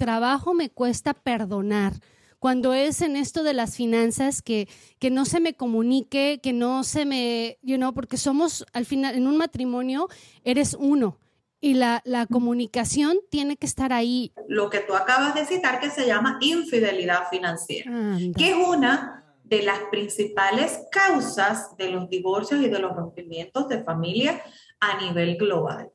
trabajo 0.00 0.54
me 0.54 0.70
cuesta 0.70 1.12
perdonar 1.12 1.92
cuando 2.38 2.72
es 2.72 3.02
en 3.02 3.16
esto 3.16 3.42
de 3.42 3.52
las 3.52 3.76
finanzas 3.76 4.40
que, 4.40 4.66
que 4.98 5.10
no 5.10 5.26
se 5.26 5.40
me 5.40 5.52
comunique, 5.52 6.40
que 6.42 6.54
no 6.54 6.84
se 6.84 7.04
me, 7.04 7.58
you 7.60 7.76
know, 7.76 7.92
porque 7.92 8.16
somos 8.16 8.64
al 8.72 8.86
final, 8.86 9.14
en 9.14 9.26
un 9.26 9.36
matrimonio 9.36 10.08
eres 10.42 10.74
uno 10.80 11.18
y 11.60 11.74
la, 11.74 12.00
la 12.06 12.24
comunicación 12.24 13.18
tiene 13.28 13.58
que 13.58 13.66
estar 13.66 13.92
ahí. 13.92 14.32
Lo 14.48 14.70
que 14.70 14.78
tú 14.78 14.94
acabas 14.94 15.34
de 15.34 15.44
citar 15.44 15.80
que 15.80 15.90
se 15.90 16.06
llama 16.06 16.38
infidelidad 16.40 17.28
financiera, 17.30 18.16
que 18.38 18.50
es 18.52 18.56
una 18.56 19.22
de 19.44 19.62
las 19.62 19.80
principales 19.90 20.80
causas 20.90 21.76
de 21.76 21.90
los 21.90 22.08
divorcios 22.08 22.62
y 22.62 22.70
de 22.70 22.78
los 22.78 22.96
rompimientos 22.96 23.68
de 23.68 23.84
familia 23.84 24.40
a 24.80 24.98
nivel 24.98 25.36
global. 25.36 25.90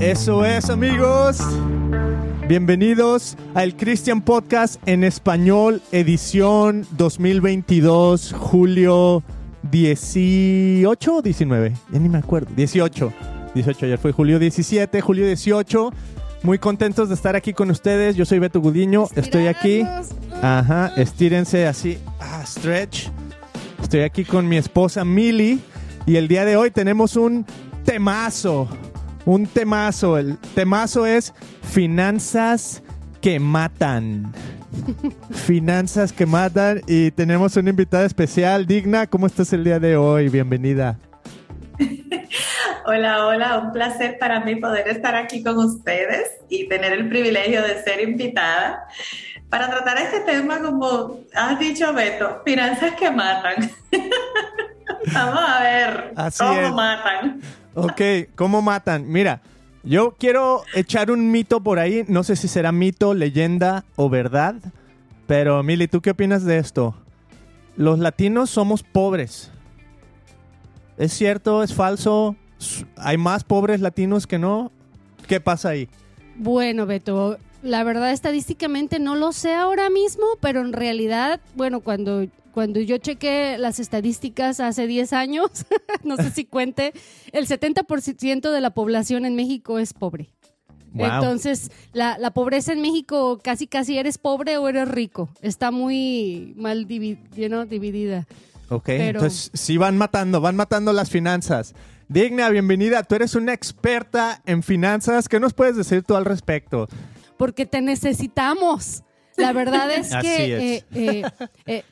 Eso 0.00 0.44
es, 0.44 0.70
amigos. 0.70 1.38
Bienvenidos 2.46 3.36
al 3.54 3.74
Christian 3.76 4.22
Podcast 4.22 4.80
en 4.86 5.02
español, 5.02 5.82
edición 5.90 6.86
2022, 6.92 8.32
julio 8.38 9.24
18 9.72 11.16
o 11.16 11.20
19. 11.20 11.74
Ya 11.90 11.98
ni 11.98 12.08
me 12.08 12.18
acuerdo. 12.18 12.48
18. 12.54 13.12
18, 13.56 13.86
ayer 13.86 13.98
fue 13.98 14.12
julio 14.12 14.38
17, 14.38 15.00
julio 15.00 15.26
18. 15.26 15.92
Muy 16.44 16.60
contentos 16.60 17.08
de 17.08 17.16
estar 17.16 17.34
aquí 17.34 17.52
con 17.52 17.68
ustedes. 17.68 18.14
Yo 18.14 18.24
soy 18.24 18.38
Beto 18.38 18.60
Gudiño. 18.60 19.08
Estoy 19.16 19.48
aquí. 19.48 19.84
Ajá, 20.40 20.92
estírense 20.96 21.66
así. 21.66 21.98
Ah, 22.20 22.44
stretch. 22.46 23.08
Estoy 23.82 24.02
aquí 24.02 24.24
con 24.24 24.48
mi 24.48 24.58
esposa 24.58 25.04
Mili. 25.04 25.58
Y 26.06 26.16
el 26.16 26.28
día 26.28 26.44
de 26.44 26.56
hoy 26.56 26.70
tenemos 26.70 27.16
un 27.16 27.44
temazo 27.84 28.68
un 29.28 29.46
temazo. 29.46 30.16
El 30.16 30.38
temazo 30.54 31.04
es 31.04 31.34
finanzas 31.62 32.82
que 33.20 33.38
matan. 33.38 34.32
finanzas 35.30 36.14
que 36.14 36.24
matan. 36.24 36.80
Y 36.86 37.10
tenemos 37.10 37.54
una 37.56 37.68
invitada 37.68 38.06
especial. 38.06 38.66
Digna, 38.66 39.06
¿cómo 39.06 39.26
estás 39.26 39.52
el 39.52 39.64
día 39.64 39.78
de 39.78 39.98
hoy? 39.98 40.30
Bienvenida. 40.30 40.98
Hola, 42.86 43.26
hola, 43.26 43.58
un 43.58 43.72
placer 43.72 44.16
para 44.18 44.40
mí 44.40 44.56
poder 44.56 44.88
estar 44.88 45.14
aquí 45.14 45.42
con 45.42 45.58
ustedes 45.58 46.30
y 46.48 46.66
tener 46.68 46.94
el 46.94 47.10
privilegio 47.10 47.60
de 47.60 47.82
ser 47.82 48.00
invitada 48.00 48.88
para 49.50 49.68
tratar 49.68 49.98
este 49.98 50.20
tema 50.20 50.62
como 50.62 51.20
has 51.34 51.58
dicho 51.58 51.92
Beto, 51.92 52.40
finanzas 52.46 52.94
que 52.94 53.10
matan. 53.10 53.70
Vamos 55.12 55.44
a 55.46 55.60
ver 55.60 56.14
cómo 56.38 56.76
matan. 56.76 57.42
Ok, 57.80 58.00
¿cómo 58.34 58.60
matan? 58.60 59.08
Mira, 59.08 59.40
yo 59.84 60.16
quiero 60.18 60.64
echar 60.74 61.12
un 61.12 61.30
mito 61.30 61.62
por 61.62 61.78
ahí. 61.78 62.04
No 62.08 62.24
sé 62.24 62.34
si 62.34 62.48
será 62.48 62.72
mito, 62.72 63.14
leyenda 63.14 63.84
o 63.94 64.08
verdad. 64.10 64.56
Pero, 65.28 65.62
Mili, 65.62 65.86
¿tú 65.86 66.00
qué 66.00 66.10
opinas 66.10 66.44
de 66.44 66.58
esto? 66.58 66.96
Los 67.76 68.00
latinos 68.00 68.50
somos 68.50 68.82
pobres. 68.82 69.52
¿Es 70.96 71.12
cierto? 71.12 71.62
¿Es 71.62 71.72
falso? 71.72 72.34
¿Hay 72.96 73.16
más 73.16 73.44
pobres 73.44 73.80
latinos 73.80 74.26
que 74.26 74.40
no? 74.40 74.72
¿Qué 75.28 75.40
pasa 75.40 75.68
ahí? 75.68 75.88
Bueno, 76.34 76.84
Beto, 76.84 77.38
la 77.62 77.84
verdad 77.84 78.10
estadísticamente 78.10 78.98
no 78.98 79.14
lo 79.14 79.30
sé 79.30 79.54
ahora 79.54 79.88
mismo, 79.88 80.24
pero 80.40 80.62
en 80.62 80.72
realidad, 80.72 81.40
bueno, 81.54 81.78
cuando 81.78 82.26
cuando 82.58 82.80
yo 82.80 82.98
chequé 82.98 83.56
las 83.56 83.78
estadísticas 83.78 84.58
hace 84.58 84.88
10 84.88 85.12
años, 85.12 85.48
no 86.02 86.16
sé 86.16 86.32
si 86.32 86.44
cuente, 86.44 86.92
el 87.30 87.46
70% 87.46 88.50
de 88.50 88.60
la 88.60 88.70
población 88.70 89.24
en 89.24 89.36
México 89.36 89.78
es 89.78 89.92
pobre. 89.92 90.30
Entonces, 90.92 91.70
la, 91.92 92.32
pobreza 92.32 92.72
en 92.72 92.80
México 92.80 93.38
casi 93.44 93.68
casi 93.68 93.96
eres 93.96 94.18
pobre 94.18 94.58
o 94.58 94.68
eres 94.68 94.88
rico. 94.88 95.28
Está 95.40 95.70
muy 95.70 96.52
mal 96.56 96.88
dividida. 96.88 98.26
Ok, 98.70 98.88
entonces 98.88 99.52
sí 99.54 99.76
van 99.76 99.96
matando, 99.96 100.40
van 100.40 100.56
matando 100.56 100.92
las 100.92 101.10
finanzas. 101.10 101.76
Digna, 102.08 102.48
bienvenida. 102.48 103.04
Tú 103.04 103.14
eres 103.14 103.36
una 103.36 103.52
experta 103.52 104.42
en 104.46 104.64
finanzas. 104.64 105.28
¿Qué 105.28 105.38
nos 105.38 105.54
puedes 105.54 105.76
decir 105.76 106.02
tú 106.02 106.16
al 106.16 106.24
respecto? 106.24 106.88
Porque 107.36 107.66
te 107.66 107.80
necesitamos. 107.82 109.04
La 109.38 109.52
verdad 109.52 109.90
es 109.90 110.10
que 110.20 110.76
eh, 110.76 110.84
eh, 110.94 111.22
eh, 111.66 111.84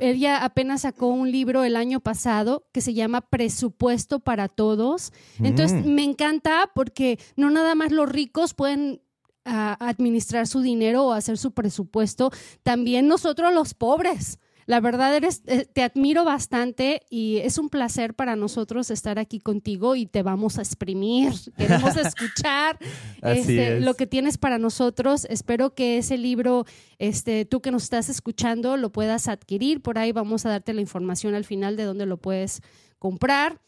ella 0.00 0.44
apenas 0.44 0.82
sacó 0.82 1.06
un 1.06 1.30
libro 1.30 1.64
el 1.64 1.76
año 1.76 2.00
pasado 2.00 2.66
que 2.72 2.80
se 2.80 2.92
llama 2.92 3.22
Presupuesto 3.22 4.20
para 4.20 4.48
Todos. 4.48 5.12
Entonces 5.42 5.84
mm. 5.84 5.88
me 5.88 6.04
encanta 6.04 6.70
porque 6.74 7.18
no 7.36 7.50
nada 7.50 7.74
más 7.74 7.92
los 7.92 8.08
ricos 8.08 8.52
pueden 8.52 9.00
ah, 9.44 9.76
administrar 9.80 10.46
su 10.46 10.60
dinero 10.60 11.06
o 11.06 11.12
hacer 11.12 11.38
su 11.38 11.52
presupuesto, 11.52 12.30
también 12.62 13.06
nosotros 13.06 13.54
los 13.54 13.74
pobres. 13.74 14.38
La 14.68 14.80
verdad 14.80 15.16
eres, 15.16 15.40
eh, 15.46 15.64
te 15.64 15.82
admiro 15.82 16.26
bastante 16.26 17.00
y 17.08 17.38
es 17.38 17.56
un 17.56 17.70
placer 17.70 18.12
para 18.12 18.36
nosotros 18.36 18.90
estar 18.90 19.18
aquí 19.18 19.40
contigo 19.40 19.96
y 19.96 20.04
te 20.04 20.22
vamos 20.22 20.58
a 20.58 20.60
exprimir. 20.60 21.32
Queremos 21.56 21.96
escuchar 21.96 22.78
este, 23.22 23.80
lo 23.80 23.94
que 23.94 24.06
tienes 24.06 24.36
para 24.36 24.58
nosotros. 24.58 25.26
Espero 25.30 25.74
que 25.74 25.96
ese 25.96 26.18
libro, 26.18 26.66
este, 26.98 27.46
tú 27.46 27.62
que 27.62 27.70
nos 27.70 27.84
estás 27.84 28.10
escuchando, 28.10 28.76
lo 28.76 28.92
puedas 28.92 29.28
adquirir. 29.28 29.80
Por 29.80 29.96
ahí 29.96 30.12
vamos 30.12 30.44
a 30.44 30.50
darte 30.50 30.74
la 30.74 30.82
información 30.82 31.34
al 31.34 31.46
final 31.46 31.78
de 31.78 31.84
dónde 31.84 32.04
lo 32.04 32.18
puedes 32.18 32.60
comprar. 32.98 33.62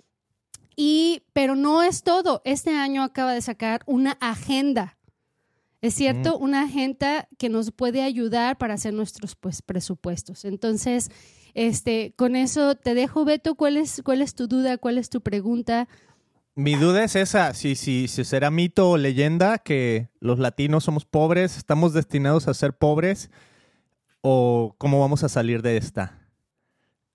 Y, 0.77 1.23
pero 1.33 1.57
no 1.57 1.83
es 1.83 2.03
todo. 2.03 2.43
Este 2.45 2.77
año 2.77 3.03
acaba 3.03 3.33
de 3.33 3.41
sacar 3.41 3.81
una 3.87 4.19
agenda 4.21 4.99
es 5.83 5.95
cierto, 5.95 6.37
una 6.37 6.63
agenda 6.63 7.29
que 7.39 7.49
nos 7.49 7.71
puede 7.71 8.03
ayudar 8.03 8.59
para 8.59 8.75
hacer 8.75 8.93
nuestros 8.93 9.35
pues, 9.35 9.63
presupuestos. 9.63 10.45
Entonces, 10.45 11.11
este, 11.55 12.13
con 12.17 12.37
eso 12.37 12.75
te 12.75 12.95
dejo, 12.95 13.25
Beto, 13.25 13.55
¿cuál 13.55 13.77
es, 13.77 14.03
cuál 14.05 14.21
es 14.21 14.35
tu 14.35 14.47
duda? 14.47 14.77
¿Cuál 14.77 14.99
es 14.99 15.09
tu 15.09 15.23
pregunta? 15.23 15.89
Mi 16.55 16.75
duda 16.75 17.05
es 17.05 17.17
esa, 17.17 17.55
si, 17.55 17.77
si, 17.77 18.09
si 18.09 18.25
será 18.25 18.51
mito 18.51 18.91
o 18.91 18.97
leyenda 18.99 19.59
que 19.59 20.09
los 20.21 20.39
latinos 20.39 20.85
somos 20.85 21.07
pobres, 21.07 21.57
estamos 21.57 21.95
destinados 21.95 22.49
a 22.49 22.55
ser 22.55 22.77
pobres, 22.77 23.31
o 24.21 24.75
cómo 24.77 25.01
vamos 25.01 25.25
a 25.25 25.29
salir 25.29 25.63
de 25.63 25.79
esta. 25.79 26.19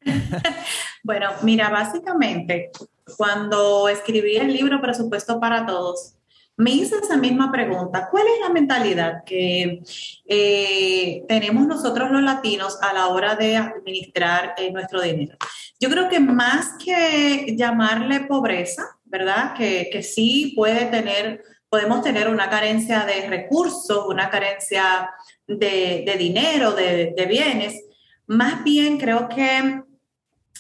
bueno, 1.03 1.29
mira, 1.43 1.69
básicamente, 1.69 2.71
cuando 3.17 3.87
escribí 3.89 4.37
el 4.37 4.53
libro 4.53 4.81
Presupuesto 4.81 5.39
para 5.39 5.65
Todos, 5.65 6.15
me 6.57 6.71
hice 6.71 6.95
esa 6.97 7.17
misma 7.17 7.51
pregunta. 7.51 8.07
¿Cuál 8.09 8.27
es 8.27 8.39
la 8.39 8.49
mentalidad 8.49 9.23
que 9.25 9.81
eh, 10.25 11.23
tenemos 11.27 11.67
nosotros 11.67 12.11
los 12.11 12.21
latinos 12.21 12.77
a 12.81 12.93
la 12.93 13.07
hora 13.07 13.35
de 13.35 13.57
administrar 13.57 14.55
eh, 14.57 14.71
nuestro 14.71 15.01
dinero? 15.01 15.38
Yo 15.79 15.89
creo 15.89 16.07
que 16.07 16.19
más 16.19 16.75
que 16.83 17.55
llamarle 17.57 18.21
pobreza, 18.21 18.83
¿verdad? 19.03 19.53
Que, 19.53 20.01
sí 20.01 20.53
puede 20.55 20.85
tener, 20.85 21.43
podemos 21.69 22.01
tener 22.01 22.29
una 22.29 22.49
carencia 22.49 23.05
de 23.05 23.27
recursos, 23.27 24.05
una 24.07 24.29
carencia 24.29 25.09
de, 25.47 26.16
dinero, 26.17 26.72
de, 26.72 27.25
bienes. 27.27 27.83
Más 28.27 28.63
bien 28.63 28.97
creo 28.97 29.27
que 29.27 29.81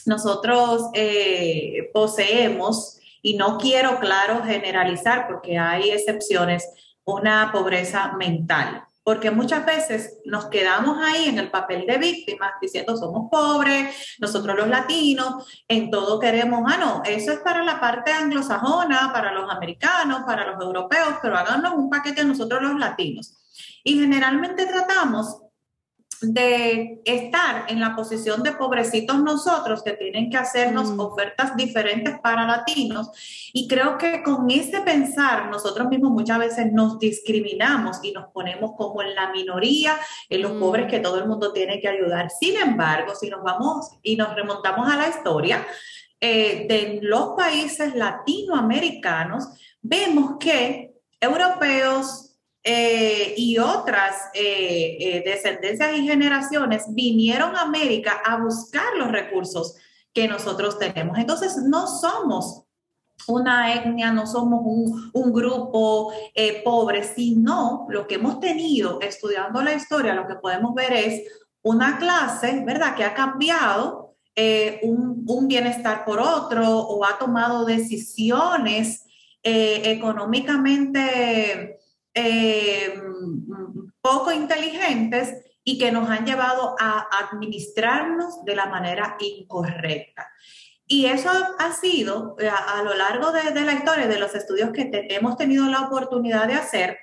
nosotros 0.05 0.89
eh, 0.93 1.89
poseemos 1.93 2.99
y 3.25 3.33
no 3.33 3.57
quiero, 3.57 3.99
claro, 3.99 4.43
generalizar 4.43 5.25
porque 5.25 5.57
hay 5.57 5.89
excepciones, 5.89 6.69
una 7.05 7.51
pobreza 7.51 8.13
mental. 8.19 8.83
Porque 9.03 9.31
muchas 9.31 9.65
veces 9.65 10.19
nos 10.25 10.45
quedamos 10.45 10.99
ahí 11.03 11.29
en 11.29 11.39
el 11.39 11.49
papel 11.49 11.87
de 11.87 11.97
víctimas 11.97 12.51
diciendo 12.61 12.95
somos 12.95 13.27
pobres, 13.31 14.15
nosotros 14.19 14.55
los 14.55 14.67
latinos, 14.67 15.43
en 15.67 15.89
todo 15.89 16.19
queremos, 16.19 16.71
ah, 16.71 16.77
no, 16.77 17.01
eso 17.03 17.31
es 17.31 17.39
para 17.39 17.63
la 17.63 17.79
parte 17.79 18.11
anglosajona, 18.11 19.11
para 19.11 19.31
los 19.31 19.51
americanos, 19.51 20.21
para 20.27 20.51
los 20.51 20.63
europeos, 20.63 21.15
pero 21.19 21.35
háganos 21.35 21.73
un 21.73 21.89
paquete 21.89 22.21
a 22.21 22.25
nosotros 22.25 22.61
los 22.61 22.79
latinos. 22.79 23.33
Y 23.83 23.99
generalmente 23.99 24.67
tratamos 24.67 25.44
de 26.33 27.01
estar 27.05 27.65
en 27.67 27.79
la 27.79 27.95
posición 27.95 28.43
de 28.43 28.51
pobrecitos 28.53 29.21
nosotros 29.21 29.83
que 29.83 29.93
tienen 29.93 30.29
que 30.29 30.37
hacernos 30.37 30.91
mm. 30.91 30.99
ofertas 30.99 31.55
diferentes 31.55 32.19
para 32.19 32.45
latinos 32.45 33.09
y 33.53 33.67
creo 33.67 33.97
que 33.97 34.23
con 34.23 34.49
ese 34.49 34.81
pensar 34.81 35.49
nosotros 35.49 35.87
mismos 35.87 36.11
muchas 36.11 36.39
veces 36.39 36.71
nos 36.71 36.99
discriminamos 36.99 37.99
y 38.03 38.11
nos 38.11 38.31
ponemos 38.31 38.71
como 38.77 39.01
en 39.01 39.15
la 39.15 39.31
minoría, 39.31 39.97
en 40.29 40.41
los 40.41 40.53
pobres 40.53 40.87
que 40.87 40.99
mm. 40.99 41.03
todo 41.03 41.19
el 41.19 41.27
mundo 41.27 41.53
tiene 41.53 41.79
que 41.79 41.87
ayudar. 41.87 42.29
Sin 42.29 42.57
embargo, 42.57 43.13
si 43.15 43.29
nos 43.29 43.43
vamos 43.43 43.91
y 44.01 44.15
nos 44.15 44.33
remontamos 44.35 44.91
a 44.91 44.97
la 44.97 45.07
historia 45.09 45.65
eh, 46.19 46.65
de 46.67 46.99
los 47.01 47.35
países 47.35 47.95
latinoamericanos, 47.95 49.47
vemos 49.81 50.37
que 50.39 50.95
europeos, 51.19 52.24
eh, 52.67 53.35
y 53.37 53.59
otras 53.59 54.15
eh, 54.33 54.97
eh, 54.99 55.23
descendencias 55.23 55.95
y 55.95 56.07
generaciones 56.07 56.85
vinieron 56.89 57.55
a 57.55 57.61
América 57.61 58.21
a 58.25 58.37
buscar 58.37 58.95
los 58.97 59.11
recursos 59.11 59.75
que 60.11 60.27
nosotros 60.27 60.79
tenemos. 60.79 61.17
Entonces, 61.19 61.57
no 61.57 61.85
somos 61.87 62.65
una 63.27 63.73
etnia, 63.73 64.11
no 64.11 64.27
somos 64.27 64.61
un, 65.13 65.33
grupo 65.33 66.11
eh, 66.33 66.61
pobre, 66.63 67.03
sino 67.03 67.85
lo 67.89 68.07
que 68.07 68.15
hemos 68.15 68.39
tenido 68.39 68.99
estudiando 69.01 69.61
la 69.61 69.73
historia, 69.73 70.13
lo 70.13 70.27
que 70.27 70.35
podemos 70.35 70.73
ver 70.73 70.93
es 70.93 71.23
una 71.61 71.97
clase, 71.97 72.63
¿verdad?, 72.65 72.95
que 72.95 73.03
ha 73.03 73.13
cambiado 73.13 74.15
eh, 74.35 74.79
un, 74.83 75.47
bienestar 75.47 76.05
por 76.05 76.19
otro 76.19 76.79
o 76.79 77.05
ha 77.05 77.17
tomado 77.17 77.65
decisiones 77.65 79.05
eh, 79.43 79.81
económicamente 79.85 81.79
poco 84.01 84.31
inteligentes 84.31 85.33
y 85.63 85.77
que 85.77 85.91
nos 85.91 86.09
han 86.09 86.25
llevado 86.25 86.75
a 86.79 87.07
administrarnos 87.25 88.45
de 88.45 88.55
la 88.55 88.67
manera 88.67 89.17
incorrecta. 89.19 90.29
Y 90.87 91.07
eso 91.07 91.31
ha 91.57 91.71
sido 91.73 92.35
eh, 92.39 92.47
a, 92.47 92.83
lo 92.83 92.93
largo 92.93 93.31
de, 93.31 93.61
la 93.61 93.73
historia, 93.73 94.07
de 94.07 94.19
los 94.19 94.35
estudios 94.35 94.71
que 94.71 94.89
hemos 95.09 95.35
tenido 95.35 95.65
la 95.65 95.81
oportunidad 95.81 96.47
de 96.47 96.53
hacer, 96.53 96.99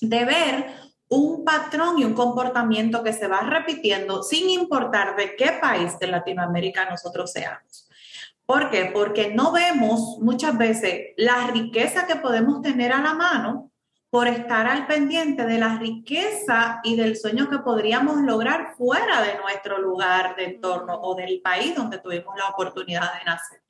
de 0.00 0.24
ver 0.24 0.66
un 1.08 1.44
patrón 1.44 1.98
y 1.98 2.04
un 2.04 2.14
comportamiento 2.14 3.04
que 3.04 3.12
se 3.12 3.28
va 3.28 3.40
repitiendo 3.42 4.24
sin 4.24 4.50
importar 4.50 5.14
de 5.14 5.36
qué 5.36 5.52
país 5.60 5.96
de 6.00 6.08
Latinoamérica 6.08 6.90
nosotros 6.90 7.30
seamos. 7.30 7.88
¿Por 8.46 8.70
qué? 8.70 8.90
Porque 8.92 9.32
no 9.32 9.52
vemos 9.52 10.18
muchas 10.20 10.58
veces 10.58 11.12
la 11.16 11.46
riqueza 11.46 12.06
que 12.06 12.16
podemos 12.16 12.60
tener 12.62 12.92
a 12.92 13.00
la 13.00 13.14
mano 13.14 13.70
por 14.14 14.28
estar 14.28 14.68
al 14.68 14.86
pendiente 14.86 15.44
de 15.44 15.58
la 15.58 15.76
riqueza 15.76 16.78
y 16.84 16.94
del 16.94 17.16
sueño 17.16 17.50
que 17.50 17.58
podríamos 17.58 18.18
lograr 18.20 18.76
fuera 18.76 19.20
de 19.20 19.36
nuestro 19.38 19.80
lugar 19.80 20.36
de 20.36 20.44
entorno 20.44 21.00
o 21.02 21.16
del 21.16 21.40
país 21.40 21.74
donde 21.74 21.98
tuvimos 21.98 22.38
la 22.38 22.50
oportunidad 22.50 23.12
de 23.18 23.24
nacer. 23.24 23.60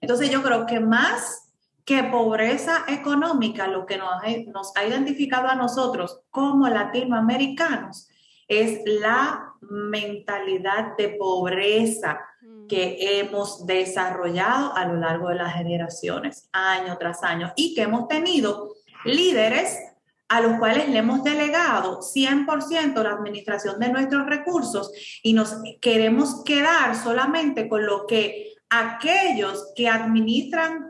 Entonces 0.00 0.30
yo 0.30 0.40
creo 0.40 0.66
que 0.66 0.78
más 0.78 1.50
que 1.84 2.04
pobreza 2.04 2.84
económica, 2.86 3.66
lo 3.66 3.86
que 3.86 3.98
nos, 3.98 4.08
nos 4.46 4.76
ha 4.76 4.84
identificado 4.84 5.48
a 5.48 5.56
nosotros 5.56 6.20
como 6.30 6.68
latinoamericanos 6.68 8.08
es 8.46 8.82
la 8.84 9.52
mentalidad 9.62 10.96
de 10.96 11.08
pobreza 11.18 12.20
mm. 12.40 12.68
que 12.68 13.18
hemos 13.18 13.66
desarrollado 13.66 14.76
a 14.76 14.84
lo 14.84 14.94
largo 14.94 15.30
de 15.30 15.34
las 15.34 15.54
generaciones, 15.54 16.48
año 16.52 16.96
tras 16.98 17.24
año, 17.24 17.52
y 17.56 17.74
que 17.74 17.82
hemos 17.82 18.06
tenido 18.06 18.76
líderes 19.04 19.87
a 20.28 20.40
los 20.40 20.58
cuales 20.58 20.88
le 20.88 20.98
hemos 20.98 21.24
delegado 21.24 22.00
100% 22.00 23.02
la 23.02 23.12
administración 23.12 23.78
de 23.78 23.88
nuestros 23.88 24.26
recursos 24.26 24.92
y 25.22 25.32
nos 25.32 25.56
queremos 25.80 26.42
quedar 26.44 26.94
solamente 26.96 27.68
con 27.68 27.86
lo 27.86 28.06
que 28.06 28.54
aquellos 28.68 29.72
que 29.74 29.88
administran 29.88 30.87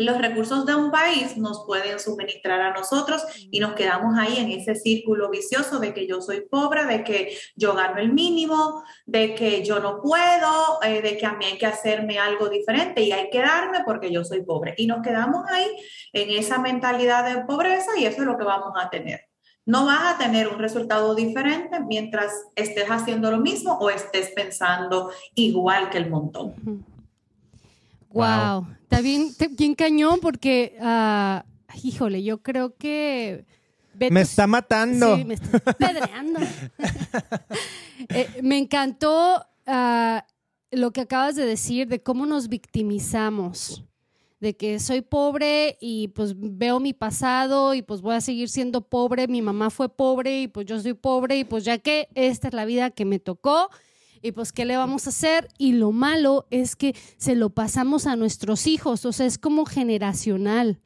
los 0.00 0.18
recursos 0.18 0.64
de 0.66 0.74
un 0.74 0.90
país 0.90 1.36
nos 1.36 1.64
pueden 1.66 1.98
suministrar 1.98 2.60
a 2.60 2.72
nosotros 2.72 3.22
y 3.50 3.60
nos 3.60 3.74
quedamos 3.74 4.18
ahí 4.18 4.38
en 4.38 4.50
ese 4.50 4.74
círculo 4.74 5.30
vicioso 5.30 5.78
de 5.78 5.92
que 5.92 6.06
yo 6.06 6.20
soy 6.20 6.40
pobre, 6.40 6.86
de 6.86 7.04
que 7.04 7.36
yo 7.54 7.74
gano 7.74 7.98
el 7.98 8.12
mínimo, 8.12 8.82
de 9.06 9.34
que 9.34 9.62
yo 9.62 9.78
no 9.80 10.00
puedo, 10.00 10.82
eh, 10.82 11.02
de 11.02 11.16
que 11.16 11.26
a 11.26 11.34
mí 11.34 11.44
hay 11.44 11.58
que 11.58 11.66
hacerme 11.66 12.18
algo 12.18 12.48
diferente 12.48 13.02
y 13.02 13.12
hay 13.12 13.28
que 13.30 13.40
darme 13.40 13.80
porque 13.84 14.10
yo 14.10 14.24
soy 14.24 14.42
pobre. 14.42 14.74
Y 14.78 14.86
nos 14.86 15.02
quedamos 15.02 15.44
ahí 15.50 15.68
en 16.12 16.30
esa 16.30 16.58
mentalidad 16.58 17.24
de 17.24 17.44
pobreza 17.44 17.90
y 17.98 18.06
eso 18.06 18.22
es 18.22 18.26
lo 18.26 18.38
que 18.38 18.44
vamos 18.44 18.72
a 18.76 18.88
tener. 18.88 19.28
No 19.66 19.84
vas 19.84 20.14
a 20.14 20.18
tener 20.18 20.48
un 20.48 20.58
resultado 20.58 21.14
diferente 21.14 21.78
mientras 21.80 22.32
estés 22.56 22.88
haciendo 22.88 23.30
lo 23.30 23.38
mismo 23.38 23.74
o 23.78 23.90
estés 23.90 24.30
pensando 24.30 25.12
igual 25.34 25.90
que 25.90 25.98
el 25.98 26.08
montón. 26.08 26.54
Wow, 28.12 28.66
está 28.82 29.00
bien, 29.00 29.34
bien 29.52 29.74
cañón 29.74 30.20
porque, 30.20 30.76
uh, 30.80 31.40
híjole, 31.82 32.22
yo 32.22 32.42
creo 32.42 32.76
que... 32.76 33.44
me 33.94 34.20
está 34.20 34.46
matando. 34.46 35.16
Sí, 35.16 35.24
me 35.24 35.34
está 35.34 35.60
pedreando. 35.60 36.40
Eh, 38.08 38.40
me 38.42 38.56
encantó 38.56 39.44
uh, 39.66 40.18
lo 40.70 40.90
que 40.90 41.02
acabas 41.02 41.36
de 41.36 41.44
decir 41.44 41.86
de 41.86 42.02
cómo 42.02 42.24
nos 42.24 42.48
victimizamos 42.48 43.84
de 44.40 44.56
que 44.56 44.78
soy 44.80 45.02
pobre 45.02 45.76
y 45.80 46.08
pues 46.08 46.34
veo 46.36 46.80
mi 46.80 46.94
pasado 46.94 47.74
y 47.74 47.82
pues 47.82 48.00
voy 48.00 48.14
a 48.14 48.20
seguir 48.22 48.48
siendo 48.48 48.80
pobre, 48.80 49.28
mi 49.28 49.42
mamá 49.42 49.68
fue 49.68 49.90
pobre 49.90 50.42
y 50.42 50.48
pues 50.48 50.66
yo 50.66 50.80
soy 50.80 50.94
pobre 50.94 51.38
y 51.38 51.44
pues 51.44 51.64
ya 51.64 51.78
que 51.78 52.08
esta 52.14 52.48
es 52.48 52.54
la 52.54 52.64
vida 52.64 52.90
que 52.90 53.04
me 53.04 53.18
tocó, 53.18 53.70
y 54.22 54.32
pues 54.32 54.52
qué 54.52 54.64
le 54.64 54.76
vamos 54.76 55.06
a 55.06 55.10
hacer 55.10 55.48
y 55.58 55.72
lo 55.72 55.92
malo 55.92 56.46
es 56.50 56.76
que 56.76 56.94
se 57.16 57.34
lo 57.34 57.50
pasamos 57.50 58.06
a 58.06 58.16
nuestros 58.16 58.66
hijos, 58.66 59.04
o 59.04 59.12
sea, 59.12 59.26
es 59.26 59.38
como 59.38 59.64
generacional. 59.64 60.80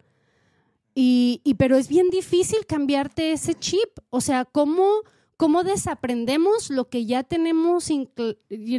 Y, 0.96 1.40
pero 1.58 1.76
es 1.76 1.88
bien 1.88 2.08
difícil 2.10 2.66
cambiarte 2.66 3.32
ese 3.32 3.54
chip, 3.54 3.98
o 4.10 4.20
sea, 4.20 4.44
¿cómo, 4.44 4.86
cómo 5.36 5.64
desaprendemos 5.64 6.70
lo 6.70 6.88
que 6.88 7.04
ya 7.04 7.24
tenemos 7.24 7.88
you 7.88 8.78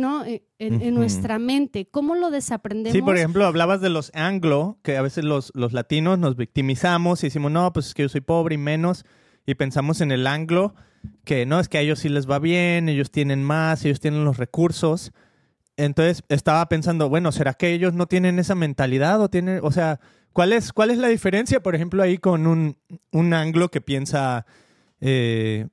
en, 0.57 0.95
nuestra 0.95 1.39
mente? 1.39 1.89
¿Cómo 1.89 2.15
lo 2.15 2.31
desaprendemos? 2.31 2.93
Sí, 2.93 3.01
por 3.01 3.17
ejemplo, 3.17 3.45
hablabas 3.45 3.81
de 3.81 3.89
los 3.89 4.11
anglo, 4.15 4.79
que 4.81 4.95
a 4.95 5.01
veces 5.01 5.25
los, 5.25 5.51
los 5.55 5.73
latinos 5.73 6.17
nos 6.17 6.37
victimizamos 6.37 7.21
y 7.21 7.27
decimos, 7.27 7.51
no, 7.51 7.73
pues 7.73 7.87
es 7.87 7.93
que 7.93 8.03
yo 8.03 8.09
soy 8.09 8.21
pobre 8.21 8.55
y 8.55 8.59
menos, 8.59 9.03
y 9.45 9.55
pensamos 9.55 9.99
en 9.99 10.13
el 10.13 10.25
anglo 10.25 10.73
que 11.23 11.45
no, 11.45 11.59
es 11.59 11.69
que 11.69 11.77
a 11.77 11.81
ellos 11.81 11.99
sí 11.99 12.09
les 12.09 12.29
va 12.29 12.39
bien, 12.39 12.89
ellos 12.89 13.11
tienen 13.11 13.43
más, 13.43 13.83
ellos 13.85 13.99
tienen 13.99 14.25
los 14.25 14.37
recursos. 14.37 15.11
Entonces 15.77 16.23
estaba 16.29 16.67
pensando, 16.69 17.09
bueno, 17.09 17.31
¿será 17.31 17.53
que 17.53 17.73
ellos 17.73 17.93
no 17.93 18.07
tienen 18.07 18.39
esa 18.39 18.55
mentalidad 18.55 19.21
o 19.21 19.29
tienen, 19.29 19.59
o 19.61 19.71
sea, 19.71 19.99
¿cuál 20.31 20.53
es, 20.53 20.71
cuál 20.71 20.91
es 20.91 20.97
la 20.97 21.07
diferencia, 21.07 21.61
por 21.61 21.75
ejemplo, 21.75 22.01
ahí 22.01 22.17
con 22.17 22.47
un, 22.47 22.77
un 23.11 23.33
anglo 23.33 23.69
que 23.69 23.81
piensa, 23.81 24.45
eh, 25.01 25.67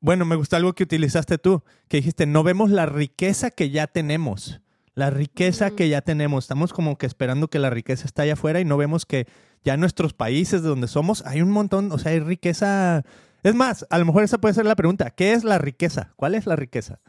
bueno, 0.00 0.24
me 0.24 0.36
gusta 0.36 0.56
algo 0.58 0.74
que 0.74 0.84
utilizaste 0.84 1.38
tú, 1.38 1.64
que 1.88 1.98
dijiste, 1.98 2.26
no 2.26 2.44
vemos 2.44 2.70
la 2.70 2.86
riqueza 2.86 3.50
que 3.50 3.70
ya 3.70 3.88
tenemos, 3.88 4.60
la 4.94 5.10
riqueza 5.10 5.70
que 5.70 5.88
ya 5.88 6.02
tenemos, 6.02 6.44
estamos 6.44 6.72
como 6.72 6.98
que 6.98 7.06
esperando 7.06 7.48
que 7.48 7.58
la 7.58 7.70
riqueza 7.70 8.04
está 8.06 8.22
allá 8.22 8.34
afuera 8.34 8.60
y 8.60 8.64
no 8.64 8.76
vemos 8.76 9.06
que 9.06 9.26
ya 9.64 9.74
en 9.74 9.80
nuestros 9.80 10.14
países 10.14 10.62
de 10.62 10.68
donde 10.68 10.88
somos 10.88 11.24
hay 11.26 11.42
un 11.42 11.50
montón, 11.50 11.90
o 11.92 11.98
sea, 11.98 12.12
hay 12.12 12.20
riqueza 12.20 13.04
es 13.42 13.54
más, 13.54 13.86
a 13.90 13.98
lo 13.98 14.04
mejor 14.04 14.24
esa 14.24 14.38
puede 14.38 14.54
ser 14.54 14.66
la 14.66 14.76
pregunta. 14.76 15.10
¿Qué 15.10 15.32
es 15.32 15.44
la 15.44 15.58
riqueza? 15.58 16.12
¿Cuál 16.16 16.34
es 16.34 16.46
la 16.46 16.56
riqueza? 16.56 17.00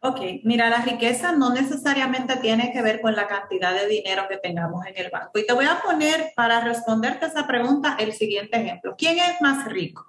Ok, 0.00 0.20
mira, 0.44 0.70
la 0.70 0.82
riqueza 0.82 1.32
no 1.32 1.52
necesariamente 1.52 2.36
tiene 2.36 2.72
que 2.72 2.82
ver 2.82 3.00
con 3.00 3.16
la 3.16 3.26
cantidad 3.26 3.74
de 3.74 3.88
dinero 3.88 4.26
que 4.28 4.36
tengamos 4.36 4.86
en 4.86 4.96
el 4.96 5.10
banco. 5.10 5.38
Y 5.38 5.46
te 5.46 5.52
voy 5.52 5.64
a 5.64 5.80
poner 5.82 6.32
para 6.36 6.60
responderte 6.60 7.26
esa 7.26 7.46
pregunta 7.46 7.96
el 7.98 8.12
siguiente 8.12 8.60
ejemplo. 8.60 8.94
¿Quién 8.96 9.18
es 9.18 9.40
más 9.40 9.64
rico? 9.64 10.06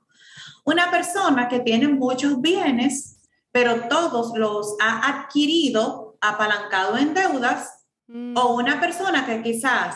Una 0.66 0.92
persona 0.92 1.48
que 1.48 1.62
tiene 1.62 1.88
muchos 1.88 2.42
bienes, 2.42 3.22
pero 3.52 3.88
todos 3.88 4.38
los 4.38 4.76
ha 4.82 5.08
adquirido 5.08 6.18
apalancado 6.22 6.98
en 6.98 7.14
deudas, 7.14 7.86
mm. 8.08 8.38
o 8.38 8.56
una 8.56 8.80
persona 8.80 9.26
que 9.26 9.42
quizás 9.42 9.96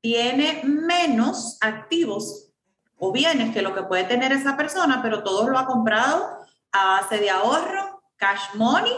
tiene 0.00 0.62
menos 0.64 1.56
activos 1.60 2.47
o 2.98 3.12
bienes 3.12 3.54
que 3.54 3.62
lo 3.62 3.74
que 3.74 3.82
puede 3.82 4.04
tener 4.04 4.32
esa 4.32 4.56
persona, 4.56 5.00
pero 5.02 5.22
todo 5.22 5.48
lo 5.48 5.58
ha 5.58 5.66
comprado 5.66 6.28
a 6.72 7.00
base 7.00 7.18
de 7.18 7.30
ahorro, 7.30 8.02
cash 8.16 8.54
money, 8.54 8.92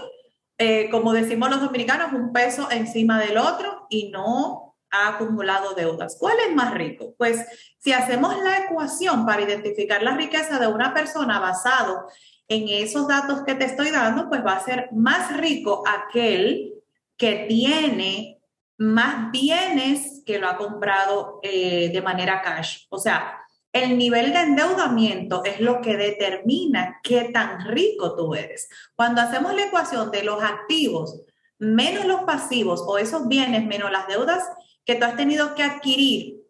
eh, 0.59 0.91
como 0.91 1.13
decimos 1.13 1.51
los 1.51 1.61
dominicanos, 1.61 2.13
un 2.13 2.33
peso 2.33 2.71
encima 2.71 3.19
del 3.19 3.39
otro 3.39 3.87
y 3.89 4.11
no 4.11 4.77
ha 4.91 5.09
acumulado 5.09 5.75
deudas. 5.75 6.17
¿Cuál 6.19 6.37
es 6.47 6.55
más 6.55 6.75
rico? 6.75 7.15
Pues 7.17 7.47
si 7.79 7.93
hacemos 7.93 8.37
la 8.43 8.59
ecuación 8.59 9.25
para 9.25 9.43
identificar 9.43 10.03
la 10.03 10.17
riqueza 10.17 10.59
de 10.59 10.67
una 10.67 10.93
persona 10.93 11.39
basado 11.39 12.07
en 12.49 12.69
esos 12.69 13.07
datos 13.07 13.43
que 13.47 13.55
te 13.55 13.65
estoy 13.65 13.91
dando, 13.91 14.29
pues 14.29 14.45
va 14.45 14.55
a 14.55 14.65
ser 14.65 14.89
más 14.93 15.37
rico 15.37 15.85
aquel 15.87 16.75
que 17.17 17.47
tiene 17.49 18.41
más 18.77 19.31
bienes 19.31 20.23
que 20.27 20.39
lo 20.39 20.49
ha 20.49 20.57
comprado 20.57 21.39
eh, 21.43 21.91
de 21.93 22.03
manera 22.03 22.43
cash. 22.43 22.87
O 22.89 22.99
sea, 22.99 23.40
el 23.73 23.97
nivel 23.97 24.33
de 24.33 24.41
endeudamiento 24.41 25.45
es 25.45 25.61
lo 25.61 25.81
que 25.81 25.97
determina 25.97 27.01
qué 27.03 27.31
tan 27.33 27.67
rico 27.67 28.17
tú 28.17 28.35
eres. 28.35 28.69
Cuando 28.97 29.21
hacemos 29.21 29.55
la 29.55 29.67
ecuación 29.67 30.11
de 30.11 30.25
los 30.25 30.43
activos 30.43 31.23
menos 31.59 32.07
los 32.07 32.23
pasivos 32.23 32.83
o 32.87 32.99
esos 32.99 33.29
bienes 33.29 33.65
menos 33.67 33.91
las 33.91 34.09
deudas 34.09 34.43
que 34.85 34.95
tú 34.95 35.05
has 35.05 35.17
tenido 35.17 35.55
que 35.55 35.63
adquirir 35.63 36.41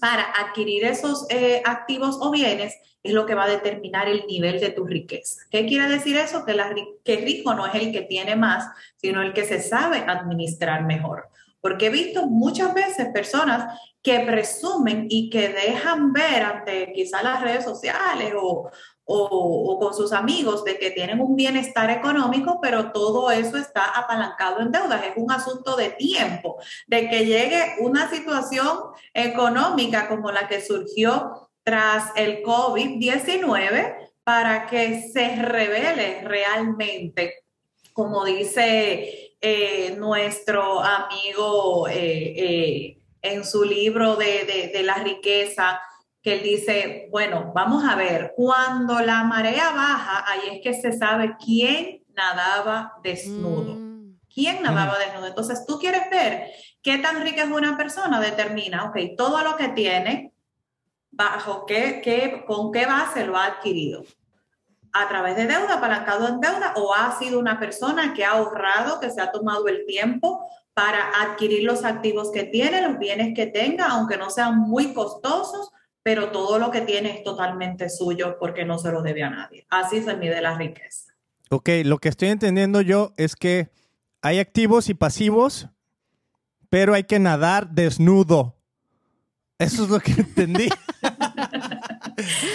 para 0.00 0.22
adquirir 0.22 0.84
esos 0.84 1.26
eh, 1.30 1.62
activos 1.64 2.18
o 2.20 2.30
bienes, 2.30 2.74
es 3.02 3.12
lo 3.12 3.24
que 3.24 3.34
va 3.34 3.44
a 3.44 3.48
determinar 3.48 4.08
el 4.08 4.26
nivel 4.26 4.60
de 4.60 4.70
tu 4.70 4.84
riqueza. 4.84 5.42
¿Qué 5.50 5.66
quiere 5.66 5.88
decir 5.88 6.16
eso? 6.16 6.44
Que, 6.44 6.54
la, 6.54 6.74
que 7.04 7.16
rico 7.16 7.54
no 7.54 7.66
es 7.66 7.74
el 7.74 7.92
que 7.92 8.02
tiene 8.02 8.36
más, 8.36 8.68
sino 8.96 9.22
el 9.22 9.32
que 9.32 9.44
se 9.44 9.60
sabe 9.62 9.98
administrar 9.98 10.84
mejor. 10.84 11.28
Porque 11.60 11.86
he 11.86 11.90
visto 11.90 12.26
muchas 12.26 12.74
veces 12.74 13.08
personas 13.12 13.78
que 14.02 14.20
presumen 14.20 15.06
y 15.10 15.28
que 15.28 15.48
dejan 15.48 16.12
ver 16.12 16.42
ante 16.42 16.92
quizás 16.92 17.22
las 17.22 17.42
redes 17.42 17.64
sociales 17.64 18.32
o, 18.40 18.70
o, 19.10 19.78
con 19.80 19.94
sus 19.94 20.12
amigos 20.12 20.64
de 20.64 20.78
que 20.78 20.90
tienen 20.90 21.20
un 21.20 21.34
bienestar 21.34 21.90
económico, 21.90 22.58
pero 22.60 22.92
todo 22.92 23.30
eso 23.30 23.56
está 23.56 23.84
apalancado 23.98 24.60
en 24.60 24.70
deudas. 24.70 25.02
Es 25.02 25.12
un 25.16 25.32
asunto 25.32 25.76
de 25.76 25.90
tiempo, 25.90 26.58
de 26.86 27.08
que 27.08 27.24
llegue 27.24 27.76
una 27.80 28.10
situación 28.10 28.78
económica 29.14 30.08
como 30.08 30.30
la 30.30 30.46
que 30.46 30.60
surgió 30.60 31.48
tras 31.62 32.12
el 32.16 32.42
COVID-19 32.42 34.10
para 34.24 34.66
que 34.66 35.10
se 35.10 35.36
revele 35.36 36.20
realmente, 36.22 37.44
como 37.94 38.26
dice 38.26 39.27
eh, 39.40 39.94
nuestro 39.96 40.80
amigo 40.80 41.88
eh, 41.88 42.34
eh, 42.36 42.98
en 43.22 43.44
su 43.44 43.64
libro 43.64 44.16
de, 44.16 44.70
de 44.72 44.82
la 44.82 44.96
riqueza, 44.96 45.80
que 46.22 46.34
él 46.34 46.42
dice, 46.42 47.08
bueno, 47.10 47.52
vamos 47.54 47.84
a 47.84 47.94
ver, 47.94 48.32
cuando 48.36 49.00
la 49.00 49.24
marea 49.24 49.70
baja, 49.70 50.24
ahí 50.26 50.56
es 50.56 50.60
que 50.62 50.74
se 50.74 50.96
sabe 50.96 51.36
quién 51.42 52.04
nadaba 52.14 52.94
desnudo. 53.02 53.74
Mm. 53.74 54.18
¿Quién 54.32 54.62
nadaba 54.62 54.94
mm. 54.94 54.98
desnudo? 54.98 55.26
Entonces, 55.28 55.64
tú 55.66 55.78
quieres 55.78 56.10
ver 56.10 56.50
qué 56.82 56.98
tan 56.98 57.22
rica 57.22 57.44
es 57.44 57.50
una 57.50 57.76
persona, 57.76 58.20
determina, 58.20 58.86
ok, 58.86 58.96
todo 59.16 59.42
lo 59.42 59.56
que 59.56 59.68
tiene, 59.68 60.32
bajo 61.10 61.66
qué, 61.66 62.00
qué, 62.02 62.44
con 62.46 62.72
qué 62.72 62.86
base 62.86 63.24
lo 63.24 63.36
ha 63.36 63.46
adquirido. 63.46 64.04
A 64.92 65.08
través 65.08 65.36
de 65.36 65.46
deuda, 65.46 65.74
apalancado 65.74 66.28
en 66.28 66.40
deuda, 66.40 66.72
o 66.76 66.94
ha 66.94 67.18
sido 67.18 67.38
una 67.38 67.58
persona 67.60 68.14
que 68.14 68.24
ha 68.24 68.32
ahorrado, 68.32 69.00
que 69.00 69.10
se 69.10 69.20
ha 69.20 69.30
tomado 69.30 69.68
el 69.68 69.84
tiempo 69.86 70.46
para 70.74 71.10
adquirir 71.22 71.64
los 71.64 71.84
activos 71.84 72.30
que 72.32 72.44
tiene, 72.44 72.82
los 72.82 72.98
bienes 72.98 73.34
que 73.34 73.46
tenga, 73.46 73.86
aunque 73.86 74.16
no 74.16 74.30
sean 74.30 74.58
muy 74.58 74.94
costosos, 74.94 75.72
pero 76.02 76.30
todo 76.30 76.58
lo 76.58 76.70
que 76.70 76.82
tiene 76.82 77.10
es 77.16 77.22
totalmente 77.22 77.90
suyo 77.90 78.36
porque 78.38 78.64
no 78.64 78.78
se 78.78 78.92
lo 78.92 79.02
debe 79.02 79.22
a 79.22 79.30
nadie. 79.30 79.66
Así 79.70 80.02
se 80.02 80.16
mide 80.16 80.40
la 80.40 80.56
riqueza. 80.56 81.12
Ok, 81.50 81.68
lo 81.84 81.98
que 81.98 82.08
estoy 82.08 82.28
entendiendo 82.28 82.80
yo 82.80 83.12
es 83.16 83.34
que 83.34 83.70
hay 84.22 84.38
activos 84.38 84.88
y 84.88 84.94
pasivos, 84.94 85.68
pero 86.68 86.94
hay 86.94 87.04
que 87.04 87.18
nadar 87.18 87.70
desnudo. 87.70 88.56
Eso 89.58 89.84
es 89.84 89.90
lo 89.90 90.00
que 90.00 90.12
entendí. 90.18 90.68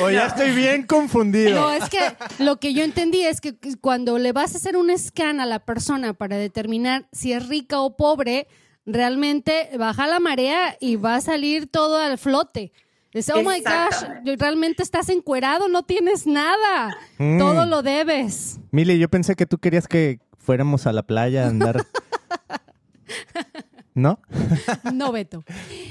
O 0.01 0.09
ya 0.09 0.27
estoy 0.27 0.51
bien 0.51 0.83
confundido. 0.83 1.61
No, 1.61 1.71
es 1.71 1.89
que 1.89 1.99
lo 2.39 2.59
que 2.59 2.73
yo 2.73 2.83
entendí 2.83 3.23
es 3.23 3.41
que 3.41 3.55
cuando 3.81 4.17
le 4.19 4.31
vas 4.31 4.53
a 4.53 4.57
hacer 4.57 4.77
un 4.77 4.95
scan 4.97 5.39
a 5.39 5.45
la 5.45 5.59
persona 5.59 6.13
para 6.13 6.37
determinar 6.37 7.07
si 7.11 7.33
es 7.33 7.47
rica 7.47 7.79
o 7.79 7.95
pobre, 7.95 8.47
realmente 8.85 9.69
baja 9.77 10.07
la 10.07 10.19
marea 10.19 10.77
y 10.79 10.95
va 10.95 11.15
a 11.15 11.21
salir 11.21 11.67
todo 11.67 11.97
al 11.97 12.17
flote. 12.17 12.71
Dice, 13.13 13.31
oh 13.33 13.43
my 13.43 13.61
gosh, 13.61 14.37
realmente 14.39 14.81
estás 14.81 15.09
encuerado, 15.09 15.69
no 15.69 15.83
tienes 15.83 16.25
nada. 16.25 16.97
Mm. 17.19 17.37
Todo 17.37 17.65
lo 17.67 17.83
debes. 17.83 18.59
Mili, 18.71 18.97
yo 18.97 19.07
pensé 19.07 19.35
que 19.35 19.45
tú 19.45 19.59
querías 19.59 19.87
que 19.87 20.19
fuéramos 20.39 20.87
a 20.87 20.93
la 20.93 21.03
playa 21.03 21.45
a 21.45 21.49
andar. 21.49 21.85
¿No? 23.95 24.19
no, 24.93 25.11
Beto. 25.11 25.43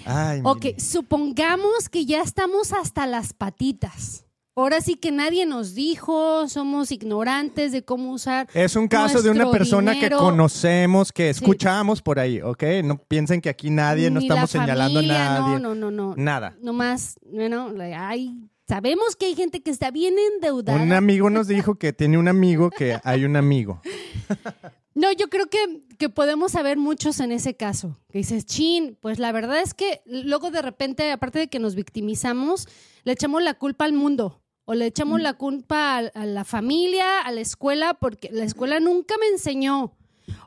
Ay, 0.05 0.41
ok, 0.45 0.79
supongamos 0.79 1.89
que 1.89 2.05
ya 2.05 2.23
estamos 2.23 2.73
hasta 2.73 3.07
las 3.07 3.33
patitas. 3.33 4.25
Ahora 4.55 4.83
sí 4.83 4.97
que 4.97 5.11
nadie 5.11 5.47
nos 5.47 5.75
dijo, 5.75 6.47
somos 6.47 6.93
ignorantes 6.93 7.73
de 7.73 7.85
cómo 7.85 8.13
usar. 8.13 8.49
Es 8.53 8.77
un 8.77 8.87
caso 8.87 9.23
de 9.23 9.31
una 9.31 9.51
persona 9.51 9.99
que 9.99 10.11
conocemos, 10.11 11.11
que 11.11 11.31
escuchamos 11.31 12.03
por 12.03 12.19
ahí, 12.19 12.43
¿ok? 12.43 12.63
No 12.85 12.99
piensen 12.99 13.41
que 13.41 13.49
aquí 13.49 13.71
nadie, 13.71 14.11
no 14.11 14.21
estamos 14.21 14.51
señalando 14.51 14.99
a 14.99 15.03
nadie. 15.03 15.59
No, 15.59 15.75
no, 15.75 15.75
no, 15.75 15.91
no. 15.91 16.15
Nada. 16.19 16.55
Nomás, 16.61 17.19
bueno, 17.25 17.73
hay, 17.97 18.51
sabemos 18.69 19.17
que 19.17 19.25
hay 19.25 19.35
gente 19.35 19.63
que 19.63 19.71
está 19.71 19.91
bien 19.91 20.17
endeudada. 20.35 20.83
Un 20.83 20.93
amigo 20.93 21.31
nos 21.31 21.49
dijo 21.49 21.77
que 21.77 21.95
tiene 21.95 22.19
un 22.19 22.29
amigo 22.29 22.69
que 22.69 23.01
hay 23.05 23.25
un 23.25 23.37
amigo. 23.37 23.81
No, 24.95 25.11
yo 25.13 25.29
creo 25.29 25.47
que, 25.47 25.83
que, 25.99 26.09
podemos 26.09 26.53
saber 26.53 26.77
muchos 26.77 27.21
en 27.21 27.33
ese 27.33 27.57
caso. 27.57 27.99
Que 28.11 28.19
dices, 28.19 28.45
chin, 28.45 28.99
pues 29.01 29.19
la 29.19 29.33
verdad 29.33 29.61
es 29.61 29.73
que 29.75 30.03
luego 30.05 30.51
de 30.51 30.61
repente, 30.61 31.11
aparte 31.11 31.39
de 31.39 31.49
que 31.49 31.59
nos 31.59 31.75
victimizamos, 31.75 32.69
le 33.05 33.13
echamos 33.13 33.43
la 33.43 33.55
culpa 33.55 33.87
al 33.87 33.95
mundo 33.95 34.43
o 34.65 34.75
le 34.75 34.87
echamos 34.87 35.21
la 35.21 35.35
culpa 35.35 35.97
a, 35.99 36.27
la 36.27 36.45
familia, 36.45 37.21
a 37.21 37.33
la 37.33 37.41
escuela, 37.41 37.95
porque 37.95 38.31
la 38.31 38.45
escuela 38.45 38.81
nunca 38.81 39.15
me 39.19 39.27
enseñó 39.29 39.97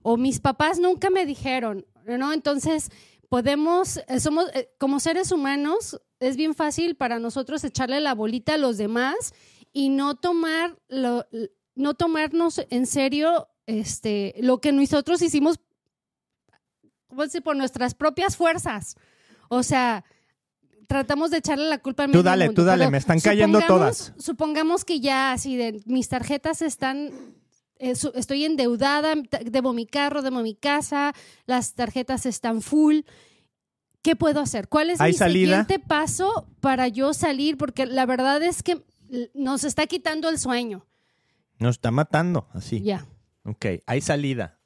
o 0.03 0.17
mis 0.17 0.39
papás 0.39 0.79
nunca 0.79 1.09
me 1.09 1.25
dijeron, 1.25 1.85
¿no? 2.05 2.31
Entonces, 2.31 2.89
podemos, 3.29 3.97
eh, 4.07 4.19
somos, 4.19 4.45
eh, 4.53 4.69
como 4.77 4.99
seres 4.99 5.31
humanos, 5.31 5.99
es 6.19 6.37
bien 6.37 6.53
fácil 6.53 6.95
para 6.95 7.19
nosotros 7.19 7.63
echarle 7.63 7.99
la 7.99 8.13
bolita 8.13 8.53
a 8.53 8.57
los 8.57 8.77
demás 8.77 9.33
y 9.73 9.89
no 9.89 10.15
tomar 10.15 10.77
no 11.75 11.93
tomarnos 11.93 12.65
en 12.69 12.85
serio 12.85 13.49
este, 13.65 14.35
lo 14.39 14.59
que 14.59 14.71
nosotros 14.71 15.21
hicimos 15.21 15.59
por 17.43 17.55
nuestras 17.55 17.93
propias 17.93 18.35
fuerzas. 18.35 18.95
O 19.49 19.63
sea, 19.63 20.03
tratamos 20.87 21.31
de 21.31 21.37
echarle 21.37 21.69
la 21.69 21.77
culpa 21.77 22.03
al 22.03 22.11
Tú 22.11 22.23
dale, 22.23 22.49
tú 22.49 22.63
dale, 22.63 22.89
me 22.89 22.97
están 22.97 23.19
cayendo 23.19 23.61
todas. 23.61 24.13
Supongamos 24.17 24.85
que 24.85 24.99
ya 24.99 25.31
así 25.31 25.55
de 25.55 25.81
mis 25.85 26.09
tarjetas 26.09 26.61
están 26.61 27.11
eh, 27.77 27.93
estoy 28.13 28.45
endeudada, 28.45 29.15
debo 29.45 29.73
mi 29.73 29.85
carro, 29.85 30.21
debo 30.21 30.41
mi 30.41 30.55
casa, 30.55 31.13
las 31.45 31.73
tarjetas 31.73 32.25
están 32.25 32.61
full. 32.61 33.01
¿Qué 34.01 34.15
puedo 34.15 34.39
hacer? 34.39 34.67
¿Cuál 34.69 34.91
es 34.91 34.99
mi 34.99 35.13
siguiente 35.13 35.79
paso 35.79 36.47
para 36.61 36.87
yo 36.87 37.13
salir? 37.13 37.57
Porque 37.57 37.85
la 37.85 38.05
verdad 38.05 38.41
es 38.43 38.61
que 38.61 38.83
nos 39.33 39.63
está 39.63 39.87
quitando 39.87 40.29
el 40.29 40.37
sueño. 40.37 40.85
Nos 41.57 41.75
está 41.75 41.91
matando, 41.91 42.47
así. 42.53 42.81
Ya. 42.81 43.07
Ok, 43.45 43.65
hay 43.85 44.01
salida. 44.01 44.57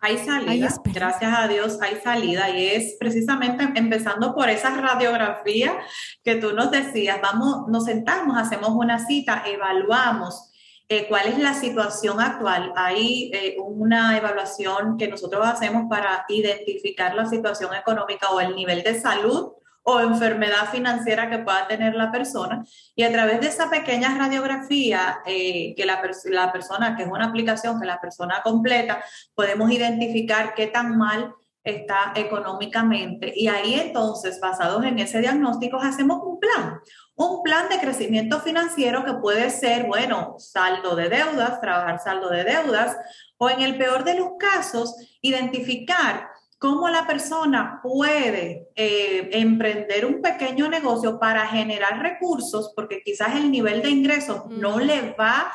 Hay 0.00 0.16
salida, 0.18 0.68
gracias 0.84 1.34
a 1.36 1.48
Dios 1.48 1.78
hay 1.82 1.96
salida 1.96 2.48
y 2.50 2.68
es 2.68 2.96
precisamente 3.00 3.64
empezando 3.74 4.32
por 4.32 4.48
esa 4.48 4.70
radiografía 4.70 5.76
que 6.22 6.36
tú 6.36 6.52
nos 6.52 6.70
decías, 6.70 7.20
vamos, 7.20 7.66
nos 7.68 7.86
sentamos, 7.86 8.38
hacemos 8.38 8.70
una 8.70 9.04
cita, 9.04 9.42
evaluamos 9.44 10.52
eh, 10.88 11.06
cuál 11.08 11.26
es 11.26 11.38
la 11.38 11.52
situación 11.52 12.20
actual. 12.20 12.72
Hay 12.76 13.30
eh, 13.34 13.56
una 13.58 14.16
evaluación 14.16 14.96
que 14.96 15.08
nosotros 15.08 15.44
hacemos 15.44 15.86
para 15.90 16.24
identificar 16.28 17.14
la 17.14 17.26
situación 17.26 17.74
económica 17.74 18.30
o 18.30 18.40
el 18.40 18.54
nivel 18.54 18.84
de 18.84 19.00
salud 19.00 19.52
o 19.90 20.00
enfermedad 20.00 20.68
financiera 20.70 21.30
que 21.30 21.38
pueda 21.38 21.66
tener 21.66 21.94
la 21.94 22.12
persona. 22.12 22.62
Y 22.94 23.04
a 23.04 23.10
través 23.10 23.40
de 23.40 23.46
esa 23.46 23.70
pequeña 23.70 24.18
radiografía 24.18 25.20
eh, 25.24 25.74
que 25.74 25.86
la, 25.86 26.02
la 26.26 26.52
persona, 26.52 26.94
que 26.94 27.04
es 27.04 27.08
una 27.08 27.24
aplicación 27.24 27.80
que 27.80 27.86
la 27.86 27.98
persona 27.98 28.42
completa, 28.44 29.02
podemos 29.34 29.70
identificar 29.70 30.52
qué 30.54 30.66
tan 30.66 30.98
mal 30.98 31.34
está 31.64 32.12
económicamente. 32.16 33.32
Y 33.34 33.48
ahí 33.48 33.80
entonces, 33.80 34.38
basados 34.40 34.84
en 34.84 34.98
ese 34.98 35.20
diagnóstico, 35.20 35.78
hacemos 35.78 36.20
un 36.22 36.38
plan, 36.38 36.80
un 37.14 37.42
plan 37.42 37.70
de 37.70 37.80
crecimiento 37.80 38.40
financiero 38.40 39.06
que 39.06 39.14
puede 39.14 39.48
ser, 39.48 39.86
bueno, 39.86 40.34
saldo 40.38 40.96
de 40.96 41.08
deudas, 41.08 41.62
trabajar 41.62 41.98
saldo 41.98 42.28
de 42.28 42.44
deudas, 42.44 42.94
o 43.38 43.48
en 43.48 43.62
el 43.62 43.78
peor 43.78 44.04
de 44.04 44.16
los 44.16 44.32
casos, 44.38 44.94
identificar 45.22 46.28
cómo 46.58 46.88
la 46.88 47.06
persona 47.06 47.80
puede 47.82 48.68
eh, 48.74 49.30
emprender 49.32 50.04
un 50.04 50.20
pequeño 50.20 50.68
negocio 50.68 51.18
para 51.18 51.46
generar 51.46 52.00
recursos, 52.02 52.72
porque 52.74 53.00
quizás 53.02 53.36
el 53.36 53.50
nivel 53.50 53.80
de 53.80 53.90
ingresos 53.90 54.46
no 54.46 54.80
le 54.80 55.12
va 55.12 55.52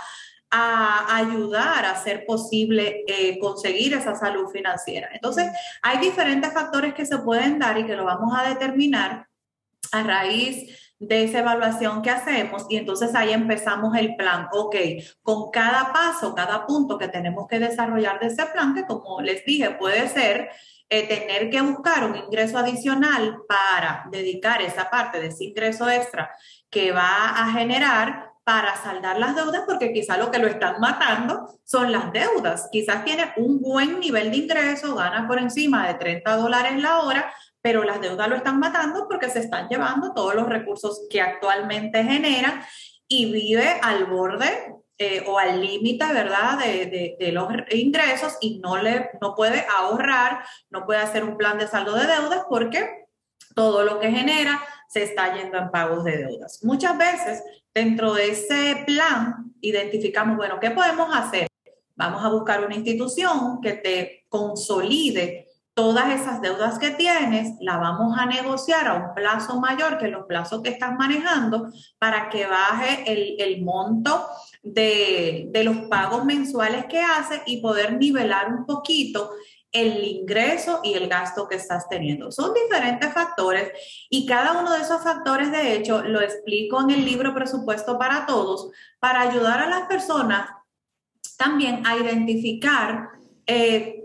a 0.49 1.17
ayudar 1.17 1.83
a 1.83 1.91
hacer 1.91 2.25
posible 2.25 3.03
eh, 3.07 3.39
conseguir 3.39 3.93
esa 3.93 4.15
salud 4.15 4.49
financiera. 4.49 5.09
Entonces, 5.11 5.51
hay 5.81 5.97
diferentes 5.97 6.53
factores 6.53 6.93
que 6.93 7.05
se 7.05 7.17
pueden 7.17 7.59
dar 7.59 7.77
y 7.77 7.85
que 7.85 7.95
lo 7.95 8.05
vamos 8.05 8.33
a 8.37 8.47
determinar 8.47 9.27
a 9.91 10.03
raíz 10.03 10.79
de 10.99 11.23
esa 11.23 11.39
evaluación 11.39 12.01
que 12.01 12.09
hacemos 12.09 12.65
y 12.69 12.77
entonces 12.77 13.13
ahí 13.13 13.33
empezamos 13.33 13.95
el 13.97 14.15
plan, 14.15 14.47
ok, 14.53 14.75
con 15.21 15.51
cada 15.51 15.91
paso, 15.91 16.33
cada 16.33 16.65
punto 16.65 16.97
que 16.97 17.09
tenemos 17.09 17.47
que 17.47 17.59
desarrollar 17.59 18.19
de 18.19 18.27
ese 18.27 18.45
plan, 18.45 18.73
que 18.73 18.85
como 18.85 19.21
les 19.21 19.43
dije, 19.43 19.71
puede 19.71 20.07
ser 20.07 20.49
eh, 20.93 21.07
tener 21.07 21.49
que 21.49 21.59
buscar 21.61 22.03
un 22.03 22.15
ingreso 22.15 22.55
adicional 22.59 23.39
para 23.47 24.05
dedicar 24.11 24.61
esa 24.61 24.91
parte 24.91 25.19
de 25.19 25.29
ese 25.29 25.45
ingreso 25.45 25.89
extra 25.89 26.29
que 26.69 26.91
va 26.91 27.29
a 27.29 27.51
generar 27.51 28.31
para 28.43 28.75
saldar 28.75 29.17
las 29.17 29.35
deudas, 29.35 29.63
porque 29.65 29.91
quizás 29.91 30.19
lo 30.19 30.29
que 30.29 30.37
lo 30.37 30.45
están 30.45 30.79
matando 30.79 31.49
son 31.63 31.91
las 31.91 32.13
deudas. 32.13 32.69
Quizás 32.71 33.03
tiene 33.05 33.33
un 33.37 33.59
buen 33.59 33.99
nivel 33.99 34.29
de 34.29 34.37
ingreso, 34.37 34.93
gana 34.93 35.27
por 35.27 35.39
encima 35.39 35.87
de 35.87 35.95
30 35.95 36.35
dólares 36.35 36.79
la 36.79 36.99
hora, 36.99 37.33
pero 37.59 37.83
las 37.83 37.99
deudas 37.99 38.27
lo 38.27 38.35
están 38.35 38.59
matando 38.59 39.07
porque 39.07 39.31
se 39.31 39.39
están 39.39 39.69
llevando 39.69 40.13
todos 40.13 40.35
los 40.35 40.47
recursos 40.47 41.07
que 41.09 41.21
actualmente 41.21 42.03
generan 42.03 42.61
y 43.07 43.31
vive 43.31 43.79
al 43.81 44.05
borde 44.05 44.75
eh, 45.05 45.21
o 45.27 45.37
al 45.37 45.59
límite, 45.59 46.05
¿verdad?, 46.13 46.57
de, 46.59 47.17
de, 47.19 47.31
los 47.33 47.49
ingresos 47.71 48.37
y 48.39 48.59
no, 48.59 48.77
le, 48.77 49.09
no 49.19 49.35
puede 49.35 49.65
ahorrar, 49.69 50.45
no 50.69 50.85
puede 50.85 51.01
hacer 51.01 51.25
un 51.25 51.35
plan 51.35 51.57
de 51.57 51.67
saldo 51.67 51.93
de 51.93 52.07
deudas 52.07 52.45
porque 52.47 53.07
todo 53.53 53.83
lo 53.83 53.99
que 53.99 54.11
genera 54.11 54.63
se 54.87 55.03
está 55.03 55.35
yendo 55.35 55.57
en 55.57 55.71
pagos 55.71 56.05
de 56.05 56.19
deudas. 56.19 56.63
Muchas 56.63 56.97
veces 56.97 57.43
dentro 57.73 58.13
de 58.13 58.29
ese 58.29 58.83
plan 58.85 59.53
identificamos, 59.59 60.37
bueno, 60.37 60.57
¿qué 60.61 60.71
podemos 60.71 61.13
hacer? 61.13 61.47
Vamos 61.95 62.23
a 62.23 62.29
buscar 62.29 62.65
una 62.65 62.75
institución 62.75 63.59
que 63.61 63.73
te 63.73 64.25
consolide 64.29 65.49
todas 65.73 66.21
esas 66.21 66.41
deudas 66.41 66.77
que 66.77 66.91
tienes, 66.91 67.53
la 67.59 67.77
vamos 67.77 68.17
a 68.17 68.25
negociar 68.25 68.87
a 68.87 68.93
un 68.93 69.13
plazo 69.15 69.59
mayor 69.59 69.97
que 69.97 70.07
los 70.07 70.25
plazos 70.25 70.61
que 70.61 70.69
estás 70.69 70.93
manejando 70.97 71.67
para 71.97 72.29
que 72.29 72.45
baje 72.45 73.11
el, 73.11 73.35
el 73.39 73.63
monto 73.63 74.27
de, 74.61 75.47
de, 75.49 75.63
los 75.63 75.77
pagos 75.89 76.25
mensuales 76.25 76.85
que 76.85 77.01
haces 77.01 77.41
y 77.47 77.61
poder 77.61 77.97
nivelar 77.97 78.49
un 78.53 78.65
poquito 78.65 79.31
el 79.71 80.03
ingreso 80.03 80.81
y 80.83 80.93
el 80.93 81.09
gasto 81.09 81.47
que 81.47 81.55
estás 81.55 81.89
teniendo. 81.89 82.31
Son 82.31 82.53
diferentes 82.53 83.11
factores 83.11 83.71
y 84.09 84.27
cada 84.27 84.59
uno 84.59 84.71
de 84.71 84.81
esos 84.81 85.03
factores, 85.03 85.51
de 85.51 85.73
hecho, 85.73 86.03
lo 86.03 86.21
explico 86.21 86.81
en 86.81 86.91
el 86.91 87.03
libro 87.03 87.33
Presupuesto 87.33 87.97
para 87.97 88.27
Todos, 88.27 88.69
para 88.99 89.21
ayudar 89.21 89.59
a 89.61 89.69
las 89.69 89.87
personas 89.87 90.47
también 91.35 91.85
a 91.87 91.97
identificar 91.97 93.09
eh, 93.47 94.02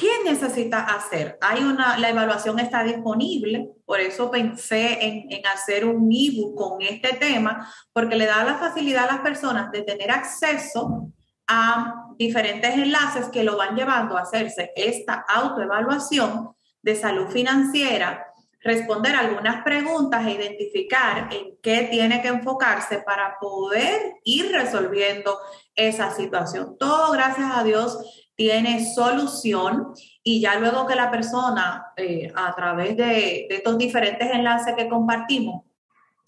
qué 0.00 0.08
necesita 0.24 0.80
hacer. 0.80 1.36
Hay 1.42 1.62
una, 1.62 1.98
la 1.98 2.08
evaluación 2.08 2.58
está 2.58 2.82
disponible, 2.82 3.68
por 3.84 4.00
eso 4.00 4.30
pensé 4.30 5.04
en, 5.04 5.30
en 5.30 5.46
hacer 5.46 5.84
un 5.84 6.10
ebook 6.10 6.56
con 6.56 6.80
este 6.80 7.12
tema, 7.18 7.70
porque 7.92 8.16
le 8.16 8.24
da 8.24 8.42
la 8.42 8.54
facilidad 8.54 9.04
a 9.04 9.12
las 9.12 9.20
personas 9.20 9.70
de 9.70 9.82
tener 9.82 10.10
acceso 10.10 11.12
a 11.46 12.06
diferentes 12.16 12.72
enlaces 12.74 13.26
que 13.28 13.44
lo 13.44 13.58
van 13.58 13.76
llevando 13.76 14.16
a 14.16 14.22
hacerse 14.22 14.72
esta 14.74 15.26
autoevaluación 15.28 16.52
de 16.80 16.96
salud 16.96 17.28
financiera, 17.28 18.26
responder 18.62 19.14
algunas 19.14 19.62
preguntas 19.62 20.26
e 20.26 20.32
identificar 20.32 21.28
en 21.30 21.58
qué 21.62 21.88
tiene 21.90 22.22
que 22.22 22.28
enfocarse 22.28 22.98
para 22.98 23.36
poder 23.38 24.14
ir 24.24 24.50
resolviendo 24.50 25.38
esa 25.74 26.10
situación. 26.10 26.76
Todo, 26.78 27.12
gracias 27.12 27.50
a 27.52 27.64
Dios, 27.64 28.19
tiene 28.40 28.82
solución 28.94 29.92
y 30.24 30.40
ya 30.40 30.58
luego 30.58 30.86
que 30.86 30.94
la 30.94 31.10
persona, 31.10 31.92
eh, 31.94 32.32
a 32.34 32.54
través 32.54 32.96
de, 32.96 33.44
de 33.50 33.56
estos 33.56 33.76
diferentes 33.76 34.30
enlaces 34.32 34.72
que 34.74 34.88
compartimos, 34.88 35.64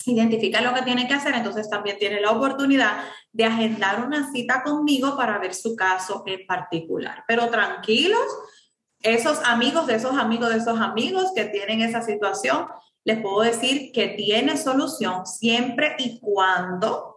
identifica 0.05 0.61
lo 0.61 0.75
que 0.75 0.83
tiene 0.83 1.09
que 1.09 1.15
hacer, 1.15 1.35
entonces 1.35 1.71
también 1.71 1.97
tiene 1.99 2.21
la 2.21 2.33
oportunidad 2.33 3.05
de 3.33 3.47
agendar 3.47 4.05
una 4.05 4.31
cita 4.31 4.63
conmigo 4.63 5.17
para 5.17 5.39
ver 5.39 5.55
su 5.55 5.75
caso 5.75 6.23
en 6.27 6.47
particular. 6.47 7.25
Pero 7.27 7.49
tranquilos, 7.49 8.27
esos 9.01 9.43
amigos 9.47 9.87
de 9.87 9.95
esos 9.95 10.15
amigos 10.15 10.51
de 10.51 10.59
esos 10.59 10.79
amigos 10.79 11.33
que 11.35 11.47
tienen 11.47 11.81
esa 11.81 12.03
situación, 12.03 12.67
les 13.05 13.23
puedo 13.23 13.41
decir 13.41 13.91
que 13.91 14.09
tiene 14.09 14.59
solución 14.59 15.27
siempre 15.27 15.97
y 15.99 16.21
cuando 16.21 17.12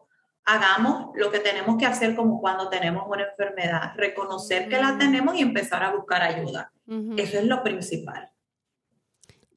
hagamos 0.46 1.12
lo 1.16 1.32
que 1.32 1.40
tenemos 1.40 1.78
que 1.78 1.86
hacer 1.86 2.16
como 2.16 2.40
cuando 2.40 2.70
tenemos 2.70 3.04
una 3.08 3.24
enfermedad, 3.24 3.94
reconocer 3.98 4.70
que 4.70 4.80
la 4.80 4.98
tenemos 4.98 5.36
y 5.36 5.42
empezar 5.42 5.84
a 5.84 5.92
buscar 5.96 6.22
ayuda. 6.22 6.72
Eso 7.18 7.40
es 7.40 7.46
lo 7.46 7.64
principal. 7.64 8.32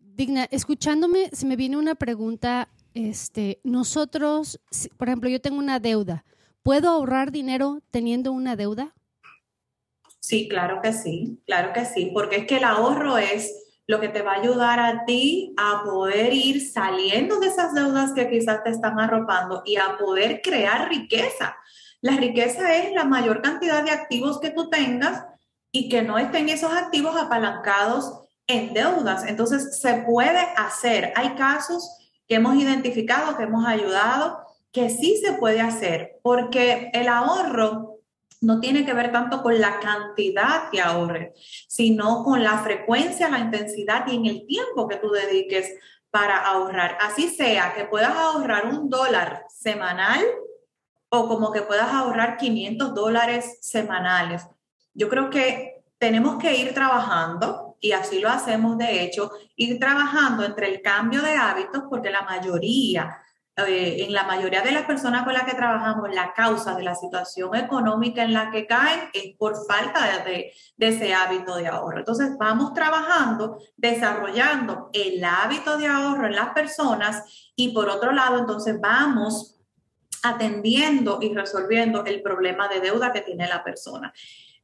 Digna, 0.00 0.48
escuchándome, 0.50 1.30
se 1.32 1.46
me 1.46 1.56
viene 1.56 1.76
una 1.76 1.94
pregunta 1.94 2.68
este, 2.94 3.60
nosotros, 3.62 4.60
por 4.96 5.08
ejemplo, 5.08 5.28
yo 5.28 5.40
tengo 5.40 5.58
una 5.58 5.78
deuda, 5.78 6.24
¿puedo 6.62 6.88
ahorrar 6.88 7.30
dinero 7.30 7.80
teniendo 7.90 8.32
una 8.32 8.56
deuda? 8.56 8.94
Sí, 10.18 10.48
claro 10.48 10.80
que 10.82 10.92
sí, 10.92 11.40
claro 11.46 11.72
que 11.72 11.84
sí, 11.84 12.10
porque 12.12 12.36
es 12.36 12.46
que 12.46 12.56
el 12.56 12.64
ahorro 12.64 13.16
es 13.18 13.67
lo 13.88 13.98
que 14.00 14.08
te 14.08 14.20
va 14.20 14.32
a 14.32 14.40
ayudar 14.40 14.78
a 14.78 15.06
ti 15.06 15.54
a 15.56 15.82
poder 15.82 16.34
ir 16.34 16.70
saliendo 16.70 17.40
de 17.40 17.48
esas 17.48 17.72
deudas 17.72 18.12
que 18.12 18.28
quizás 18.28 18.62
te 18.62 18.70
están 18.70 19.00
arropando 19.00 19.62
y 19.64 19.76
a 19.76 19.96
poder 19.96 20.42
crear 20.42 20.90
riqueza. 20.90 21.56
La 22.02 22.12
riqueza 22.12 22.76
es 22.76 22.92
la 22.92 23.04
mayor 23.04 23.40
cantidad 23.40 23.82
de 23.82 23.90
activos 23.90 24.40
que 24.40 24.50
tú 24.50 24.68
tengas 24.68 25.24
y 25.72 25.88
que 25.88 26.02
no 26.02 26.18
estén 26.18 26.50
esos 26.50 26.72
activos 26.72 27.16
apalancados 27.16 28.24
en 28.46 28.74
deudas. 28.74 29.24
Entonces, 29.26 29.80
se 29.80 29.94
puede 30.02 30.38
hacer. 30.56 31.14
Hay 31.16 31.30
casos 31.30 31.90
que 32.26 32.34
hemos 32.34 32.56
identificado, 32.56 33.38
que 33.38 33.44
hemos 33.44 33.66
ayudado, 33.66 34.44
que 34.70 34.90
sí 34.90 35.18
se 35.24 35.32
puede 35.32 35.62
hacer, 35.62 36.20
porque 36.22 36.90
el 36.92 37.08
ahorro 37.08 37.87
no 38.40 38.60
tiene 38.60 38.84
que 38.84 38.94
ver 38.94 39.12
tanto 39.12 39.42
con 39.42 39.60
la 39.60 39.80
cantidad 39.80 40.70
que 40.70 40.80
ahorres, 40.80 41.32
sino 41.68 42.22
con 42.24 42.42
la 42.42 42.58
frecuencia, 42.58 43.28
la 43.28 43.40
intensidad 43.40 44.06
y 44.06 44.16
en 44.16 44.26
el 44.26 44.46
tiempo 44.46 44.88
que 44.88 44.96
tú 44.96 45.10
dediques 45.10 45.74
para 46.10 46.38
ahorrar. 46.38 46.98
Así 47.00 47.28
sea 47.28 47.74
que 47.74 47.84
puedas 47.84 48.16
ahorrar 48.16 48.66
un 48.66 48.88
dólar 48.88 49.44
semanal 49.48 50.24
o 51.10 51.28
como 51.28 51.52
que 51.52 51.62
puedas 51.62 51.92
ahorrar 51.92 52.36
500 52.36 52.94
dólares 52.94 53.58
semanales. 53.60 54.46
Yo 54.94 55.08
creo 55.08 55.30
que 55.30 55.82
tenemos 55.98 56.38
que 56.38 56.56
ir 56.56 56.74
trabajando 56.74 57.76
y 57.80 57.92
así 57.92 58.20
lo 58.20 58.28
hacemos 58.28 58.76
de 58.78 59.02
hecho, 59.02 59.30
ir 59.56 59.78
trabajando 59.78 60.44
entre 60.44 60.68
el 60.68 60.82
cambio 60.82 61.22
de 61.22 61.36
hábitos, 61.36 61.84
porque 61.88 62.10
la 62.10 62.22
mayoría, 62.22 63.16
eh, 63.66 64.04
en 64.04 64.12
la 64.12 64.24
mayoría 64.24 64.62
de 64.62 64.72
las 64.72 64.84
personas 64.84 65.24
con 65.24 65.32
las 65.32 65.44
que 65.44 65.54
trabajamos, 65.54 66.14
la 66.14 66.32
causa 66.32 66.74
de 66.74 66.84
la 66.84 66.94
situación 66.94 67.54
económica 67.56 68.22
en 68.22 68.32
la 68.32 68.50
que 68.50 68.66
caen 68.66 69.10
es 69.12 69.36
por 69.36 69.54
falta 69.66 70.22
de, 70.24 70.52
de 70.76 70.88
ese 70.88 71.12
hábito 71.12 71.56
de 71.56 71.66
ahorro. 71.66 71.98
Entonces, 71.98 72.36
vamos 72.38 72.72
trabajando, 72.72 73.58
desarrollando 73.76 74.90
el 74.92 75.24
hábito 75.24 75.76
de 75.76 75.86
ahorro 75.86 76.26
en 76.26 76.36
las 76.36 76.50
personas 76.50 77.50
y 77.56 77.70
por 77.70 77.88
otro 77.88 78.12
lado, 78.12 78.38
entonces 78.38 78.80
vamos 78.80 79.56
atendiendo 80.22 81.18
y 81.20 81.34
resolviendo 81.34 82.04
el 82.04 82.22
problema 82.22 82.68
de 82.68 82.80
deuda 82.80 83.12
que 83.12 83.20
tiene 83.20 83.48
la 83.48 83.64
persona 83.64 84.12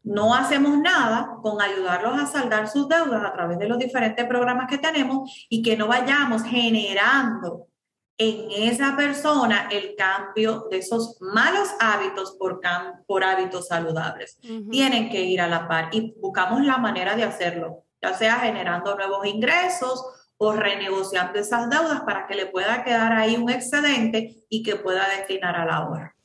no 0.04 0.34
hacemos 0.34 0.76
nada 0.78 1.38
con 1.42 1.62
ayudarlos 1.62 2.20
a 2.20 2.26
saldar 2.26 2.68
sus 2.68 2.86
deudas 2.88 3.24
a 3.24 3.32
través 3.32 3.58
de 3.58 3.66
los 3.66 3.78
diferentes 3.78 4.26
programas 4.26 4.68
que 4.68 4.76
tenemos 4.76 5.46
y 5.48 5.62
que 5.62 5.78
no 5.78 5.88
vayamos 5.88 6.42
generando 6.42 7.68
en 8.16 8.70
esa 8.70 8.96
persona 8.96 9.68
el 9.70 9.96
cambio 9.96 10.68
de 10.70 10.78
esos 10.78 11.16
malos 11.20 11.68
hábitos 11.80 12.36
por, 12.38 12.60
por 13.06 13.24
hábitos 13.24 13.68
saludables. 13.68 14.38
Tienen 14.70 15.10
que 15.10 15.22
ir 15.22 15.40
a 15.40 15.48
la 15.48 15.66
par 15.66 15.88
y 15.92 16.14
buscamos 16.20 16.64
la 16.64 16.78
manera 16.78 17.16
de 17.16 17.24
hacerlo, 17.24 17.84
ya 18.00 18.14
sea 18.14 18.36
generando 18.36 18.94
nuevos 18.94 19.26
ingresos 19.26 20.04
o 20.36 20.52
renegociando 20.52 21.38
esas 21.38 21.68
deudas 21.70 22.02
para 22.02 22.26
que 22.26 22.34
le 22.34 22.46
pueda 22.46 22.84
quedar 22.84 23.12
ahí 23.12 23.36
un 23.36 23.50
excedente 23.50 24.44
y 24.48 24.62
que 24.62 24.76
pueda 24.76 25.08
destinar 25.08 25.56
a 25.56 25.64
la 25.64 25.88
hora. 25.88 26.16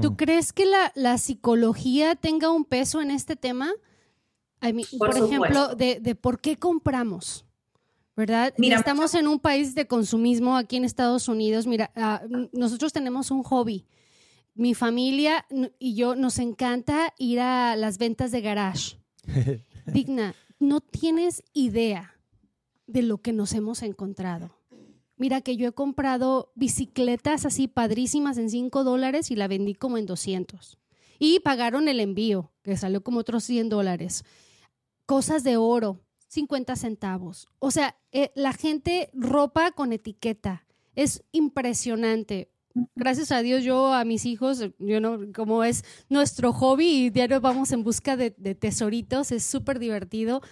¿Tú 0.00 0.12
mm. 0.12 0.16
crees 0.16 0.52
que 0.52 0.66
la, 0.94 1.18
psicología 1.18 2.16
tenga 2.16 2.50
un 2.50 2.64
peso 2.64 3.00
en 3.00 3.10
este 3.10 3.36
tema? 3.36 3.72
por, 4.98 5.10
ejemplo, 5.10 5.74
de, 5.74 6.16
por 6.18 6.40
qué 6.40 6.56
compramos, 6.56 7.44
¿verdad? 8.16 8.54
Mira, 8.58 8.78
Estamos 8.78 9.14
en 9.14 9.26
un 9.26 9.38
país 9.38 9.74
de 9.74 9.86
consumismo 9.86 10.56
aquí 10.56 10.76
en 10.76 10.84
Estados 10.84 11.28
Unidos. 11.28 11.66
Mira, 11.66 11.90
ah, 11.96 12.22
nosotros 12.52 12.92
tenemos 12.92 13.30
un 13.30 13.42
hobby. 13.42 13.86
Mi 14.54 14.74
familia 14.74 15.46
y 15.80 15.96
yo 15.96 16.14
nos 16.14 16.38
encanta 16.38 17.12
ir 17.18 17.40
a 17.40 17.74
las 17.76 17.98
ventas 17.98 18.30
de 18.30 18.40
garage. 18.40 18.98
Digna, 19.86 20.34
no 20.60 20.80
tienes 20.80 21.42
idea 21.52 22.14
de 22.86 23.02
lo 23.02 23.18
que 23.18 23.32
nos 23.32 23.52
hemos 23.52 23.82
encontrado. 23.82 24.56
Mira 25.16 25.40
que 25.40 25.56
yo 25.56 25.68
he 25.68 25.72
comprado 25.72 26.52
bicicletas 26.54 27.46
así 27.46 27.68
padrísimas 27.68 28.36
en 28.38 28.50
5 28.50 28.84
dólares 28.84 29.30
y 29.30 29.36
la 29.36 29.48
vendí 29.48 29.74
como 29.74 29.98
en 29.98 30.06
200. 30.06 30.78
Y 31.18 31.40
pagaron 31.40 31.88
el 31.88 32.00
envío, 32.00 32.52
que 32.62 32.76
salió 32.76 33.02
como 33.02 33.20
otros 33.20 33.44
100 33.44 33.68
dólares. 33.68 34.24
Cosas 35.06 35.44
de 35.44 35.56
oro, 35.56 36.00
50 36.34 36.76
centavos. 36.76 37.48
O 37.58 37.70
sea, 37.70 37.96
eh, 38.12 38.30
la 38.34 38.52
gente 38.52 39.10
ropa 39.14 39.72
con 39.72 39.92
etiqueta. 39.92 40.66
Es 40.94 41.24
impresionante. 41.32 42.50
Gracias 42.96 43.30
a 43.30 43.40
Dios, 43.40 43.62
yo 43.62 43.92
a 43.92 44.04
mis 44.04 44.26
hijos, 44.26 44.70
yo 44.78 45.00
no, 45.00 45.20
como 45.34 45.62
es 45.62 45.84
nuestro 46.08 46.52
hobby 46.52 47.06
y 47.06 47.10
diario 47.10 47.40
vamos 47.40 47.70
en 47.70 47.84
busca 47.84 48.16
de, 48.16 48.34
de 48.36 48.54
tesoritos, 48.56 49.30
es 49.30 49.44
súper 49.44 49.78
divertido 49.78 50.42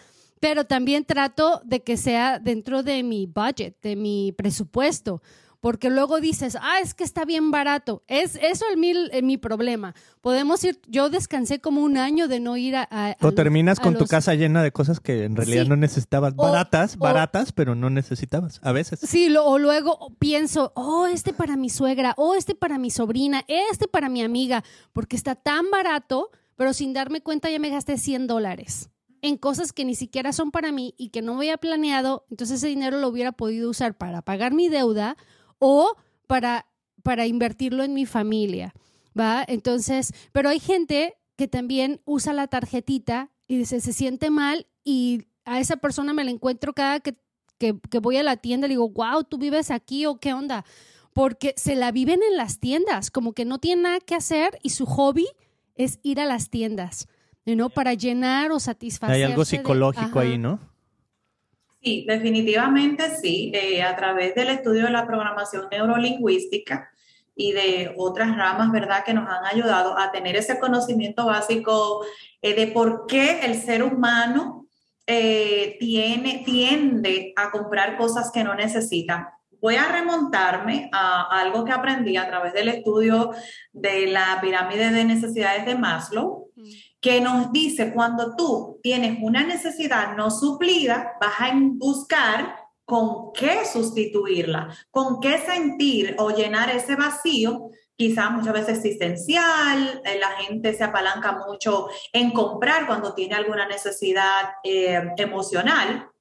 pero 0.42 0.64
también 0.64 1.04
trato 1.04 1.62
de 1.64 1.84
que 1.84 1.96
sea 1.96 2.40
dentro 2.40 2.82
de 2.82 3.04
mi 3.04 3.26
budget, 3.26 3.80
de 3.80 3.94
mi 3.94 4.32
presupuesto, 4.32 5.22
porque 5.62 5.90
luego 5.90 6.20
dices, 6.20 6.59
ah, 6.61 6.81
es 6.83 6.92
que 6.92 7.05
está 7.05 7.25
bien 7.25 7.53
barato. 7.53 8.03
Es 8.09 8.37
eso 8.42 8.64
el 8.68 8.79
mi, 8.79 8.94
eh, 9.12 9.22
mi 9.22 9.38
problema. 9.38 9.94
Podemos 10.20 10.64
ir, 10.64 10.81
yo 10.88 11.09
descansé 11.09 11.61
como 11.61 11.83
un 11.83 11.96
año 11.96 12.27
de 12.27 12.40
no 12.40 12.57
ir 12.57 12.75
a... 12.75 13.16
o 13.20 13.31
terminas 13.31 13.79
con 13.79 13.96
tu 13.96 14.07
casa 14.07 14.35
llena 14.35 14.64
de 14.64 14.72
cosas 14.72 14.98
que 14.98 15.22
en 15.22 15.37
realidad 15.37 15.66
no 15.66 15.77
necesitabas, 15.77 16.35
baratas, 16.35 16.96
baratas, 16.96 17.53
pero 17.53 17.77
no 17.77 17.90
necesitabas, 17.90 18.59
a 18.64 18.72
veces. 18.72 18.98
Sí, 19.09 19.33
o 19.37 19.59
luego 19.61 20.12
pienso, 20.18 20.72
oh, 20.75 21.07
este 21.07 21.33
para 21.33 21.57
mi 21.57 21.70
suegra, 21.70 22.14
oh, 22.16 22.35
este 22.35 22.57
para 22.57 22.77
mi 22.77 22.90
sobrina, 22.90 23.44
este 23.46 23.87
para 23.87 24.09
mi 24.09 24.25
amiga, 24.25 24.64
porque 24.92 25.14
está 25.14 25.37
tan 25.37 25.70
barato, 25.70 26.33
pero 26.57 26.72
sin 26.72 26.92
darme 26.92 27.20
cuenta 27.20 27.48
ya 27.48 27.61
me 27.61 27.70
gasté 27.70 27.98
100 27.98 28.27
dólares 28.27 28.90
en 29.25 29.37
cosas 29.37 29.72
que 29.72 29.85
ni 29.85 29.94
siquiera 29.94 30.33
son 30.33 30.51
para 30.51 30.72
mí 30.72 30.96
y 30.98 31.11
que 31.11 31.22
no 31.22 31.37
había 31.37 31.57
planeado, 31.57 32.27
entonces 32.31 32.59
ese 32.59 32.66
dinero 32.66 32.98
lo 32.98 33.07
hubiera 33.07 33.31
podido 33.31 33.70
usar 33.70 33.96
para 33.96 34.22
pagar 34.22 34.53
mi 34.53 34.68
deuda 34.68 35.16
o 35.64 35.94
para, 36.27 36.66
para 37.05 37.25
invertirlo 37.25 37.85
en 37.85 37.94
mi 37.94 38.05
familia, 38.05 38.75
¿va? 39.18 39.44
Entonces, 39.46 40.12
pero 40.33 40.48
hay 40.48 40.59
gente 40.59 41.14
que 41.37 41.46
también 41.46 42.01
usa 42.05 42.33
la 42.33 42.48
tarjetita 42.48 43.31
y 43.46 43.59
dice, 43.59 43.81
se 43.81 43.92
siente 43.92 44.29
mal 44.29 44.66
y 44.83 45.29
a 45.44 45.61
esa 45.61 45.77
persona 45.77 46.14
me 46.14 46.25
la 46.25 46.33
encuentro 46.33 46.72
cada 46.72 46.98
que, 46.98 47.16
que, 47.59 47.79
que 47.79 48.01
voy 48.01 48.16
a 48.16 48.25
la 48.25 48.38
tienda 48.38 48.66
y 48.66 48.70
le 48.70 48.72
digo, 48.72 48.88
wow, 48.88 49.22
tú 49.22 49.38
vives 49.38 49.70
aquí 49.70 50.05
o 50.05 50.18
qué 50.18 50.33
onda, 50.35 50.64
porque 51.12 51.55
se 51.57 51.77
la 51.77 51.92
viven 51.92 52.20
en 52.29 52.37
las 52.37 52.59
tiendas, 52.59 53.12
como 53.12 53.33
que 53.33 53.44
no 53.44 53.59
tienen 53.59 53.85
nada 53.85 54.01
que 54.01 54.16
hacer 54.16 54.59
y 54.64 54.70
su 54.70 54.85
hobby 54.85 55.29
es 55.77 56.01
ir 56.03 56.18
a 56.18 56.27
las 56.27 56.51
tiendas. 56.51 57.07
¿no? 57.46 57.70
Para 57.70 57.94
llenar 57.94 58.51
o 58.51 58.59
satisfacer. 58.61 59.14
Hay 59.14 59.22
algo 59.22 59.44
psicológico 59.44 60.18
ahí, 60.18 60.38
¿no? 60.38 60.59
Sí, 61.82 62.04
definitivamente 62.06 63.10
sí. 63.20 63.50
Eh, 63.54 63.82
a 63.82 63.96
través 63.96 64.34
del 64.34 64.50
estudio 64.50 64.84
de 64.84 64.90
la 64.90 65.06
programación 65.06 65.66
neurolingüística 65.70 66.88
y 67.34 67.52
de 67.52 67.94
otras 67.96 68.36
ramas, 68.36 68.70
¿verdad?, 68.70 69.04
que 69.04 69.14
nos 69.14 69.28
han 69.28 69.44
ayudado 69.46 69.98
a 69.98 70.12
tener 70.12 70.36
ese 70.36 70.60
conocimiento 70.60 71.26
básico 71.26 72.04
eh, 72.40 72.54
de 72.54 72.68
por 72.68 73.06
qué 73.06 73.40
el 73.44 73.60
ser 73.60 73.82
humano 73.82 74.66
eh, 75.06 75.76
tiene, 75.80 76.42
tiende 76.44 77.32
a 77.34 77.50
comprar 77.50 77.96
cosas 77.96 78.30
que 78.30 78.44
no 78.44 78.54
necesita. 78.54 79.36
Voy 79.60 79.74
a 79.74 79.88
remontarme 79.88 80.88
a 80.92 81.40
algo 81.40 81.64
que 81.64 81.72
aprendí 81.72 82.16
a 82.16 82.28
través 82.28 82.52
del 82.52 82.68
estudio 82.68 83.32
de 83.72 84.06
la 84.06 84.38
pirámide 84.40 84.90
de 84.90 85.04
necesidades 85.04 85.66
de 85.66 85.74
Maslow 85.76 86.50
que 87.02 87.20
nos 87.20 87.52
dice 87.52 87.92
cuando 87.92 88.36
tú 88.36 88.78
tienes 88.82 89.18
una 89.20 89.44
necesidad 89.44 90.16
no 90.16 90.30
suplida, 90.30 91.14
vas 91.20 91.40
a 91.40 91.52
buscar 91.52 92.56
con 92.84 93.32
qué 93.32 93.64
sustituirla, 93.66 94.68
con 94.90 95.20
qué 95.20 95.38
sentir 95.38 96.14
o 96.18 96.30
llenar 96.30 96.70
ese 96.70 96.94
vacío, 96.94 97.70
quizás 97.96 98.30
muchas 98.30 98.52
veces 98.52 98.78
existencial, 98.78 100.00
eh, 100.04 100.18
la 100.18 100.30
gente 100.42 100.72
se 100.74 100.84
apalanca 100.84 101.44
mucho 101.46 101.88
en 102.12 102.30
comprar 102.32 102.86
cuando 102.86 103.14
tiene 103.14 103.34
alguna 103.34 103.66
necesidad 103.66 104.50
eh, 104.62 105.02
emocional 105.16 106.12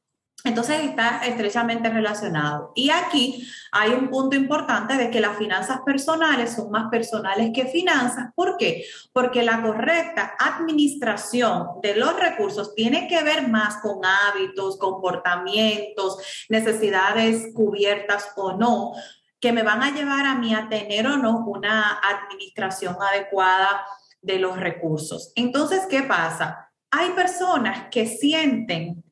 entonces 0.44 0.84
está 0.84 1.22
estrechamente 1.26 1.90
relacionado. 1.90 2.72
Y 2.76 2.90
aquí 2.90 3.48
hay 3.72 3.92
un 3.92 4.10
punto 4.10 4.36
importante 4.36 4.98
de 4.98 5.12
que 5.12 5.20
las 5.20 5.38
finanzas 5.38 5.82
personales 5.86 6.54
son 6.54 6.72
más 6.72 6.90
personales 6.90 7.52
que 7.54 7.66
finanzas. 7.66 8.32
¿Por 8.36 8.58
qué? 8.58 8.84
Porque 9.14 9.44
la 9.44 9.62
correcta 9.62 10.36
administración 10.40 11.68
de 11.84 11.96
los 11.96 12.20
recursos 12.20 12.74
tiene 12.74 13.08
que 13.08 13.24
ver 13.24 13.50
más 13.50 13.78
con 13.78 14.00
hábitos, 14.04 14.78
comportamientos, 14.78 16.18
necesidades 16.50 17.54
cubiertas 17.54 18.30
o 18.36 18.54
no, 18.54 18.94
que 19.40 19.52
me 19.52 19.64
van 19.64 19.84
a 19.84 19.92
llevar 19.92 20.26
a 20.26 20.36
mí 20.36 20.54
a 20.54 20.70
tener 20.70 21.06
o 21.08 21.18
no 21.18 21.46
una 21.46 22.00
administración 22.00 22.96
adecuada 23.00 23.86
de 24.22 24.40
los 24.40 24.58
recursos. 24.58 25.32
Entonces, 25.36 25.86
¿qué 25.90 26.04
pasa? 26.04 26.72
Hay 26.92 27.12
personas 27.12 27.88
que 27.90 28.06
sienten 28.06 29.04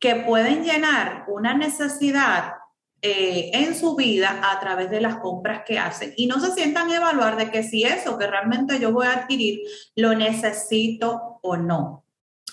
que 0.00 0.16
pueden 0.16 0.64
llenar 0.64 1.24
una 1.28 1.54
necesidad 1.54 2.54
eh, 3.02 3.50
en 3.54 3.74
su 3.74 3.94
vida 3.96 4.40
a 4.42 4.58
través 4.60 4.90
de 4.90 5.00
las 5.00 5.16
compras 5.16 5.62
que 5.66 5.78
hacen 5.78 6.12
y 6.16 6.26
no 6.26 6.40
se 6.40 6.52
sientan 6.52 6.90
a 6.90 6.96
evaluar 6.96 7.36
de 7.36 7.50
que 7.50 7.62
si 7.62 7.84
eso 7.84 8.18
que 8.18 8.26
realmente 8.26 8.78
yo 8.78 8.92
voy 8.92 9.06
a 9.06 9.12
adquirir 9.14 9.60
lo 9.94 10.14
necesito 10.14 11.38
o 11.42 11.56
no. 11.56 12.04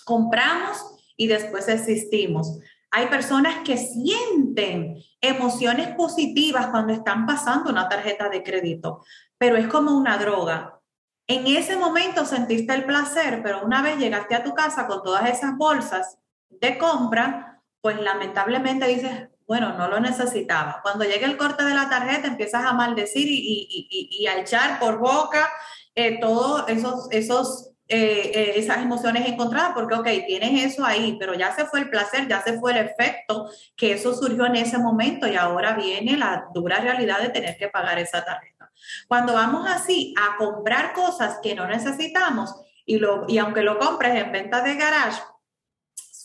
Compramos 0.05 0.77
y 1.17 1.27
después 1.27 1.67
existimos. 1.67 2.59
Hay 2.91 3.07
personas 3.07 3.57
que 3.65 3.77
sienten 3.77 4.97
emociones 5.19 5.89
positivas 5.95 6.67
cuando 6.67 6.93
están 6.93 7.25
pasando 7.25 7.69
una 7.69 7.89
tarjeta 7.89 8.29
de 8.29 8.43
crédito, 8.43 9.03
pero 9.37 9.57
es 9.57 9.67
como 9.67 9.97
una 9.97 10.17
droga. 10.17 10.79
En 11.27 11.45
ese 11.47 11.75
momento 11.75 12.25
sentiste 12.25 12.73
el 12.73 12.85
placer, 12.85 13.41
pero 13.43 13.65
una 13.65 13.81
vez 13.81 13.97
llegaste 13.97 14.35
a 14.35 14.43
tu 14.43 14.53
casa 14.53 14.87
con 14.87 15.03
todas 15.03 15.29
esas 15.29 15.57
bolsas, 15.57 16.17
de 16.49 16.77
compra, 16.77 17.61
pues 17.81 17.99
lamentablemente 18.01 18.87
dices, 18.87 19.29
bueno, 19.47 19.77
no 19.77 19.87
lo 19.87 19.99
necesitaba. 19.99 20.81
Cuando 20.83 21.05
llega 21.05 21.25
el 21.25 21.37
corte 21.37 21.63
de 21.63 21.73
la 21.73 21.89
tarjeta, 21.89 22.27
empiezas 22.27 22.65
a 22.65 22.73
maldecir 22.73 23.27
y, 23.29 24.27
a 24.27 24.37
echar 24.39 24.77
por 24.79 24.99
boca 24.99 25.49
eh, 25.95 26.19
todos 26.19 26.67
esos, 26.67 27.07
esos, 27.11 27.71
eh, 27.87 28.31
eh, 28.33 28.53
esas 28.55 28.79
emociones 28.79 29.25
encontradas, 29.25 29.71
porque, 29.73 29.95
ok, 29.95 30.07
tienes 30.27 30.73
eso 30.73 30.85
ahí, 30.85 31.15
pero 31.17 31.33
ya 31.33 31.55
se 31.55 31.65
fue 31.65 31.79
el 31.79 31.89
placer, 31.89 32.27
ya 32.27 32.41
se 32.41 32.59
fue 32.59 32.73
el 32.73 32.85
efecto 32.89 33.49
que 33.77 33.93
eso 33.93 34.13
surgió 34.13 34.45
en 34.45 34.57
ese 34.57 34.77
momento 34.79 35.27
y 35.27 35.37
ahora 35.37 35.73
viene 35.73 36.17
la 36.17 36.47
dura 36.53 36.79
realidad 36.79 37.21
de 37.21 37.29
tener 37.29 37.57
que 37.57 37.69
pagar 37.69 37.97
esa 37.99 38.25
tarjeta. 38.25 38.69
Cuando 39.07 39.33
vamos 39.33 39.65
así 39.67 40.13
a 40.19 40.35
comprar 40.35 40.91
cosas 40.93 41.39
que 41.41 41.55
no 41.55 41.67
necesitamos 41.67 42.53
y, 42.85 42.99
lo, 42.99 43.25
y 43.29 43.37
aunque 43.37 43.61
lo 43.61 43.79
compres 43.79 44.13
en 44.15 44.31
venta 44.31 44.61
de 44.61 44.75
garage, 44.75 45.21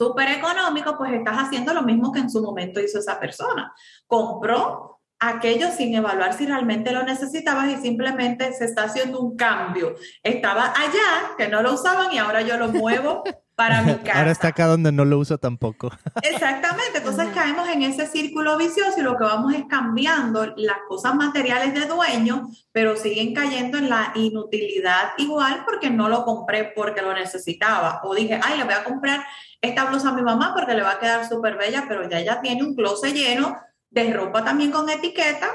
súper 0.02 0.30
económico, 0.30 0.96
pues 0.98 1.12
estás 1.12 1.36
haciendo 1.36 1.72
lo 1.72 1.82
mismo 1.82 2.10
que 2.10 2.20
en 2.20 2.30
su 2.30 2.42
momento 2.42 2.80
hizo 2.80 2.98
esa 2.98 3.20
persona. 3.20 3.72
Compró 4.06 5.00
aquello 5.20 5.70
sin 5.70 5.94
evaluar 5.94 6.36
si 6.36 6.46
realmente 6.46 6.90
lo 6.90 7.04
necesitabas 7.04 7.70
y 7.70 7.76
simplemente 7.76 8.52
se 8.52 8.64
está 8.64 8.84
haciendo 8.84 9.20
un 9.20 9.36
cambio. 9.36 9.94
Estaba 10.22 10.72
allá, 10.72 11.36
que 11.38 11.46
no 11.48 11.62
lo 11.62 11.74
usaban 11.74 12.12
y 12.12 12.18
ahora 12.18 12.42
yo 12.42 12.56
lo 12.56 12.68
muevo 12.68 13.22
para 13.54 13.82
mi 13.82 13.94
casa. 13.96 14.18
Ahora 14.18 14.32
está 14.32 14.48
acá 14.48 14.66
donde 14.66 14.90
no 14.90 15.04
lo 15.04 15.18
uso 15.18 15.38
tampoco. 15.38 15.92
Exactamente, 16.22 16.98
entonces 16.98 17.28
caemos 17.32 17.68
en 17.68 17.82
ese 17.82 18.08
círculo 18.08 18.56
vicioso 18.58 18.98
y 18.98 19.02
lo 19.02 19.16
que 19.16 19.22
vamos 19.22 19.54
es 19.54 19.64
cambiando 19.68 20.46
las 20.56 20.78
cosas 20.88 21.14
materiales 21.14 21.72
de 21.72 21.86
dueño, 21.86 22.48
pero 22.72 22.96
siguen 22.96 23.32
cayendo 23.32 23.78
en 23.78 23.90
la 23.90 24.10
inutilidad 24.16 25.12
igual 25.18 25.62
porque 25.64 25.90
no 25.90 26.08
lo 26.08 26.24
compré 26.24 26.72
porque 26.74 27.02
lo 27.02 27.14
necesitaba. 27.14 28.00
O 28.02 28.16
dije, 28.16 28.40
ay, 28.42 28.58
le 28.58 28.64
voy 28.64 28.74
a 28.74 28.82
comprar 28.82 29.24
esta 29.62 29.84
blusa 29.84 30.10
a 30.10 30.12
mi 30.12 30.22
mamá 30.22 30.52
porque 30.54 30.74
le 30.74 30.82
va 30.82 30.92
a 30.92 30.98
quedar 30.98 31.26
súper 31.26 31.56
bella, 31.56 31.84
pero 31.88 32.08
ya 32.08 32.18
ella 32.18 32.40
tiene 32.40 32.62
un 32.64 32.74
closet 32.74 33.14
lleno 33.14 33.56
de 33.88 34.12
ropa 34.12 34.44
también 34.44 34.72
con 34.72 34.90
etiqueta 34.90 35.48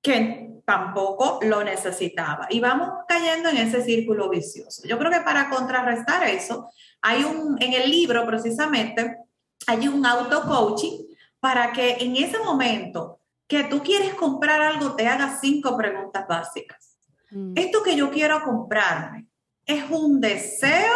que 0.00 0.62
tampoco 0.64 1.38
lo 1.42 1.62
necesitaba. 1.62 2.46
Y 2.50 2.60
vamos 2.60 2.88
cayendo 3.06 3.50
en 3.50 3.58
ese 3.58 3.82
círculo 3.82 4.30
vicioso. 4.30 4.82
Yo 4.86 4.98
creo 4.98 5.10
que 5.10 5.20
para 5.20 5.50
contrarrestar 5.50 6.26
eso, 6.28 6.70
hay 7.02 7.24
un, 7.24 7.60
en 7.60 7.74
el 7.74 7.90
libro 7.90 8.24
precisamente, 8.26 9.18
hay 9.66 9.86
un 9.86 10.04
auto-coaching 10.04 11.04
para 11.38 11.72
que 11.72 11.96
en 12.00 12.16
ese 12.16 12.38
momento 12.38 13.20
que 13.46 13.64
tú 13.64 13.82
quieres 13.82 14.14
comprar 14.14 14.62
algo, 14.62 14.96
te 14.96 15.06
hagas 15.06 15.40
cinco 15.40 15.76
preguntas 15.76 16.26
básicas. 16.26 16.96
Mm. 17.30 17.52
Esto 17.56 17.82
que 17.82 17.96
yo 17.96 18.10
quiero 18.10 18.42
comprarme, 18.42 19.26
¿es 19.66 19.84
un 19.90 20.20
deseo 20.20 20.94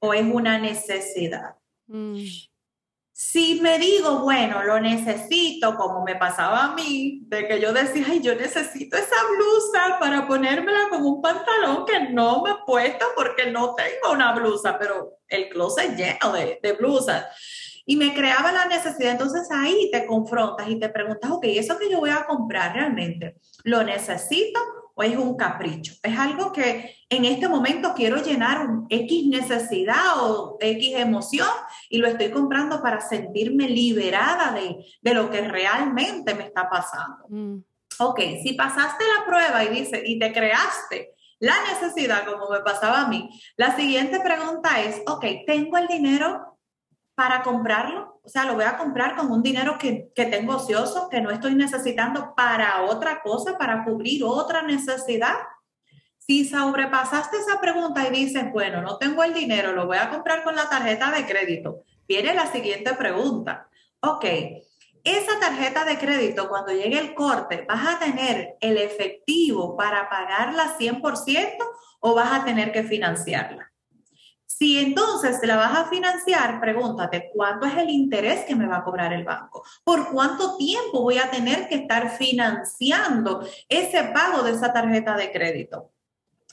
o 0.00 0.12
es 0.12 0.24
una 0.24 0.58
necesidad? 0.58 1.54
Mm. 1.94 2.26
Si 3.12 3.60
me 3.60 3.78
digo, 3.78 4.18
bueno, 4.18 4.64
lo 4.64 4.80
necesito, 4.80 5.76
como 5.76 6.02
me 6.02 6.16
pasaba 6.16 6.64
a 6.64 6.74
mí, 6.74 7.22
de 7.28 7.46
que 7.46 7.60
yo 7.60 7.72
decía, 7.72 8.04
ay, 8.10 8.20
yo 8.20 8.34
necesito 8.34 8.96
esa 8.96 9.16
blusa 9.30 10.00
para 10.00 10.26
ponérmela 10.26 10.88
como 10.90 11.08
un 11.08 11.22
pantalón 11.22 11.86
que 11.86 12.08
no 12.10 12.42
me 12.42 12.50
he 12.50 12.56
puesto 12.66 13.06
porque 13.14 13.52
no 13.52 13.76
tengo 13.76 14.12
una 14.12 14.32
blusa, 14.32 14.76
pero 14.76 15.18
el 15.28 15.48
closet 15.48 15.96
lleno 15.96 16.32
de, 16.32 16.58
de 16.60 16.72
blusas. 16.72 17.26
Y 17.86 17.94
me 17.94 18.12
creaba 18.12 18.50
la 18.50 18.66
necesidad, 18.66 19.12
entonces 19.12 19.48
ahí 19.52 19.90
te 19.92 20.06
confrontas 20.06 20.68
y 20.68 20.80
te 20.80 20.88
preguntas, 20.88 21.30
ok, 21.30 21.44
¿eso 21.44 21.78
que 21.78 21.88
yo 21.88 22.00
voy 22.00 22.10
a 22.10 22.26
comprar 22.26 22.74
realmente, 22.74 23.36
lo 23.62 23.84
necesito 23.84 24.58
o 24.94 25.02
es 25.02 25.16
un 25.16 25.36
capricho. 25.36 25.94
Es 26.02 26.18
algo 26.18 26.52
que 26.52 26.96
en 27.08 27.24
este 27.24 27.48
momento 27.48 27.92
quiero 27.94 28.22
llenar 28.22 28.66
un 28.66 28.86
X 28.88 29.26
necesidad 29.26 30.22
o 30.22 30.56
X 30.60 30.94
emoción 30.96 31.48
y 31.90 31.98
lo 31.98 32.08
estoy 32.08 32.30
comprando 32.30 32.80
para 32.82 33.00
sentirme 33.00 33.68
liberada 33.68 34.52
de, 34.52 34.84
de 35.00 35.14
lo 35.14 35.30
que 35.30 35.40
realmente 35.42 36.34
me 36.34 36.44
está 36.44 36.68
pasando. 36.70 37.26
Mm. 37.28 37.58
Ok, 37.98 38.20
si 38.42 38.54
pasaste 38.54 39.04
la 39.16 39.24
prueba 39.26 39.64
y, 39.64 39.68
dice, 39.68 40.02
y 40.04 40.18
te 40.18 40.32
creaste 40.32 41.14
la 41.38 41.54
necesidad 41.68 42.24
como 42.24 42.48
me 42.48 42.60
pasaba 42.60 43.02
a 43.02 43.08
mí, 43.08 43.28
la 43.56 43.76
siguiente 43.76 44.20
pregunta 44.20 44.80
es, 44.80 45.02
ok, 45.06 45.24
¿tengo 45.46 45.76
el 45.76 45.88
dinero 45.88 46.53
para 47.14 47.42
comprarlo. 47.42 48.20
O 48.22 48.28
sea, 48.28 48.44
lo 48.44 48.54
voy 48.54 48.64
a 48.64 48.76
comprar 48.76 49.16
con 49.16 49.30
un 49.30 49.42
dinero 49.42 49.76
que, 49.78 50.10
que 50.14 50.26
tengo 50.26 50.56
ocioso, 50.56 51.08
que 51.08 51.20
no 51.20 51.30
estoy 51.30 51.54
necesitando 51.54 52.34
para 52.34 52.82
otra 52.82 53.22
cosa, 53.22 53.58
para 53.58 53.84
cubrir 53.84 54.24
otra 54.24 54.62
necesidad. 54.62 55.36
Si 56.18 56.46
sobrepasaste 56.46 57.36
esa 57.36 57.60
pregunta 57.60 58.06
y 58.08 58.10
dices, 58.10 58.50
bueno, 58.52 58.80
no 58.80 58.96
tengo 58.96 59.22
el 59.22 59.34
dinero, 59.34 59.72
lo 59.72 59.86
voy 59.86 59.98
a 59.98 60.08
comprar 60.08 60.42
con 60.42 60.56
la 60.56 60.68
tarjeta 60.68 61.10
de 61.10 61.26
crédito, 61.26 61.82
viene 62.08 62.34
la 62.34 62.46
siguiente 62.46 62.94
pregunta. 62.94 63.68
Ok, 64.00 64.24
esa 65.04 65.38
tarjeta 65.38 65.84
de 65.84 65.98
crédito, 65.98 66.48
cuando 66.48 66.72
llegue 66.72 66.98
el 66.98 67.14
corte, 67.14 67.66
¿vas 67.68 67.86
a 67.86 67.98
tener 67.98 68.56
el 68.62 68.78
efectivo 68.78 69.76
para 69.76 70.08
pagarla 70.08 70.78
100% 70.78 71.58
o 72.00 72.14
vas 72.14 72.32
a 72.32 72.44
tener 72.46 72.72
que 72.72 72.84
financiarla? 72.84 73.70
Si 74.64 74.78
entonces 74.78 75.40
la 75.42 75.58
vas 75.58 75.76
a 75.78 75.90
financiar, 75.90 76.58
pregúntate, 76.58 77.30
¿cuánto 77.34 77.66
es 77.66 77.76
el 77.76 77.90
interés 77.90 78.46
que 78.46 78.56
me 78.56 78.66
va 78.66 78.78
a 78.78 78.82
cobrar 78.82 79.12
el 79.12 79.22
banco? 79.22 79.62
¿Por 79.84 80.10
cuánto 80.10 80.56
tiempo 80.56 81.02
voy 81.02 81.18
a 81.18 81.30
tener 81.30 81.68
que 81.68 81.74
estar 81.74 82.16
financiando 82.16 83.46
ese 83.68 84.04
pago 84.04 84.42
de 84.42 84.52
esa 84.52 84.72
tarjeta 84.72 85.18
de 85.18 85.30
crédito? 85.30 85.92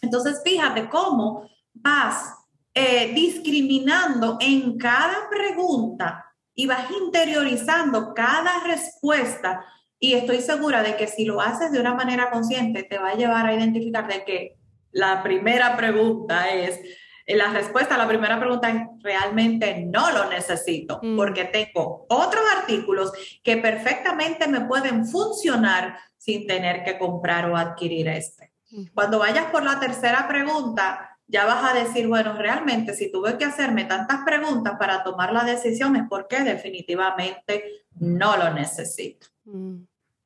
Entonces, 0.01 0.41
fíjate 0.43 0.89
cómo 0.89 1.49
vas 1.71 2.35
eh, 2.73 3.13
discriminando 3.15 4.37
en 4.41 4.77
cada 4.77 5.29
pregunta 5.29 6.35
y 6.53 6.67
vas 6.67 6.91
interiorizando 6.91 8.13
cada 8.13 8.61
respuesta. 8.65 9.63
Y 9.97 10.15
estoy 10.15 10.41
segura 10.41 10.83
de 10.83 10.97
que 10.97 11.07
si 11.07 11.23
lo 11.23 11.39
haces 11.39 11.71
de 11.71 11.79
una 11.79 11.93
manera 11.93 12.29
consciente, 12.29 12.83
te 12.83 12.97
va 12.97 13.11
a 13.11 13.15
llevar 13.15 13.45
a 13.45 13.55
identificar 13.55 14.05
de 14.05 14.25
que 14.25 14.57
la 14.91 15.23
primera 15.23 15.77
pregunta 15.77 16.49
es, 16.49 16.77
la 17.27 17.51
respuesta 17.51 17.95
a 17.95 17.97
la 17.97 18.07
primera 18.07 18.39
pregunta 18.39 18.69
es 18.69 18.83
realmente 19.01 19.85
no 19.85 20.11
lo 20.11 20.29
necesito 20.29 20.99
mm. 21.01 21.15
porque 21.15 21.45
tengo 21.45 22.05
otros 22.09 22.43
artículos 22.57 23.11
que 23.43 23.57
perfectamente 23.57 24.47
me 24.47 24.61
pueden 24.61 25.05
funcionar 25.05 25.97
sin 26.17 26.47
tener 26.47 26.83
que 26.83 26.97
comprar 26.97 27.49
o 27.49 27.57
adquirir 27.57 28.07
este. 28.07 28.51
Mm. 28.71 28.85
Cuando 28.93 29.19
vayas 29.19 29.45
por 29.51 29.63
la 29.63 29.79
tercera 29.79 30.27
pregunta, 30.27 31.17
ya 31.27 31.45
vas 31.45 31.71
a 31.71 31.73
decir, 31.73 32.07
bueno, 32.07 32.33
realmente 32.37 32.93
si 32.93 33.11
tuve 33.11 33.37
que 33.37 33.45
hacerme 33.45 33.85
tantas 33.85 34.19
preguntas 34.25 34.75
para 34.77 35.03
tomar 35.03 35.31
la 35.31 35.43
decisión 35.43 35.95
es 35.95 36.03
porque 36.09 36.41
definitivamente 36.41 37.85
no 37.99 38.37
lo 38.37 38.53
necesito. 38.53 39.27
Mm. 39.45 39.83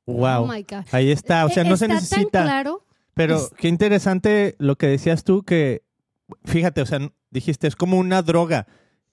Wow. 0.08 0.50
Oh 0.50 0.84
Ahí 0.92 1.12
está, 1.12 1.46
o 1.46 1.50
sea, 1.50 1.64
no 1.64 1.78
se 1.78 1.88
necesita. 1.88 2.44
claro. 2.44 2.84
Pero 3.14 3.50
qué 3.58 3.70
interesante 3.70 4.56
lo 4.60 4.76
que 4.76 4.88
decías 4.88 5.24
tú 5.24 5.44
que 5.44 5.85
fíjate, 6.44 6.82
o 6.82 6.86
sea, 6.86 7.00
dijiste, 7.32 7.68
es 7.68 7.76
como 7.76 7.98
una 7.98 8.22
droga. 8.22 8.68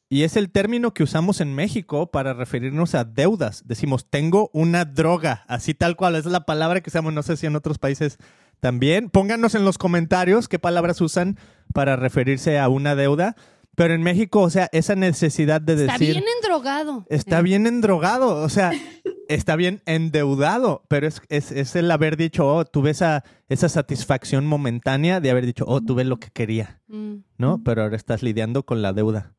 Y 0.09 0.25
es 0.25 0.37
el 0.37 0.51
término 0.51 0.93
que 0.93 1.03
usamos 1.03 1.41
en 1.41 1.55
México 1.55 2.11
para 2.11 2.35
referirnos 2.35 2.95
a 2.95 3.05
deudas. 3.05 3.63
Decimos, 3.67 4.11
tengo 4.11 4.51
una 4.53 4.85
droga, 4.85 5.45
así 5.49 5.73
tal 5.73 5.97
cual, 5.97 6.17
es 6.17 6.27
la 6.27 6.45
palabra 6.45 6.83
que 6.83 6.91
usamos, 6.91 7.15
no 7.15 7.23
sé 7.23 7.39
si 7.39 7.47
en 7.47 7.57
otros 7.57 7.79
países 7.79 8.19
también. 8.61 9.09
Pónganos 9.09 9.55
en 9.55 9.65
los 9.65 9.79
comentarios 9.79 10.49
qué 10.49 10.59
palabras 10.59 11.01
usan 11.01 11.39
para 11.73 11.97
referirse 11.97 12.59
a 12.59 12.69
una 12.69 12.95
deuda. 12.95 13.37
Pero 13.75 13.95
en 13.95 14.03
México, 14.03 14.41
o 14.41 14.51
sea, 14.51 14.69
esa 14.73 14.95
necesidad 14.95 15.61
de 15.61 15.77
decir... 15.77 15.91
Está 15.91 15.99
bien 16.05 16.25
endrogado. 16.37 17.07
Está 17.09 17.41
bien 17.41 17.67
endrogado, 17.67 18.37
o 18.43 18.49
sea, 18.51 18.71
está 19.29 19.57
bien 19.57 19.81
endeudado, 19.87 20.85
pero 20.89 21.07
es, 21.07 21.23
es, 21.29 21.75
el 21.75 21.91
haber 21.91 22.19
dicho, 22.19 22.47
oh, 22.47 22.65
tuve 22.67 22.91
esa, 22.91 23.25
esa 23.49 23.69
satisfacción 23.71 24.47
momentánea 24.47 25.21
de 25.21 25.31
haber 25.31 25.47
dicho, 25.47 25.65
oh, 25.67 25.81
tuve 25.81 26.05
lo 26.05 26.19
que 26.19 26.29
quería, 26.31 26.81
mm. 26.89 27.15
¿no? 27.39 27.63
Pero 27.65 27.83
ahora 27.83 27.97
estás 27.97 28.23
lidiando 28.23 28.65
con 28.65 28.83
la 28.83 28.93
deuda. 28.93 29.35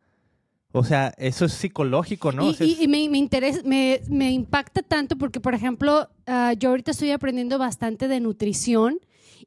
O 0.75 0.83
sea, 0.83 1.13
eso 1.17 1.45
es 1.45 1.53
psicológico, 1.53 2.31
¿no? 2.31 2.49
Y, 2.59 2.87
me, 2.87 3.07
me, 3.07 3.19
interesa, 3.19 3.61
me, 3.63 4.01
me, 4.09 4.31
impacta 4.31 4.81
tanto 4.81 5.15
porque, 5.19 5.39
por 5.39 5.53
ejemplo, 5.53 6.09
ah, 6.25 6.53
yo 6.57 6.69
ahorita 6.69 6.89
estoy 6.89 7.11
aprendiendo 7.11 7.59
bastante 7.59 8.07
de 8.07 8.19
nutrición 8.19 8.99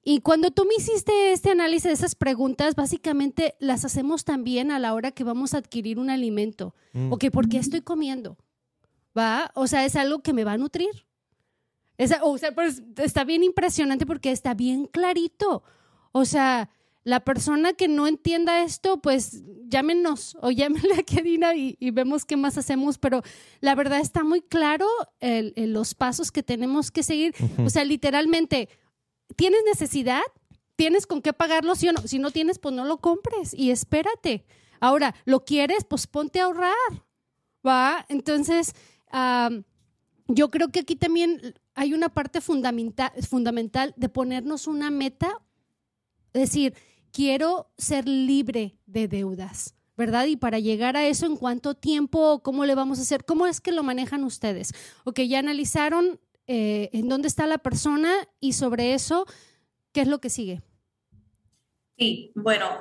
y 0.06 0.20
cuando 0.20 0.52
tú 0.52 0.64
me 0.64 0.76
hiciste 0.78 1.32
este 1.32 1.50
análisis 1.50 1.84
de 1.84 1.92
esas 1.92 2.14
preguntas, 2.14 2.76
básicamente 2.76 3.56
las 3.58 3.84
hacemos 3.84 4.24
también 4.24 4.70
a 4.70 4.78
la 4.78 4.94
hora 4.94 5.10
que 5.10 5.24
vamos 5.24 5.52
a 5.52 5.58
adquirir 5.58 5.98
un 5.98 6.08
alimento. 6.08 6.74
Mm. 6.94 7.12
Ok, 7.12 7.26
¿por 7.30 7.48
qué 7.48 7.58
estoy 7.58 7.82
comiendo? 7.82 8.38
¿va? 9.16 9.50
O 9.54 9.66
sea, 9.66 9.84
es 9.84 9.96
algo 9.96 10.20
que 10.20 10.32
me 10.32 10.44
va 10.44 10.52
a 10.52 10.58
nutrir. 10.58 11.06
o 12.22 12.38
sea, 12.38 12.54
pues 12.54 12.82
está 12.96 13.24
bien 13.24 13.42
impresionante 13.42 14.06
porque 14.06 14.30
está 14.30 14.54
bien 14.54 14.86
clarito. 14.86 15.62
O 16.12 16.24
sea, 16.24 16.70
la 17.04 17.20
persona 17.20 17.72
que 17.72 17.88
no 17.88 18.06
entienda 18.06 18.62
esto, 18.62 19.00
pues 19.00 19.42
llámenos 19.68 20.36
o 20.42 20.50
llámenle 20.52 20.94
a 20.94 21.02
Kedina 21.02 21.54
y, 21.54 21.76
y, 21.80 21.90
vemos 21.90 22.24
qué 22.24 22.36
más 22.36 22.58
hacemos, 22.58 22.98
pero 22.98 23.22
la 23.60 23.74
verdad 23.74 24.00
está 24.00 24.24
muy 24.24 24.42
claro 24.42 24.86
el, 25.20 25.54
los 25.72 25.94
pasos 25.94 26.30
que 26.30 26.42
tenemos 26.42 26.90
que 26.90 27.02
seguir. 27.02 27.34
O 27.64 27.70
sea, 27.70 27.84
literalmente, 27.84 28.68
¿tienes 29.34 29.60
necesidad? 29.64 30.22
¿Tienes 30.76 31.06
con 31.06 31.22
qué 31.22 31.32
pagarlo? 31.32 31.74
Si, 31.74 31.86
no? 31.86 32.00
si 32.02 32.18
no 32.18 32.30
tienes, 32.30 32.58
pues 32.58 32.74
no 32.74 32.84
lo 32.84 32.98
compres 32.98 33.54
y 33.54 33.70
espérate. 33.70 34.44
Ahora, 34.78 35.14
¿lo 35.24 35.44
quieres? 35.44 35.84
Pues 35.84 36.06
ponte 36.06 36.40
a 36.40 36.44
ahorrar. 36.44 36.74
¿Va? 37.66 38.04
Entonces, 38.08 38.74
yo 40.28 40.50
creo 40.50 40.68
que 40.70 40.80
aquí 40.80 40.96
también 40.96 41.54
hay 41.74 41.94
una 41.94 42.10
parte 42.10 42.40
fundamental, 42.40 43.10
fundamental 43.28 43.94
de 43.96 44.08
ponernos 44.08 44.66
una 44.66 44.90
meta, 44.90 45.42
decir, 46.32 46.74
quiero 47.10 47.70
ser 47.78 48.06
libre 48.06 48.78
de 48.86 49.08
deudas. 49.08 49.76
¿verdad? 49.96 50.26
Y 50.26 50.36
para 50.36 50.58
llegar 50.58 50.96
a 50.96 51.06
eso, 51.06 51.26
¿en 51.26 51.36
cuánto 51.36 51.74
tiempo? 51.74 52.42
¿Cómo 52.42 52.66
le 52.66 52.74
vamos 52.74 52.98
a 52.98 53.02
hacer? 53.02 53.24
¿Cómo 53.24 53.46
es 53.46 53.60
que 53.60 53.72
lo 53.72 53.82
manejan 53.82 54.24
ustedes? 54.24 54.74
Ok, 55.04 55.20
ya 55.20 55.38
analizaron 55.38 56.20
eh, 56.46 56.90
en 56.92 57.08
dónde 57.08 57.28
está 57.28 57.46
la 57.46 57.58
persona 57.58 58.12
y 58.40 58.52
sobre 58.52 58.94
eso, 58.94 59.26
¿qué 59.92 60.02
es 60.02 60.08
lo 60.08 60.20
que 60.20 60.30
sigue? 60.30 60.62
Sí, 61.98 62.32
bueno, 62.34 62.78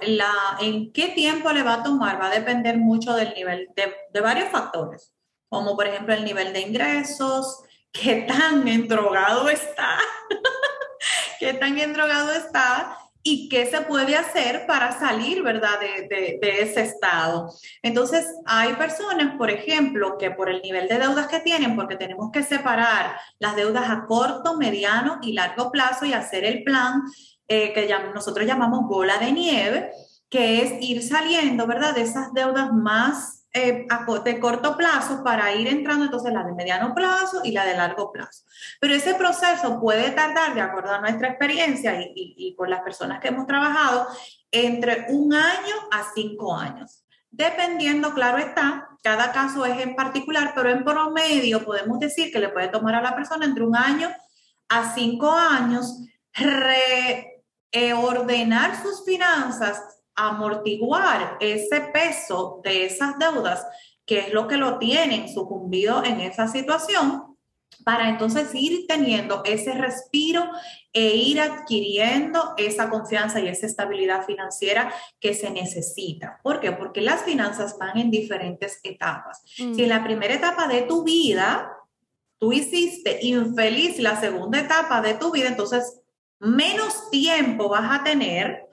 en 0.60 0.92
qué 0.92 1.08
tiempo 1.10 1.52
le 1.54 1.64
va 1.64 1.76
a 1.76 1.84
tomar 1.84 2.20
va 2.20 2.28
a 2.28 2.36
depender 2.36 2.78
mucho 2.78 3.14
del 3.14 3.34
nivel 3.34 3.70
de, 3.76 3.94
de 4.14 4.22
varios 4.22 4.50
factores 4.50 5.16
como 5.56 5.76
por 5.76 5.88
ejemplo 5.88 6.14
el 6.14 6.26
nivel 6.26 6.54
de 6.54 6.62
ingresos, 6.62 7.64
qué 7.92 8.26
tan 8.28 8.68
endrogado 8.68 9.50
está, 9.50 9.98
qué 11.40 11.54
tan 11.54 11.78
endrogado 11.78 12.32
está 12.32 12.98
y 13.28 13.50
qué 13.50 13.66
se 13.66 13.82
puede 13.82 14.16
hacer 14.16 14.68
para 14.68 15.00
salir, 15.00 15.42
¿verdad?, 15.42 15.80
de, 15.80 16.40
ese 16.42 16.82
estado. 16.82 17.52
Entonces, 17.82 18.24
hay 18.46 18.74
personas, 18.74 19.36
por 19.36 19.50
ejemplo, 19.50 20.20
que 20.20 20.30
por 20.30 20.48
el 20.48 20.62
nivel 20.62 20.88
de 20.88 21.00
deudas 21.00 21.26
que 21.26 21.40
tienen, 21.40 21.76
porque 21.76 21.96
tenemos 21.96 22.30
que 22.32 22.44
separar 22.44 23.18
las 23.40 23.56
deudas 23.56 23.90
a 23.90 24.06
corto, 24.06 24.58
mediano 24.58 25.18
y 25.24 25.34
largo 25.34 25.72
plazo 25.72 26.06
y 26.06 26.14
hacer 26.14 26.46
el 26.46 26.64
plan 26.64 27.02
eh, 27.48 27.74
que 27.74 27.92
nosotros 28.14 28.46
llamamos 28.46 28.88
bola 28.88 29.18
de 29.18 29.32
nieve, 29.32 29.90
que 30.30 30.62
es 30.62 30.74
ir 30.82 31.02
saliendo, 31.02 31.66
¿verdad?, 31.66 31.96
de 31.96 32.02
esas 32.02 32.32
deudas 32.32 32.72
más 32.74 33.35
eh, 33.56 33.88
de 34.26 34.40
corto 34.42 34.76
plazo 34.76 35.24
para 35.24 35.54
ir 35.54 35.68
entrando 35.70 36.04
entonces 36.06 36.34
la 36.34 36.44
de 36.44 36.52
mediano 36.52 36.94
plazo 36.94 37.40
y 37.42 37.52
la 37.52 37.64
de 37.64 37.78
largo 37.78 38.12
plazo. 38.12 38.44
Pero 38.82 38.94
ese 38.94 39.16
proceso 39.16 39.80
puede 39.80 40.12
tardar, 40.12 40.54
de 40.54 40.60
acuerdo 40.60 40.92
a 40.92 41.00
nuestra 41.00 41.30
experiencia 41.30 42.02
y, 42.02 42.12
y, 42.14 42.54
con 42.54 42.70
las 42.70 42.82
personas 42.82 43.22
que 43.22 43.30
hemos 43.30 43.48
trabajado, 43.48 44.08
entre 44.52 45.06
un 45.08 45.34
año 45.34 45.76
a 45.90 46.04
cinco 46.14 46.54
años. 46.54 47.06
Dependiendo, 47.32 48.14
claro 48.14 48.40
está, 48.40 48.90
cada 49.02 49.32
caso 49.32 49.66
es 49.66 49.80
en 49.80 49.96
particular, 49.96 50.52
pero 50.54 50.70
en 50.70 50.84
promedio 50.84 51.64
podemos 51.64 51.98
decir 52.00 52.34
que 52.34 52.40
le 52.40 52.50
puede 52.50 52.68
tomar 52.68 52.96
a 52.96 53.02
la 53.02 53.16
persona 53.16 53.46
entre 53.46 53.64
un 53.64 53.78
año 53.78 54.10
a 54.68 54.94
cinco 54.94 55.32
años 55.32 56.02
reordenar 57.72 58.82
sus 58.82 59.06
finanzas 59.06 59.96
amortiguar 60.16 61.38
ese 61.40 61.82
peso 61.82 62.62
de 62.64 62.86
esas 62.86 63.18
deudas, 63.20 63.66
que 64.06 64.20
es 64.20 64.34
lo 64.34 64.48
que 64.48 64.58
lo 64.58 64.78
tienen 64.78 65.28
sucumbido 65.30 66.04
en 66.04 66.22
esa 66.22 66.48
situación, 66.48 67.36
para 67.84 68.10
entonces 68.10 68.50
ir 68.54 68.86
teniendo 68.88 69.44
ese 69.44 69.74
respiro 69.74 70.50
e 70.94 71.16
ir 71.16 71.42
adquiriendo 71.42 72.54
esa 72.58 72.90
confianza 72.90 73.40
y 73.40 73.48
esa 73.48 73.66
estabilidad 73.66 74.26
financiera 74.26 74.94
que 75.20 75.34
se 75.34 75.50
necesita. 75.50 76.40
¿Por 76.42 76.60
qué? 76.60 76.72
Porque 76.72 77.02
las 77.02 77.24
finanzas 77.24 77.78
van 77.78 77.98
en 77.98 78.12
diferentes 78.12 78.80
etapas. 78.84 79.42
Si 79.46 79.84
en 79.84 79.90
la 79.90 80.04
primera 80.04 80.34
etapa 80.34 80.68
de 80.68 80.84
tu 80.84 81.04
vida 81.04 81.72
tú 82.38 82.54
hiciste 82.54 83.20
infeliz 83.22 84.00
la 84.00 84.20
segunda 84.20 84.60
etapa 84.60 85.02
de 85.02 85.16
tu 85.16 85.32
vida, 85.32 85.50
entonces 85.50 86.02
menos 86.40 87.10
tiempo 87.12 87.70
vas 87.70 88.00
a 88.00 88.04
tener 88.04 88.65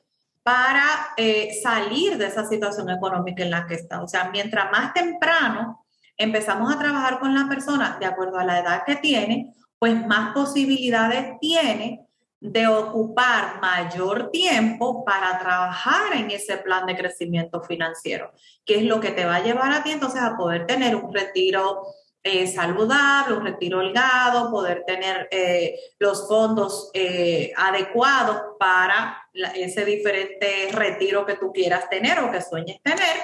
para 0.43 1.15
eh, 1.17 1.51
salir 1.63 2.19
de 2.19 2.27
esa 2.27 2.47
situación 2.47 2.91
económica 2.91 3.43
en 3.43 3.51
la 3.51 3.67
que 3.67 3.75
está. 3.75 4.03
O 4.03 4.09
sea, 4.09 4.31
mientras 4.31 4.71
más 4.71 4.93
temprano 4.93 5.85
empezamos 6.17 6.75
a 6.75 6.79
trabajar 6.79 7.19
con 7.21 7.35
la 7.35 7.49
persona 7.49 7.97
de 7.99 8.07
acuerdo 8.07 8.39
a 8.39 8.45
la 8.45 8.59
edad 8.59 8.83
que 8.85 8.97
tiene, 8.97 9.55
pues 9.79 10.07
más 10.07 10.33
posibilidades 10.33 11.39
tiene 11.41 12.07
de 12.41 12.67
ocupar 12.67 13.61
mayor 13.61 14.31
tiempo 14.33 15.05
para 15.05 15.39
trabajar 15.39 16.13
en 16.15 16.29
ese 16.33 16.57
plan 16.57 16.87
de 16.87 16.97
crecimiento 16.97 17.63
financiero, 17.63 18.33
que 18.65 18.79
es 18.79 18.83
lo 18.83 18.99
que 18.99 19.13
te 19.13 19.25
va 19.25 19.37
a 19.37 19.43
llevar 19.45 19.73
a 19.73 19.85
ti 19.85 19.93
entonces 19.93 20.21
a 20.21 20.37
poder 20.37 20.67
tener 20.67 20.97
un 20.97 21.15
retiro 21.15 21.85
eh, 22.25 22.47
saludable, 22.47 23.37
un 23.37 23.45
retiro 23.45 23.79
holgado, 23.79 24.51
poder 24.51 24.85
tener 24.87 25.29
eh, 25.31 25.77
los 25.99 26.29
fondos 26.29 26.91
eh, 26.95 27.53
adecuados 27.57 28.57
para 28.59 29.29
ese 29.55 29.85
diferente 29.85 30.69
retiro 30.73 31.27
que 31.27 31.37
tú 31.37 31.53
quieras 31.53 31.89
tener 31.89 32.19
o 32.21 32.31
que 32.31 32.41
sueñes 32.41 32.81
tener. 32.83 33.23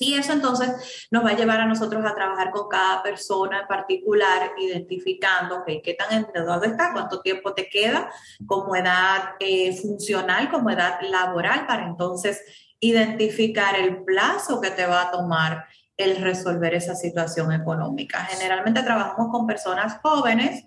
Y 0.00 0.14
eso 0.14 0.32
entonces 0.32 1.08
nos 1.10 1.24
va 1.24 1.30
a 1.30 1.36
llevar 1.36 1.60
a 1.60 1.66
nosotros 1.66 2.04
a 2.04 2.14
trabajar 2.14 2.50
con 2.50 2.68
cada 2.68 3.02
persona 3.02 3.62
en 3.62 3.66
particular, 3.66 4.52
identificando 4.58 5.64
qué 5.66 5.94
tan 5.94 6.12
endeudado 6.12 6.64
está, 6.64 6.92
cuánto 6.92 7.20
tiempo 7.20 7.52
te 7.52 7.68
queda 7.68 8.10
como 8.46 8.76
edad 8.76 9.34
eh, 9.40 9.76
funcional, 9.76 10.50
como 10.50 10.70
edad 10.70 11.00
laboral, 11.02 11.66
para 11.66 11.86
entonces 11.86 12.40
identificar 12.80 13.76
el 13.76 14.04
plazo 14.04 14.60
que 14.60 14.70
te 14.70 14.86
va 14.86 15.02
a 15.02 15.10
tomar 15.10 15.66
el 15.98 16.16
resolver 16.16 16.74
esa 16.74 16.94
situación 16.94 17.52
económica. 17.52 18.24
Generalmente 18.24 18.82
trabajamos 18.82 19.30
con 19.30 19.46
personas 19.46 19.98
jóvenes 20.00 20.64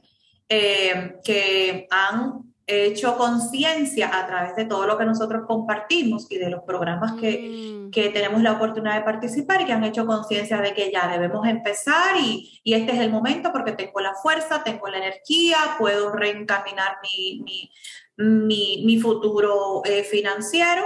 eh, 0.50 1.16
que 1.24 1.88
han 1.90 2.52
hecho 2.68 3.18
conciencia 3.18 4.12
a 4.14 4.28
través 4.28 4.56
de 4.56 4.66
todo 4.66 4.86
lo 4.86 4.98
que 4.98 5.06
nosotros 5.06 5.44
compartimos 5.48 6.30
y 6.30 6.38
de 6.38 6.50
los 6.50 6.64
programas 6.64 7.14
que, 7.14 7.88
mm. 7.88 7.92
que 7.92 8.10
tenemos 8.10 8.42
la 8.42 8.54
oportunidad 8.54 8.96
de 8.96 9.04
participar 9.04 9.62
y 9.62 9.66
que 9.66 9.74
han 9.74 9.84
hecho 9.84 10.06
conciencia 10.06 10.62
de 10.62 10.74
que 10.74 10.92
ya 10.92 11.08
debemos 11.08 11.48
empezar 11.48 12.16
y, 12.18 12.62
y, 12.64 12.74
este 12.74 12.94
es 12.94 13.00
el 13.00 13.10
momento 13.10 13.52
porque 13.52 13.72
tengo 13.74 14.00
la 14.00 14.14
fuerza, 14.16 14.64
tengo 14.64 14.88
la 14.88 14.98
energía, 14.98 15.58
puedo 15.78 16.12
reencaminar 16.12 16.98
mi, 17.02 17.42
mi, 17.44 17.72
mi, 18.18 18.84
mi 18.86 19.00
futuro 19.00 19.82
eh, 19.86 20.04
financiero, 20.04 20.84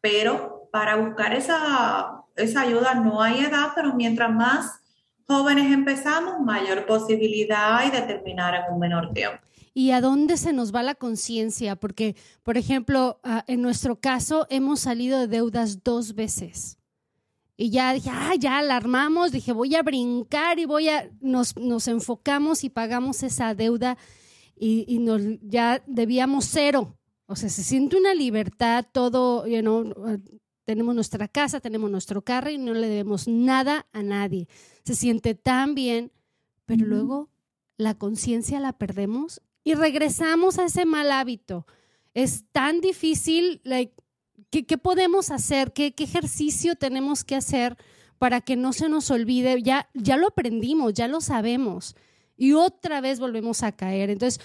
pero 0.00 0.68
para 0.72 0.96
buscar 0.96 1.34
esa, 1.34 2.19
esa 2.40 2.62
ayuda 2.62 2.94
no 2.94 3.22
hay 3.22 3.44
edad, 3.44 3.72
pero 3.74 3.94
mientras 3.94 4.32
más 4.32 4.80
jóvenes 5.26 5.72
empezamos, 5.72 6.40
mayor 6.40 6.86
posibilidad 6.86 7.76
hay 7.76 7.90
de 7.90 8.02
terminar 8.02 8.54
en 8.54 8.72
un 8.72 8.80
menor 8.80 9.12
tiempo 9.12 9.40
y 9.72 9.92
a 9.92 10.00
dónde 10.00 10.36
se 10.36 10.52
nos 10.52 10.74
va 10.74 10.82
la 10.82 10.94
conciencia, 10.94 11.76
porque, 11.76 12.16
por 12.42 12.56
ejemplo, 12.56 13.20
ah, 13.22 13.44
en 13.46 13.62
nuestro 13.62 14.00
caso 14.00 14.46
hemos 14.50 14.80
salido 14.80 15.18
de 15.18 15.28
deudas 15.28 15.82
dos 15.84 16.14
veces. 16.14 16.78
Y 17.56 17.70
ya 17.70 17.92
dije, 17.92 18.10
ah, 18.12 18.34
ya 18.38 18.58
alarmamos, 18.58 19.32
dije, 19.32 19.52
voy 19.52 19.74
a 19.74 19.82
brincar 19.82 20.58
y 20.58 20.64
voy 20.64 20.88
a, 20.88 21.10
nos, 21.20 21.56
nos 21.56 21.88
enfocamos 21.88 22.64
y 22.64 22.70
pagamos 22.70 23.22
esa 23.22 23.54
deuda 23.54 23.96
y, 24.56 24.84
y 24.88 24.98
nos, 24.98 25.20
ya 25.42 25.82
debíamos 25.86 26.46
cero. 26.46 26.96
O 27.26 27.36
sea, 27.36 27.48
se 27.48 27.62
siente 27.62 27.96
una 27.96 28.14
libertad, 28.14 28.84
todo, 28.90 29.46
you 29.46 29.60
know, 29.60 29.84
tenemos 30.70 30.94
nuestra 30.94 31.26
casa, 31.26 31.58
tenemos 31.58 31.90
nuestro 31.90 32.22
carro 32.22 32.48
y 32.48 32.56
no 32.56 32.74
le 32.74 32.86
debemos 32.86 33.26
nada 33.26 33.88
a 33.92 34.04
nadie. 34.04 34.46
Se 34.84 34.94
siente 34.94 35.34
tan 35.34 35.74
bien, 35.74 36.12
pero 36.64 36.86
luego 36.86 37.28
la 37.76 37.94
conciencia 37.94 38.60
la 38.60 38.72
perdemos 38.72 39.42
y 39.64 39.74
regresamos 39.74 40.60
a 40.60 40.66
ese 40.66 40.84
mal 40.84 41.10
hábito. 41.10 41.66
Es 42.14 42.44
tan 42.52 42.80
difícil, 42.80 43.60
¿qué, 44.50 44.78
podemos 44.78 45.32
hacer? 45.32 45.72
¿Qué, 45.72 45.92
ejercicio 45.98 46.76
tenemos 46.76 47.24
que 47.24 47.34
hacer 47.34 47.76
para 48.20 48.40
que 48.40 48.54
no 48.54 48.72
se 48.72 48.88
nos 48.88 49.10
olvide? 49.10 49.60
Ya, 49.64 49.90
ya 49.92 50.16
lo 50.16 50.28
aprendimos, 50.28 50.94
ya 50.94 51.08
lo 51.08 51.20
sabemos 51.20 51.96
y 52.36 52.52
otra 52.52 53.00
vez 53.00 53.18
volvemos 53.18 53.64
a 53.64 53.72
caer. 53.72 54.08
Entonces, 54.08 54.40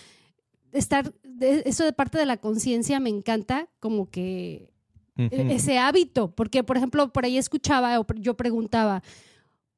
estar, 0.72 1.14
eso 1.40 1.86
de 1.86 1.94
parte 1.94 2.18
de 2.18 2.26
la 2.26 2.38
conciencia 2.38 3.00
me 3.00 3.12
encanta 3.12 3.70
como 3.80 4.10
que 4.10 4.74
e, 5.18 5.54
ese 5.54 5.78
hábito, 5.78 6.32
porque 6.32 6.64
por 6.64 6.78
ejemplo, 6.78 7.12
por 7.12 7.26
ahí 7.26 7.38
escuchaba 7.38 8.00
o 8.00 8.06
yo 8.16 8.36
preguntaba, 8.36 9.04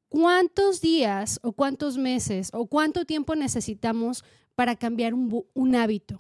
¿cuántos 0.10 0.82
días 0.82 1.40
o 1.44 1.52
cuántos 1.52 1.98
meses 1.98 2.50
o 2.54 2.68
cuánto 2.68 3.06
tiempo 3.06 3.36
necesitamos 3.36 4.24
para 4.58 4.76
cambiar 4.76 5.14
un, 5.14 5.76
hábito, 5.76 6.20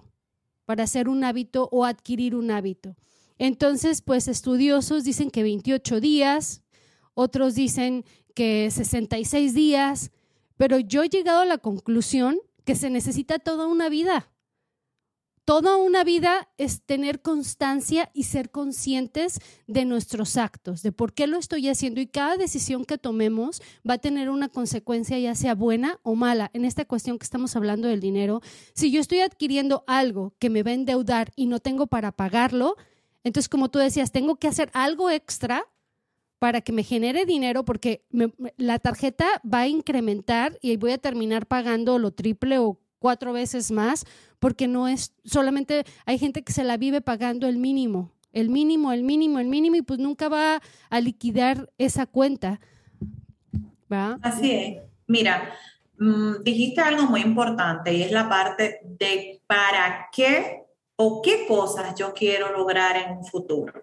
para 0.65 0.83
hacer 0.83 1.09
un 1.09 1.23
hábito 1.23 1.69
o 1.71 1.85
adquirir 1.85 2.35
un 2.35 2.51
hábito. 2.51 2.95
Entonces, 3.39 4.03
pues 4.03 4.27
estudiosos 4.27 5.03
dicen 5.03 5.31
que 5.31 5.41
28 5.41 5.99
días, 5.99 6.61
otros 7.15 7.55
dicen 7.55 8.05
que 8.35 8.69
66 8.69 9.55
días, 9.55 10.11
pero 10.55 10.77
yo 10.77 11.01
he 11.01 11.09
llegado 11.09 11.41
a 11.41 11.45
la 11.45 11.57
conclusión 11.57 12.37
que 12.63 12.75
se 12.75 12.91
necesita 12.91 13.39
toda 13.39 13.65
una 13.65 13.89
vida 13.89 14.29
Toda 15.47 15.77
una 15.77 16.03
vida 16.03 16.49
es 16.57 16.81
tener 16.81 17.21
constancia 17.21 18.11
y 18.13 18.23
ser 18.23 18.51
conscientes 18.51 19.39
de 19.65 19.85
nuestros 19.85 20.35
actos, 20.35 20.81
de 20.83 20.91
por 20.91 21.13
qué 21.13 21.25
lo 21.25 21.37
estoy 21.37 21.69
haciendo 21.69 22.01
y 22.01 22.07
cada 22.07 22.35
decisión 22.35 22.83
que 22.83 22.97
tomemos 22.97 23.61
va 23.89 23.93
a 23.93 23.97
tener 23.97 24.29
una 24.29 24.49
consecuencia 24.49 25.17
ya 25.19 25.35
sea 25.35 25.55
buena 25.55 26.01
o 26.03 26.15
mala. 26.15 26.51
En 26.51 26.65
esta 26.65 26.83
cuestión 26.83 27.17
que 27.17 27.23
estamos 27.23 27.55
hablando 27.55 27.87
del 27.87 28.01
dinero, 28.01 28.41
si 28.73 28.91
yo 28.91 28.99
estoy 28.99 29.21
adquiriendo 29.21 29.85
algo 29.87 30.33
que 30.37 30.49
me 30.49 30.63
va 30.63 30.71
a 30.71 30.73
endeudar 30.73 31.31
y 31.37 31.45
no 31.45 31.59
tengo 31.59 31.87
para 31.87 32.11
pagarlo, 32.11 32.75
entonces 33.23 33.47
como 33.47 33.69
tú 33.69 33.79
decías, 33.79 34.11
tengo 34.11 34.35
que 34.35 34.49
hacer 34.49 34.69
algo 34.73 35.09
extra 35.09 35.63
para 36.39 36.59
que 36.59 36.73
me 36.73 36.83
genere 36.83 37.25
dinero 37.25 37.63
porque 37.63 38.05
la 38.57 38.79
tarjeta 38.79 39.25
va 39.45 39.61
a 39.61 39.67
incrementar 39.69 40.59
y 40.61 40.75
voy 40.75 40.91
a 40.91 40.97
terminar 40.97 41.47
pagando 41.47 41.99
lo 41.99 42.11
triple 42.11 42.59
o 42.59 42.81
cuatro 42.99 43.33
veces 43.33 43.71
más, 43.71 44.05
porque 44.39 44.67
no 44.67 44.87
es 44.87 45.13
solamente, 45.25 45.83
hay 46.05 46.17
gente 46.17 46.43
que 46.43 46.53
se 46.53 46.63
la 46.63 46.77
vive 46.77 47.01
pagando 47.01 47.47
el 47.47 47.57
mínimo, 47.57 48.11
el 48.33 48.49
mínimo, 48.49 48.91
el 48.91 49.03
mínimo, 49.03 49.39
el 49.39 49.47
mínimo, 49.47 49.75
y 49.75 49.81
pues 49.81 49.99
nunca 49.99 50.29
va 50.29 50.61
a 50.89 50.99
liquidar 50.99 51.71
esa 51.77 52.05
cuenta. 52.05 52.59
¿Va? 53.91 54.19
Así 54.21 54.51
es. 54.51 54.83
Mira, 55.07 55.53
mm, 55.97 56.43
dijiste 56.43 56.81
algo 56.81 57.03
muy 57.03 57.21
importante 57.21 57.93
y 57.93 58.03
es 58.03 58.11
la 58.11 58.27
parte 58.27 58.81
de 58.83 59.41
para 59.47 60.09
qué 60.11 60.63
o 60.97 61.21
qué 61.21 61.45
cosas 61.47 61.95
yo 61.95 62.13
quiero 62.13 62.51
lograr 62.51 62.97
en 62.97 63.17
un 63.17 63.25
futuro. 63.25 63.73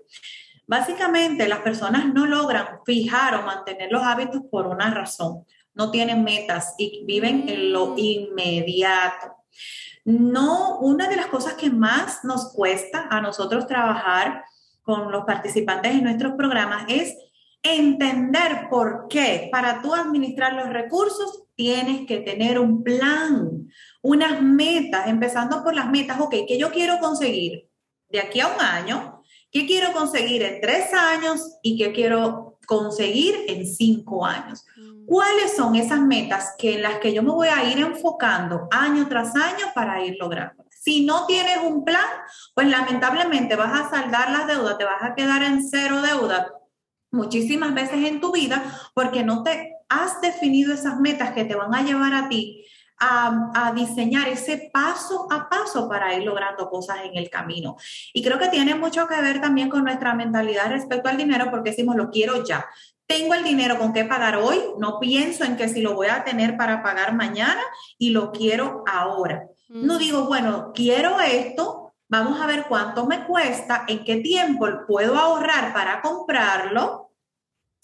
Básicamente, 0.66 1.48
las 1.48 1.60
personas 1.60 2.12
no 2.12 2.26
logran 2.26 2.80
fijar 2.84 3.34
o 3.34 3.42
mantener 3.42 3.90
los 3.92 4.02
hábitos 4.02 4.42
por 4.50 4.66
una 4.66 4.90
razón 4.90 5.44
no 5.74 5.90
tienen 5.90 6.24
metas 6.24 6.74
y 6.78 7.04
viven 7.04 7.48
en 7.48 7.72
lo 7.72 7.88
mm. 7.88 7.98
inmediato. 7.98 9.36
No, 10.04 10.78
una 10.80 11.08
de 11.08 11.16
las 11.16 11.26
cosas 11.26 11.54
que 11.54 11.70
más 11.70 12.24
nos 12.24 12.52
cuesta 12.52 13.08
a 13.10 13.20
nosotros 13.20 13.66
trabajar 13.66 14.44
con 14.82 15.10
los 15.10 15.24
participantes 15.24 15.92
en 15.92 16.04
nuestros 16.04 16.34
programas 16.34 16.84
es 16.88 17.16
entender 17.62 18.68
por 18.68 19.06
qué 19.08 19.48
para 19.50 19.80
tú 19.80 19.94
administrar 19.94 20.52
los 20.52 20.68
recursos 20.68 21.44
tienes 21.56 22.06
que 22.06 22.18
tener 22.18 22.58
un 22.58 22.82
plan, 22.82 23.68
unas 24.02 24.42
metas, 24.42 25.08
empezando 25.08 25.64
por 25.64 25.74
las 25.74 25.90
metas, 25.90 26.20
ok, 26.20 26.34
¿qué 26.46 26.58
yo 26.58 26.70
quiero 26.70 26.98
conseguir 26.98 27.70
de 28.10 28.20
aquí 28.20 28.40
a 28.40 28.48
un 28.48 28.60
año? 28.60 29.22
¿Qué 29.50 29.66
quiero 29.66 29.92
conseguir 29.92 30.42
en 30.42 30.60
tres 30.60 30.92
años 30.92 31.58
y 31.62 31.78
qué 31.78 31.92
quiero 31.92 32.43
conseguir 32.64 33.34
en 33.48 33.66
cinco 33.66 34.24
años? 34.24 34.64
¿Cuáles 35.06 35.54
son 35.56 35.76
esas 35.76 36.00
metas 36.00 36.54
que 36.58 36.74
en 36.74 36.82
las 36.82 36.98
que 36.98 37.12
yo 37.12 37.22
me 37.22 37.32
voy 37.32 37.48
a 37.48 37.64
ir 37.64 37.78
enfocando 37.78 38.68
año 38.70 39.06
tras 39.08 39.34
año 39.36 39.66
para 39.74 40.04
ir 40.04 40.16
logrando? 40.18 40.64
Si 40.70 41.04
no 41.04 41.26
tienes 41.26 41.58
un 41.64 41.84
plan, 41.84 42.04
pues 42.54 42.68
lamentablemente 42.68 43.56
vas 43.56 43.80
a 43.80 43.90
saldar 43.90 44.30
las 44.30 44.46
deudas, 44.46 44.78
te 44.78 44.84
vas 44.84 45.02
a 45.02 45.14
quedar 45.14 45.42
en 45.42 45.66
cero 45.66 46.02
deuda 46.02 46.52
muchísimas 47.10 47.72
veces 47.72 48.04
en 48.04 48.20
tu 48.20 48.32
vida 48.32 48.62
porque 48.92 49.22
no 49.22 49.42
te 49.42 49.72
has 49.88 50.20
definido 50.20 50.74
esas 50.74 51.00
metas 51.00 51.32
que 51.32 51.44
te 51.44 51.54
van 51.54 51.74
a 51.74 51.82
llevar 51.82 52.12
a 52.14 52.28
ti 52.28 52.66
a, 52.98 53.50
a, 53.54 53.72
diseñar 53.72 54.28
ese 54.28 54.70
paso 54.72 55.26
a 55.30 55.48
paso 55.48 55.88
para 55.88 56.14
ir 56.14 56.24
logrando 56.24 56.70
cosas 56.70 56.98
en 57.04 57.16
el 57.16 57.28
camino. 57.28 57.76
Y 58.12 58.22
creo 58.22 58.38
que 58.38 58.48
tiene 58.48 58.74
mucho 58.74 59.06
que 59.06 59.20
ver 59.20 59.40
también 59.40 59.68
con 59.68 59.84
nuestra 59.84 60.14
mentalidad 60.14 60.70
respecto 60.70 61.08
al 61.08 61.16
dinero, 61.16 61.50
porque 61.50 61.70
decimos, 61.70 61.96
lo 61.96 62.10
quiero 62.10 62.44
ya 62.44 62.66
tengo 63.06 63.34
el 63.34 63.44
dinero 63.44 63.78
con 63.78 63.92
qué 63.92 64.04
pagar 64.04 64.36
hoy, 64.36 64.60
no 64.78 64.98
pienso 64.98 65.44
en 65.44 65.56
que 65.56 65.68
si 65.68 65.80
lo 65.82 65.94
voy 65.94 66.08
a 66.08 66.24
tener 66.24 66.56
para 66.56 66.82
pagar 66.82 67.14
mañana 67.14 67.60
y 67.98 68.10
lo 68.10 68.32
quiero 68.32 68.82
ahora. 68.86 69.48
No 69.68 69.96
mm. 69.96 69.98
digo, 69.98 70.24
bueno, 70.24 70.72
quiero 70.74 71.20
esto, 71.20 71.94
vamos 72.08 72.40
a 72.40 72.46
ver 72.46 72.64
cuánto 72.68 73.06
me 73.06 73.24
cuesta, 73.24 73.84
en 73.88 74.04
qué 74.04 74.16
tiempo 74.16 74.66
puedo 74.86 75.18
ahorrar 75.18 75.72
para 75.72 76.00
comprarlo 76.00 77.10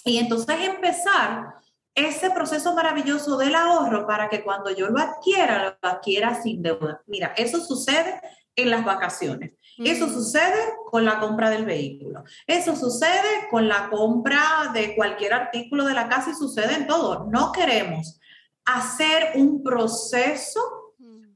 y 0.04 0.18
entonces 0.18 0.56
empezar 0.60 1.54
ese 1.94 2.30
proceso 2.30 2.74
maravilloso 2.74 3.36
del 3.36 3.54
ahorro 3.54 4.06
para 4.06 4.28
que 4.28 4.42
cuando 4.42 4.70
yo 4.70 4.88
lo 4.88 5.00
adquiera, 5.00 5.76
lo 5.82 5.88
adquiera 5.88 6.40
sin 6.40 6.62
deuda. 6.62 7.02
Mira, 7.06 7.34
eso 7.36 7.60
sucede 7.60 8.20
en 8.56 8.70
las 8.70 8.84
vacaciones. 8.84 9.52
Eso 9.78 10.08
sucede 10.08 10.74
con 10.90 11.04
la 11.04 11.20
compra 11.20 11.48
del 11.48 11.64
vehículo. 11.64 12.24
Eso 12.46 12.76
sucede 12.76 13.48
con 13.50 13.66
la 13.66 13.88
compra 13.88 14.70
de 14.74 14.94
cualquier 14.94 15.32
artículo 15.32 15.84
de 15.86 15.94
la 15.94 16.08
casa 16.08 16.30
y 16.30 16.34
sucede 16.34 16.74
en 16.74 16.86
todo. 16.86 17.26
No 17.30 17.50
queremos 17.50 18.20
hacer 18.64 19.32
un 19.36 19.62
proceso 19.62 20.60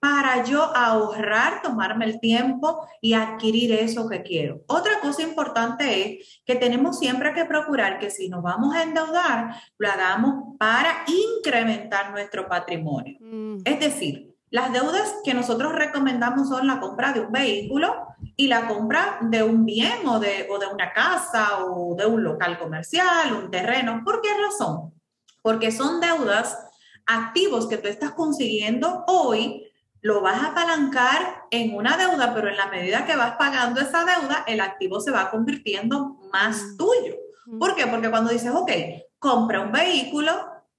para 0.05 0.45
yo 0.45 0.63
ahorrar, 0.77 1.63
tomarme 1.63 2.05
el 2.05 2.21
tiempo 2.21 2.87
y 3.01 3.15
adquirir 3.15 3.73
eso 3.73 4.07
que 4.07 4.21
quiero. 4.23 4.61
Otra 4.67 5.01
cosa 5.01 5.23
importante 5.23 6.19
es 6.19 6.43
que 6.45 6.57
tenemos 6.57 6.99
siempre 6.99 7.33
que 7.33 7.47
procurar 7.47 7.99
que 7.99 8.11
si 8.11 8.29
nos 8.29 8.43
vamos 8.43 8.75
a 8.75 8.83
endeudar, 8.83 9.57
lo 9.79 9.89
hagamos 9.89 10.59
para 10.59 11.07
incrementar 11.07 12.11
nuestro 12.11 12.47
patrimonio. 12.47 13.17
Mm. 13.19 13.61
Es 13.65 13.81
decir, 13.81 14.37
las 14.51 14.75
deudas 14.75 15.15
que 15.25 15.33
nosotros 15.33 15.73
recomendamos 15.73 16.51
son 16.51 16.67
la 16.67 16.81
compra 16.81 17.15
de 17.15 17.21
un 17.21 17.33
vehículo 17.33 17.97
y 18.37 18.49
la 18.49 18.69
compra 18.69 19.21
de 19.23 19.43
un 19.43 19.65
bien 19.65 20.07
o 20.07 20.21
de, 20.21 20.47
o 20.51 20.59
de 20.59 20.67
una 20.67 20.93
casa 20.93 21.65
o 21.65 21.95
de 21.95 22.05
un 22.05 22.23
local 22.23 22.59
comercial, 22.59 23.33
un 23.33 23.51
terreno. 23.51 24.03
¿Por 24.05 24.21
qué 24.21 24.29
razón? 24.35 24.93
Porque 25.41 25.73
son 25.73 25.99
deudas 25.99 26.59
activos 27.07 27.67
que 27.67 27.79
tú 27.79 27.89
estás 27.89 28.11
consiguiendo 28.13 29.05
hoy, 29.07 29.71
lo 30.05 30.21
vas 30.21 30.37
a 30.37 30.49
apalancar 30.49 31.47
en 31.51 31.75
una 31.75 31.97
deuda, 31.97 32.35
pero 32.35 32.49
en 32.49 32.59
la 32.59 32.67
medida 32.67 33.07
que 33.07 33.17
vas 33.17 33.37
pagando 33.37 33.81
esa 33.81 34.05
deuda, 34.05 34.45
el 34.47 34.61
activo 34.61 35.01
se 35.01 35.11
va 35.11 35.31
convirtiendo 35.31 36.19
más 36.31 36.63
mm. 36.63 36.77
tuyo. 36.77 37.17
Mm. 37.47 37.59
¿Por 37.59 37.75
qué? 37.75 37.87
Porque 37.87 38.11
cuando 38.11 38.31
dices, 38.31 38.53
ok, 38.55 38.71
compra 39.19 39.63
un 39.63 39.73
vehículo, 39.73 40.31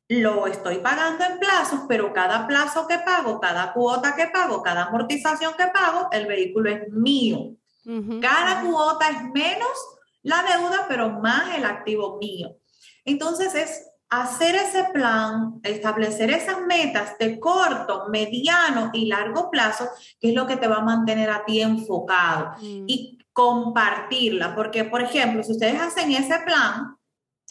lo 0.09 0.45
estoy 0.45 0.77
pagando 0.77 1.25
en 1.25 1.39
plazos, 1.39 1.81
pero 1.89 2.13
cada 2.13 2.45
plazo 2.45 2.87
que 2.87 2.99
pago, 2.99 3.39
cada 3.39 3.73
cuota 3.73 4.15
que 4.15 4.27
pago, 4.27 4.61
cada 4.61 4.83
amortización 4.83 5.55
que 5.55 5.65
pago, 5.73 6.07
el 6.11 6.27
vehículo 6.27 6.69
es 6.69 6.87
mío. 6.91 7.55
Cada 8.21 8.61
cuota 8.61 9.09
es 9.09 9.23
menos 9.33 9.97
la 10.21 10.43
deuda, 10.43 10.85
pero 10.87 11.09
más 11.09 11.55
el 11.55 11.65
activo 11.65 12.19
mío. 12.19 12.57
Entonces 13.03 13.55
es 13.55 13.89
hacer 14.09 14.55
ese 14.55 14.85
plan, 14.93 15.59
establecer 15.63 16.29
esas 16.31 16.61
metas 16.61 17.17
de 17.17 17.39
corto, 17.39 18.05
mediano 18.09 18.91
y 18.93 19.07
largo 19.07 19.49
plazo, 19.49 19.87
que 20.19 20.29
es 20.29 20.35
lo 20.35 20.45
que 20.45 20.57
te 20.57 20.67
va 20.67 20.77
a 20.77 20.83
mantener 20.83 21.29
a 21.29 21.43
ti 21.43 21.61
enfocado 21.61 22.51
mm. 22.61 22.85
y 22.87 23.19
compartirla, 23.33 24.55
porque 24.55 24.85
por 24.85 25.01
ejemplo, 25.01 25.43
si 25.43 25.51
ustedes 25.51 25.81
hacen 25.81 26.11
ese 26.11 26.39
plan 26.45 26.95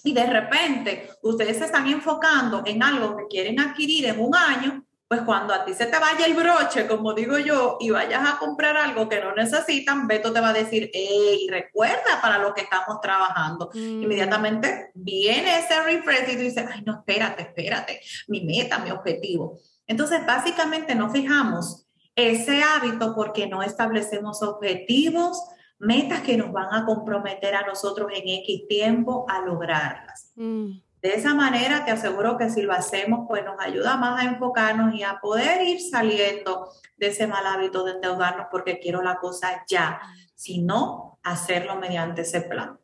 y 0.03 0.13
de 0.13 0.27
repente 0.27 1.11
ustedes 1.23 1.59
se 1.59 1.67
están 1.67 1.87
enfocando 1.89 2.63
en 2.65 2.83
algo 2.83 3.17
que 3.17 3.27
quieren 3.29 3.61
adquirir 3.61 4.07
en 4.07 4.21
un 4.21 4.35
año, 4.35 4.84
pues 5.07 5.23
cuando 5.23 5.53
a 5.53 5.65
ti 5.65 5.75
se 5.75 5.87
te 5.87 5.99
vaya 5.99 6.27
el 6.27 6.35
broche, 6.35 6.87
como 6.87 7.13
digo 7.13 7.39
yo, 7.39 7.77
y 7.79 7.91
vayas 7.91 8.23
a 8.27 8.39
comprar 8.39 8.77
algo 8.77 9.09
que 9.09 9.21
no 9.21 9.35
necesitan, 9.35 10.07
Beto 10.07 10.33
te 10.33 10.41
va 10.41 10.49
a 10.49 10.55
decir, 10.55 10.91
hey, 10.93 11.47
recuerda 11.51 12.21
para 12.23 12.39
lo 12.39 12.55
que 12.55 12.63
estamos 12.63 13.01
trabajando. 13.01 13.71
Mm. 13.75 14.03
Inmediatamente 14.03 14.91
viene 14.95 15.59
ese 15.59 15.83
refresh 15.83 16.31
y 16.31 16.37
tú 16.37 16.43
dices, 16.43 16.67
ay, 16.73 16.83
no, 16.87 16.95
espérate, 16.95 17.43
espérate, 17.43 18.01
mi 18.29 18.41
meta, 18.45 18.79
mi 18.79 18.91
objetivo. 18.91 19.59
Entonces, 19.87 20.25
básicamente 20.27 20.95
no 20.95 21.11
fijamos 21.11 21.87
ese 22.17 22.63
hábito 22.63 23.15
porque 23.15 23.47
no 23.47 23.63
establecemos 23.63 24.43
objetivos, 24.43 25.39
metas 25.79 26.23
que 26.23 26.37
nos 26.37 26.51
van 26.53 26.73
a 26.73 26.87
comprometer 26.87 27.55
a 27.55 27.67
nosotros 27.67 28.11
en 28.15 28.27
X 28.27 28.67
tiempo 28.69 29.27
a 29.29 29.41
lograrlas. 29.41 30.33
Mm. 30.37 30.79
De 31.05 31.11
esa 31.11 31.35
manera 31.35 31.85
te 31.85 31.91
aseguro 31.91 32.39
que 32.39 32.49
si 32.49 32.63
lo 32.63 32.73
hacemos, 32.73 33.27
pues 33.29 33.45
nos 33.45 33.61
ayuda 33.61 33.99
más 33.99 34.23
a 34.23 34.25
enfocarnos 34.25 34.95
y 34.95 35.03
a 35.03 35.19
poder 35.21 35.61
ir 35.61 35.79
saliendo 35.79 36.71
de 36.97 37.09
ese 37.09 37.27
mal 37.27 37.47
hábito 37.47 37.85
de 37.85 37.93
endeudarnos 37.93 38.47
porque 38.51 38.81
quiero 38.81 39.03
la 39.03 39.17
cosa 39.17 39.67
ya, 39.69 40.01
sino 40.35 41.19
hacerlo 41.23 41.77
mediante 41.77 42.23
ese 42.23 42.41
plan. 42.41 42.79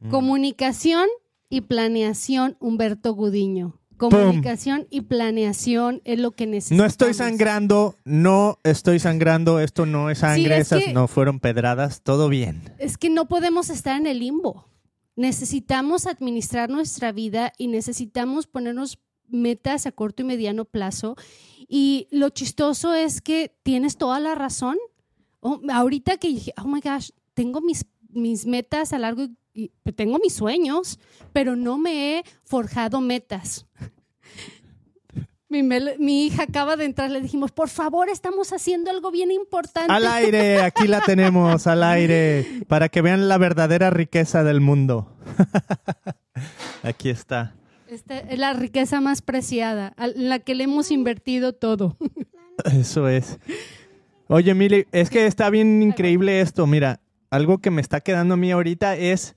Mm. 0.00 0.10
Comunicación 0.10 1.06
y 1.48 1.60
planeación, 1.60 2.56
Humberto 2.58 3.14
Gudiño. 3.14 3.78
Comunicación 3.98 4.88
y 4.90 5.02
planeación 5.02 6.02
es 6.04 6.18
lo 6.18 6.32
que 6.32 6.48
necesitamos. 6.48 6.82
No 6.82 6.86
estoy 6.86 7.14
sangrando, 7.14 7.94
no 8.04 8.58
estoy 8.64 8.98
sangrando, 8.98 9.60
esto 9.60 9.86
no 9.86 10.10
es 10.10 10.18
sangre, 10.18 10.58
esas 10.58 10.92
no 10.92 11.06
fueron 11.06 11.38
pedradas, 11.38 12.02
todo 12.02 12.28
bien. 12.28 12.62
Es 12.78 12.98
que 12.98 13.10
no 13.10 13.28
podemos 13.28 13.70
estar 13.70 13.96
en 13.96 14.08
el 14.08 14.18
limbo 14.18 14.69
necesitamos 15.16 16.06
administrar 16.06 16.70
nuestra 16.70 17.12
vida 17.12 17.52
y 17.58 17.68
necesitamos 17.68 18.46
ponernos 18.46 18.98
metas 19.28 19.86
a 19.86 19.92
corto 19.92 20.22
y 20.22 20.26
mediano 20.26 20.64
plazo. 20.64 21.16
Y 21.68 22.08
lo 22.10 22.30
chistoso 22.30 22.94
es 22.94 23.20
que 23.20 23.54
tienes 23.62 23.96
toda 23.96 24.20
la 24.20 24.34
razón. 24.34 24.76
Oh, 25.40 25.60
ahorita 25.72 26.16
que 26.16 26.28
dije, 26.28 26.52
oh 26.62 26.66
my 26.66 26.80
gosh, 26.80 27.10
tengo 27.34 27.60
mis, 27.60 27.86
mis 28.08 28.46
metas 28.46 28.92
a 28.92 28.98
largo 28.98 29.26
y 29.52 29.70
tengo 29.94 30.18
mis 30.22 30.34
sueños, 30.34 30.98
pero 31.32 31.56
no 31.56 31.78
me 31.78 32.18
he 32.18 32.24
forjado 32.44 33.00
metas. 33.00 33.66
Mi, 35.50 36.26
hija 36.26 36.44
acaba 36.44 36.76
de 36.76 36.84
entrar, 36.84 37.10
le 37.10 37.20
dijimos, 37.20 37.50
por 37.50 37.68
favor, 37.68 38.08
estamos 38.08 38.52
haciendo 38.52 38.88
algo 38.88 39.10
bien 39.10 39.32
importante. 39.32 39.92
Al 39.92 40.06
aire, 40.06 40.62
aquí 40.62 40.86
la 40.86 41.00
tenemos, 41.00 41.66
al 41.66 41.82
aire, 41.82 42.46
para 42.68 42.88
que 42.88 43.02
vean 43.02 43.28
la 43.28 43.36
verdadera 43.36 43.90
riqueza 43.90 44.44
del 44.44 44.60
mundo. 44.60 45.12
aquí 46.84 47.10
está. 47.10 47.56
Esta 47.88 48.18
es 48.18 48.38
la 48.38 48.52
riqueza 48.52 49.00
más 49.00 49.22
preciada, 49.22 49.92
la 50.14 50.38
que 50.38 50.54
le 50.54 50.64
hemos 50.64 50.92
invertido 50.92 51.52
todo. 51.52 51.96
Eso 52.72 53.08
es. 53.08 53.40
Oye, 54.28 54.54
Mili, 54.54 54.86
es 54.92 55.10
que 55.10 55.26
está 55.26 55.50
bien 55.50 55.82
increíble 55.82 56.40
esto. 56.40 56.68
Mira, 56.68 57.00
algo 57.30 57.58
que 57.58 57.72
me 57.72 57.80
está 57.80 58.00
quedando 58.00 58.34
a 58.34 58.36
mí 58.36 58.52
ahorita 58.52 58.94
es, 58.94 59.34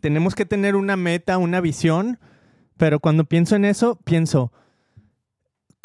tenemos 0.00 0.34
que 0.34 0.46
tener 0.46 0.76
una 0.76 0.96
meta, 0.96 1.36
una 1.36 1.60
visión, 1.60 2.18
pero 2.78 3.00
cuando 3.00 3.24
pienso 3.24 3.56
en 3.56 3.66
eso, 3.66 3.96
pienso, 4.04 4.52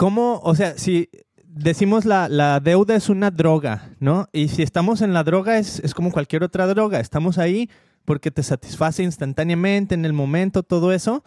¿Cómo, 0.01 0.41
o 0.43 0.55
sea, 0.55 0.79
si 0.79 1.09
decimos 1.45 2.05
la, 2.05 2.27
la, 2.27 2.59
deuda 2.59 2.95
es 2.95 3.07
una 3.07 3.29
droga, 3.29 3.95
¿no? 3.99 4.27
Y 4.33 4.47
si 4.47 4.63
estamos 4.63 5.03
en 5.03 5.13
la 5.13 5.23
droga 5.23 5.59
es, 5.59 5.77
es, 5.77 5.93
como 5.93 6.11
cualquier 6.11 6.43
otra 6.43 6.65
droga, 6.65 6.99
estamos 6.99 7.37
ahí 7.37 7.69
porque 8.03 8.31
te 8.31 8.41
satisface 8.41 9.03
instantáneamente, 9.03 9.93
en 9.93 10.05
el 10.05 10.13
momento, 10.13 10.63
todo 10.63 10.91
eso. 10.91 11.23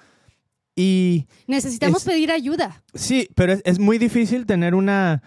Y... 0.74 1.28
Necesitamos 1.46 2.02
pedir 2.02 2.32
ayuda. 2.32 2.82
Sí, 2.94 3.28
pero 3.36 3.52
es, 3.52 3.62
es, 3.64 3.78
muy 3.78 3.98
difícil 3.98 4.44
tener 4.44 4.74
una, 4.74 5.22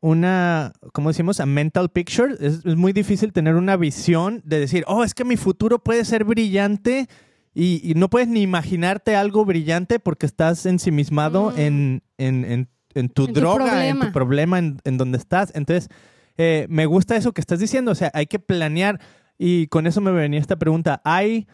una, 0.00 0.72
como 0.92 1.10
decimos, 1.10 1.38
a 1.38 1.46
mental 1.46 1.90
picture. 1.90 2.34
Es, 2.40 2.64
es, 2.64 2.74
muy 2.74 2.92
difícil 2.92 3.32
tener 3.32 3.54
una 3.54 3.76
visión 3.76 4.42
de 4.44 4.58
decir, 4.58 4.82
oh, 4.88 5.04
es 5.04 5.14
que 5.14 5.24
mi 5.24 5.36
futuro 5.36 5.78
puede 5.78 6.04
ser 6.04 6.24
brillante. 6.24 7.06
Y, 7.54 7.80
y 7.88 7.94
no 7.94 8.10
puedes 8.10 8.26
ni 8.26 8.42
imaginarte 8.42 9.14
algo 9.14 9.44
brillante 9.44 10.00
porque 10.00 10.26
estás 10.26 10.66
ensimismado 10.66 11.52
mm. 11.52 11.60
en, 11.60 12.02
en, 12.18 12.44
en 12.44 12.68
en 12.98 13.08
tu 13.08 13.26
droga, 13.26 13.86
en 13.86 14.00
tu 14.00 14.12
problema, 14.12 14.58
en, 14.58 14.78
donde 14.84 15.18
estás. 15.18 15.52
Entonces, 15.54 15.88
eh, 16.36 16.66
me 16.68 16.86
gusta 16.86 17.16
eso 17.16 17.32
que 17.32 17.40
estás 17.40 17.60
diciendo. 17.60 17.92
O 17.92 17.94
sea, 17.94 18.10
hay 18.14 18.26
que 18.26 18.38
planear. 18.38 19.00
Y 19.38 19.68
con 19.68 19.86
eso 19.86 20.00
me 20.00 20.10
venía 20.10 20.40
esta 20.40 20.56
pregunta. 20.56 21.00
Hay, 21.04 21.46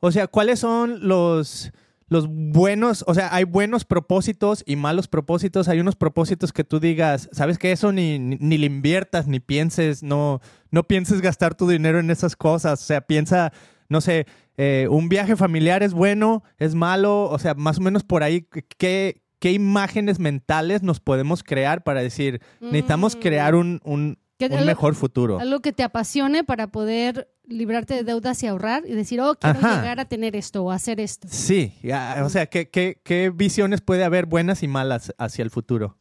o 0.00 0.10
sea, 0.10 0.26
¿cuáles 0.26 0.60
son 0.60 1.06
los, 1.06 1.72
los 2.08 2.28
buenos, 2.28 3.04
o 3.06 3.14
sea, 3.14 3.34
hay 3.34 3.44
buenos 3.44 3.84
propósitos 3.84 4.62
y 4.66 4.76
malos 4.76 5.08
propósitos? 5.08 5.68
Hay 5.68 5.80
unos 5.80 5.96
propósitos 5.96 6.52
que 6.52 6.64
tú 6.64 6.80
digas, 6.80 7.28
¿sabes 7.32 7.58
que 7.58 7.72
Eso 7.72 7.92
ni, 7.92 8.18
ni, 8.18 8.56
le 8.56 8.66
inviertas, 8.66 9.26
ni 9.26 9.40
pienses, 9.40 10.02
no, 10.02 10.40
no 10.70 10.84
pienses 10.84 11.20
gastar 11.20 11.54
tu 11.54 11.68
dinero 11.68 11.98
en 11.98 12.10
esas 12.10 12.36
cosas. 12.36 12.80
O 12.80 12.84
sea, 12.84 13.02
piensa, 13.02 13.52
no 13.88 14.00
sé, 14.00 14.26
eh, 14.56 14.88
un 14.90 15.08
viaje 15.08 15.36
familiar 15.36 15.82
es 15.82 15.92
bueno, 15.92 16.42
es 16.58 16.74
malo, 16.74 17.24
o 17.24 17.38
sea, 17.38 17.54
más 17.54 17.78
o 17.78 17.82
menos 17.82 18.04
por 18.04 18.22
ahí, 18.22 18.48
¿qué, 18.78 19.22
qué 19.38 19.52
imágenes 19.52 20.18
mentales 20.18 20.82
nos 20.82 21.00
podemos 21.00 21.42
crear 21.42 21.82
para 21.82 22.02
decir, 22.02 22.40
necesitamos 22.60 23.16
mm. 23.16 23.20
crear 23.20 23.54
un, 23.54 23.80
un, 23.84 24.18
mejor 24.64 24.94
futuro. 24.94 25.38
Algo 25.40 25.60
que 25.60 25.72
te 25.72 25.82
apasione 25.82 26.44
para 26.44 26.66
poder 26.68 27.28
librarte 27.46 27.94
de 27.94 28.04
deudas 28.04 28.42
y 28.42 28.46
ahorrar 28.46 28.82
y 28.86 28.92
decir, 28.92 29.20
oh, 29.20 29.34
quiero 29.34 29.60
llegar 29.60 30.00
a 30.00 30.04
tener 30.06 30.36
esto 30.36 30.64
o 30.64 30.70
hacer 30.70 31.00
esto. 31.00 31.28
Sí, 31.30 31.74
o 32.22 32.28
sea, 32.28 32.46
¿qué, 32.46 32.68
qué, 32.68 33.00
qué 33.02 33.30
visiones 33.30 33.80
puede 33.80 34.04
haber 34.04 34.26
buenas 34.26 34.62
y 34.62 34.68
malas 34.68 35.14
hacia 35.18 35.42
el 35.42 35.50
futuro? 35.50 35.96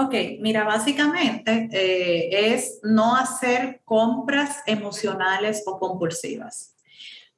Ok, 0.00 0.14
mira, 0.40 0.62
básicamente 0.62 1.68
eh, 1.72 2.54
es 2.54 2.78
no 2.84 3.16
hacer 3.16 3.80
compras 3.84 4.58
emocionales 4.64 5.64
o 5.66 5.80
compulsivas. 5.80 6.76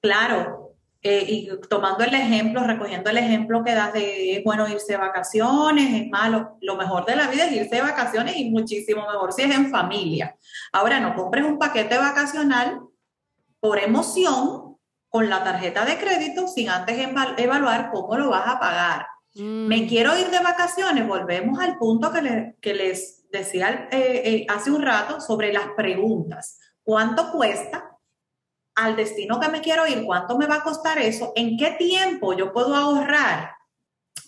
Claro, 0.03 0.70
eh, 1.03 1.25
y 1.27 1.51
tomando 1.69 2.05
el 2.05 2.15
ejemplo, 2.15 2.63
recogiendo 2.63 3.09
el 3.09 3.17
ejemplo 3.17 3.65
que 3.65 3.75
das 3.75 3.93
de 3.95 4.37
es 4.37 4.45
bueno 4.45 4.69
irse 4.69 4.93
de 4.93 4.99
vacaciones, 4.99 6.03
es 6.03 6.11
malo, 6.11 6.59
lo 6.61 6.77
mejor 6.77 7.07
de 7.07 7.17
la 7.17 7.29
vida 7.29 7.47
es 7.47 7.53
irse 7.53 7.77
de 7.77 7.83
vacaciones 7.83 8.37
y 8.37 8.51
muchísimo 8.51 9.07
mejor 9.07 9.33
si 9.33 9.43
es 9.43 9.55
en 9.55 9.71
familia. 9.71 10.37
Ahora, 10.73 11.01
no 11.01 11.15
compres 11.15 11.45
un 11.45 11.59
paquete 11.59 11.97
vacacional 11.97 12.81
por 13.61 13.79
emoción 13.79 14.77
con 15.09 15.29
la 15.29 15.43
tarjeta 15.43 15.85
de 15.85 15.99
crédito 15.99 16.47
sin 16.49 16.69
antes 16.69 16.97
evaluar 17.39 17.91
cómo 17.91 18.17
lo 18.17 18.31
vas 18.31 18.47
a 18.47 18.61
pagar. 18.61 19.07
Mm. 19.35 19.67
Me 19.67 19.87
quiero 19.87 20.17
ir 20.19 20.29
de 20.31 20.41
vacaciones, 20.41 21.07
volvemos 21.07 21.59
al 21.61 21.79
punto 21.79 22.13
que, 22.13 22.57
que 22.61 22.75
les 22.75 23.29
decía 23.31 23.89
eh, 23.91 24.23
eh, 24.25 24.47
hace 24.49 24.71
un 24.71 24.83
rato 24.83 25.21
sobre 25.21 25.53
las 25.53 25.69
preguntas. 25.77 26.59
¿Cuánto 26.83 27.33
cuesta? 27.33 27.90
Al 28.75 28.97
destino 28.97 29.41
que 29.41 29.49
me 29.49 29.61
quiero 29.61 29.87
ir, 29.87 30.05
cuánto 30.05 30.39
me 30.39 30.47
va 30.47 30.57
a 30.57 30.63
costar 30.63 30.99
eso, 30.99 31.33
en 31.37 31.57
qué 31.57 31.73
tiempo 31.73 32.37
yo 32.37 32.53
puedo 32.53 32.75
ahorrar 32.75 33.53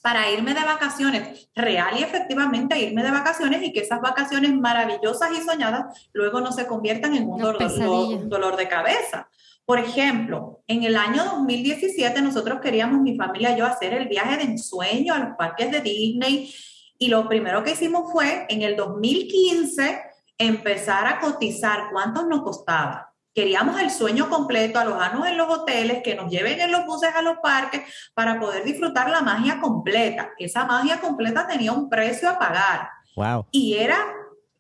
para 0.03 0.31
irme 0.31 0.53
de 0.53 0.65
vacaciones, 0.65 1.49
real 1.55 1.97
y 1.97 2.03
efectivamente 2.03 2.79
irme 2.79 3.05
de 3.05 3.11
vacaciones 3.13 3.63
y 3.63 3.73
que 3.73 3.81
esas 3.81 4.01
vacaciones 4.01 4.53
maravillosas 4.53 5.31
y 5.33 5.41
soñadas 5.41 6.09
luego 6.13 6.41
no 6.41 6.51
se 6.51 6.67
conviertan 6.67 7.15
en 7.15 7.29
un, 7.29 7.41
dolor, 7.41 7.63
un 7.63 8.29
dolor 8.29 8.57
de 8.57 8.69
cabeza. 8.69 9.29
Por 9.65 9.79
ejemplo, 9.79 10.61
en 10.67 10.83
el 10.83 10.97
año 10.97 11.25
2017 11.25 12.21
nosotros 12.21 12.61
queríamos, 12.61 13.01
mi 13.01 13.17
familia 13.17 13.53
y 13.53 13.59
yo, 13.59 13.65
hacer 13.65 13.95
el 13.95 14.09
viaje 14.09 14.39
de 14.39 14.43
ensueño 14.43 15.15
a 15.15 15.21
los 15.21 15.37
parques 15.37 15.71
de 15.71 15.81
Disney 15.81 16.53
y 16.99 17.09
lo 17.09 17.29
primero 17.29 17.63
que 17.63 17.73
hicimos 17.73 18.11
fue 18.11 18.45
en 18.49 18.63
el 18.63 18.75
2015 18.75 20.03
empezar 20.37 21.07
a 21.07 21.21
cotizar 21.21 21.91
cuánto 21.93 22.27
nos 22.27 22.43
costaba 22.43 23.12
Queríamos 23.35 23.81
el 23.81 23.91
sueño 23.91 24.29
completo, 24.29 24.79
alojarnos 24.79 25.27
en 25.27 25.39
los 25.39 25.49
hoteles, 25.49 26.03
que 26.03 26.15
nos 26.15 26.31
lleven 26.31 26.61
en 26.61 26.71
los 26.71 26.85
buses 26.85 27.15
a 27.15 27.23
los 27.23 27.39
parques 27.39 27.83
para 28.15 28.39
poder 28.39 28.65
disfrutar 28.65 29.09
la 29.11 29.23
magia 29.23 29.61
completa. 29.61 30.31
Esa 30.39 30.65
magia 30.65 31.01
completa 31.01 31.47
tenía 31.47 31.73
un 31.73 31.89
precio 31.89 32.29
a 32.29 32.39
pagar. 32.39 32.89
Wow. 33.17 33.47
Y 33.51 33.75
era 33.75 33.97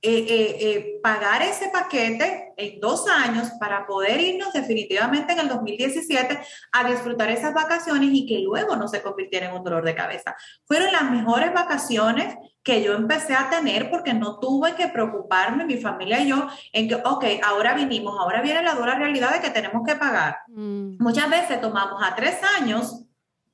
eh, 0.04 0.26
eh, 0.28 0.56
eh, 0.60 1.00
pagar 1.00 1.42
ese 1.42 1.68
paquete 1.68 2.54
en 2.56 2.80
dos 2.80 3.08
años 3.08 3.52
para 3.60 3.86
poder 3.86 4.20
irnos 4.20 4.52
definitivamente 4.52 5.32
en 5.32 5.38
el 5.38 5.48
2017 5.48 6.40
a 6.72 6.90
disfrutar 6.90 7.30
esas 7.30 7.54
vacaciones 7.54 8.10
y 8.12 8.26
que 8.26 8.40
luego 8.40 8.74
no 8.74 8.88
se 8.88 9.00
convirtiera 9.00 9.46
en 9.46 9.54
un 9.54 9.62
dolor 9.62 9.84
de 9.84 9.94
cabeza. 9.94 10.34
Fueron 10.66 10.90
las 10.90 11.08
mejores 11.08 11.54
vacaciones 11.54 12.34
que 12.64 12.82
yo 12.82 12.94
empecé 12.94 13.34
a 13.34 13.48
tener 13.48 13.90
porque 13.90 14.12
no 14.12 14.40
tuve 14.40 14.74
que 14.74 14.88
preocuparme, 14.88 15.64
mi 15.64 15.76
familia 15.76 16.18
y 16.18 16.30
yo, 16.30 16.48
en 16.72 16.88
que, 16.88 16.96
ok, 16.96 17.24
ahora 17.44 17.74
vinimos, 17.74 18.18
ahora 18.18 18.42
viene 18.42 18.64
la 18.64 18.74
dura 18.74 18.96
realidad 18.96 19.32
de 19.32 19.40
que 19.40 19.50
tenemos 19.50 19.86
que 19.86 19.94
pagar. 19.94 20.38
Mm. 20.48 20.96
Muchas 20.98 21.30
veces 21.30 21.60
tomamos 21.60 22.02
a 22.02 22.16
tres 22.16 22.40
años 22.58 23.04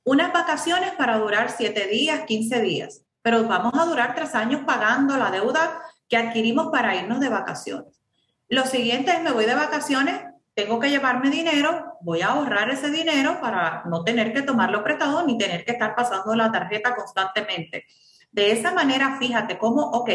unas 0.03 0.33
vacaciones 0.33 0.93
para 0.93 1.19
durar 1.19 1.51
siete 1.51 1.85
días, 1.85 2.21
quince 2.25 2.59
días, 2.59 3.03
pero 3.21 3.43
vamos 3.43 3.73
a 3.77 3.85
durar 3.85 4.15
tres 4.15 4.33
años 4.33 4.61
pagando 4.65 5.15
la 5.15 5.29
deuda 5.29 5.83
que 6.09 6.17
adquirimos 6.17 6.67
para 6.71 6.95
irnos 6.95 7.19
de 7.19 7.29
vacaciones. 7.29 8.01
Lo 8.49 8.65
siguiente 8.65 9.11
es, 9.11 9.21
me 9.21 9.31
voy 9.31 9.45
de 9.45 9.55
vacaciones, 9.55 10.21
tengo 10.55 10.79
que 10.79 10.89
llevarme 10.89 11.29
dinero, 11.29 11.97
voy 12.01 12.21
a 12.21 12.29
ahorrar 12.29 12.69
ese 12.71 12.89
dinero 12.89 13.39
para 13.39 13.83
no 13.85 14.03
tener 14.03 14.33
que 14.33 14.41
tomarlo 14.41 14.83
prestado 14.83 15.25
ni 15.25 15.37
tener 15.37 15.63
que 15.63 15.71
estar 15.71 15.95
pasando 15.95 16.35
la 16.35 16.51
tarjeta 16.51 16.95
constantemente. 16.95 17.85
De 18.31 18.51
esa 18.51 18.73
manera, 18.73 19.17
fíjate 19.19 19.57
cómo, 19.57 19.83
ok, 19.91 20.09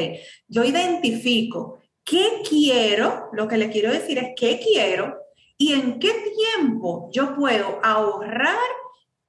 yo 0.48 0.64
identifico 0.64 1.78
qué 2.04 2.42
quiero, 2.48 3.30
lo 3.32 3.48
que 3.48 3.56
le 3.56 3.70
quiero 3.70 3.90
decir 3.90 4.18
es 4.18 4.32
qué 4.36 4.60
quiero 4.60 5.18
y 5.56 5.72
en 5.72 5.98
qué 5.98 6.12
tiempo 6.36 7.08
yo 7.12 7.34
puedo 7.34 7.80
ahorrar 7.82 8.58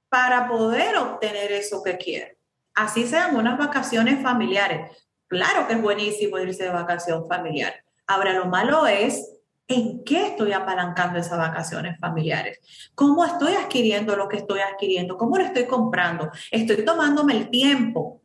para 0.10 0.48
poder 0.48 0.98
obtener 0.98 1.52
eso 1.52 1.84
que 1.84 1.98
quiero. 1.98 2.36
Así 2.74 3.08
sean 3.08 3.36
unas 3.36 3.58
vacaciones 3.58 4.22
familiares. 4.22 4.92
Claro 5.28 5.68
que 5.68 5.74
es 5.74 5.82
buenísimo 5.82 6.38
irse 6.40 6.64
de 6.64 6.70
vacación 6.70 7.28
familiar. 7.28 7.74
Ahora, 8.08 8.34
lo 8.34 8.46
malo 8.46 8.86
es 8.88 9.32
¿En 9.68 10.04
qué 10.04 10.28
estoy 10.28 10.54
apalancando 10.54 11.18
esas 11.18 11.40
vacaciones 11.40 12.00
familiares? 12.00 12.60
¿Cómo 12.94 13.26
estoy 13.26 13.56
adquiriendo 13.56 14.16
lo 14.16 14.30
que 14.30 14.38
estoy 14.38 14.60
adquiriendo? 14.60 15.18
¿Cómo 15.18 15.38
lo 15.38 15.44
estoy 15.44 15.66
comprando? 15.66 16.30
¿Estoy 16.52 16.86
tomándome 16.86 17.36
el 17.36 17.50
tiempo 17.50 18.22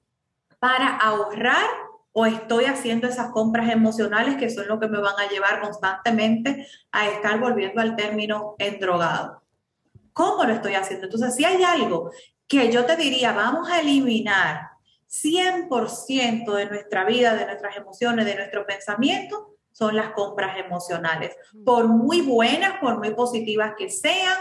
para 0.59 0.99
ahorrar 0.99 1.65
o 2.13 2.27
estoy 2.27 2.65
haciendo 2.65 3.07
esas 3.07 3.31
compras 3.31 3.71
emocionales 3.71 4.37
que 4.37 4.51
son 4.51 4.69
lo 4.69 4.79
que 4.79 4.89
me 4.89 5.01
van 5.01 5.15
a 5.19 5.29
llevar 5.29 5.61
constantemente 5.61 6.67
a 6.93 7.09
estar 7.09 7.39
volviendo 7.39 7.81
al 7.81 7.97
término 7.97 8.57
endrogado. 8.59 9.43
¿Cómo 10.13 10.45
lo 10.45 10.53
estoy 10.53 10.75
haciendo? 10.75 11.07
Entonces, 11.07 11.35
si 11.35 11.45
hay 11.45 11.63
algo 11.63 12.11
que 12.47 12.71
yo 12.71 12.85
te 12.85 12.97
diría, 12.97 13.33
vamos 13.33 13.71
a 13.71 13.81
eliminar 13.81 14.70
100% 15.11 16.55
de 16.55 16.67
nuestra 16.67 17.05
vida, 17.05 17.35
de 17.35 17.47
nuestras 17.47 17.77
emociones, 17.77 18.27
de 18.27 18.37
nuestro 18.37 18.67
pensamiento, 18.67 19.57
son 19.73 19.97
las 19.97 20.11
compras 20.11 20.57
emocionales. 20.59 21.37
Por 21.65 21.89
muy 21.89 22.21
buenas, 22.21 22.79
por 22.81 22.99
muy 22.99 23.15
positivas 23.15 23.75
que 23.77 23.91
sean, 23.91 24.37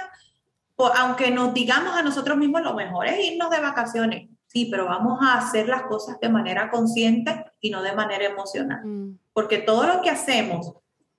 aunque 0.96 1.32
nos 1.32 1.54
digamos 1.54 1.96
a 1.96 2.04
nosotros 2.04 2.38
mismos, 2.38 2.62
lo 2.62 2.74
mejor 2.74 3.08
es 3.08 3.20
irnos 3.20 3.50
de 3.50 3.60
vacaciones. 3.60 4.30
Sí, 4.48 4.68
pero 4.72 4.86
vamos 4.86 5.20
a 5.22 5.38
hacer 5.38 5.68
las 5.68 5.84
cosas 5.84 6.20
de 6.20 6.30
manera 6.30 6.72
consciente 6.72 7.46
y 7.62 7.70
no 7.70 7.84
de 7.84 7.94
manera 7.94 8.26
emocional. 8.26 8.84
Mm. 8.84 9.20
Porque 9.32 9.60
todo 9.60 9.86
lo 9.86 10.02
que 10.02 10.10
hacemos 10.10 10.74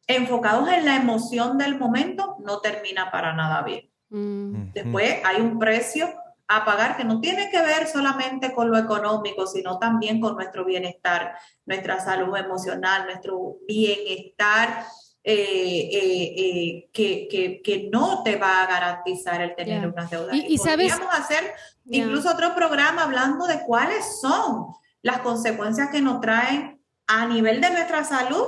enfocados 0.07 0.68
en 0.68 0.84
la 0.84 0.96
emoción 0.96 1.57
del 1.57 1.78
momento 1.78 2.36
no 2.40 2.59
termina 2.59 3.11
para 3.12 3.32
nada 3.34 3.62
bien. 3.62 3.88
Mm. 4.09 4.72
Después 4.72 5.20
hay 5.24 5.40
un 5.40 5.59
precio 5.59 6.12
a 6.53 6.64
pagar 6.64 6.96
que 6.96 7.05
no 7.05 7.20
tiene 7.20 7.48
que 7.48 7.62
ver 7.62 7.86
solamente 7.86 8.53
con 8.53 8.70
lo 8.70 8.76
económico, 8.76 9.46
sino 9.46 9.78
también 9.78 10.20
con 10.20 10.34
nuestro 10.34 10.64
bienestar, 10.64 11.36
nuestra 11.64 12.01
salud 12.01 12.36
emocional, 12.36 13.07
nuestro 13.07 13.59
bienestar 13.68 14.84
eh, 15.22 15.32
eh, 15.32 16.34
eh, 16.36 16.90
que, 16.92 17.61
que, 17.62 17.88
no 17.92 18.24
te 18.24 18.34
va 18.34 18.62
a 18.62 18.66
garantizar 18.66 19.40
el 19.40 19.55
tener 19.55 19.86
unas 19.86 20.11
deudas. 20.11 20.34
Y, 20.34 20.55
y 20.55 20.59
podríamos 20.59 21.09
hacer 21.12 21.53
incluso 21.84 22.32
otro 22.32 22.53
programa 22.57 23.05
hablando 23.05 23.46
de 23.46 23.61
cuáles 23.64 24.20
son 24.20 24.66
las 25.03 25.20
consecuencias 25.20 25.90
que 25.90 26.01
nos 26.01 26.20
traen 26.20 26.82
a 27.07 27.26
nivel 27.26 27.61
de 27.61 27.70
nuestra 27.70 28.03
salud 28.03 28.44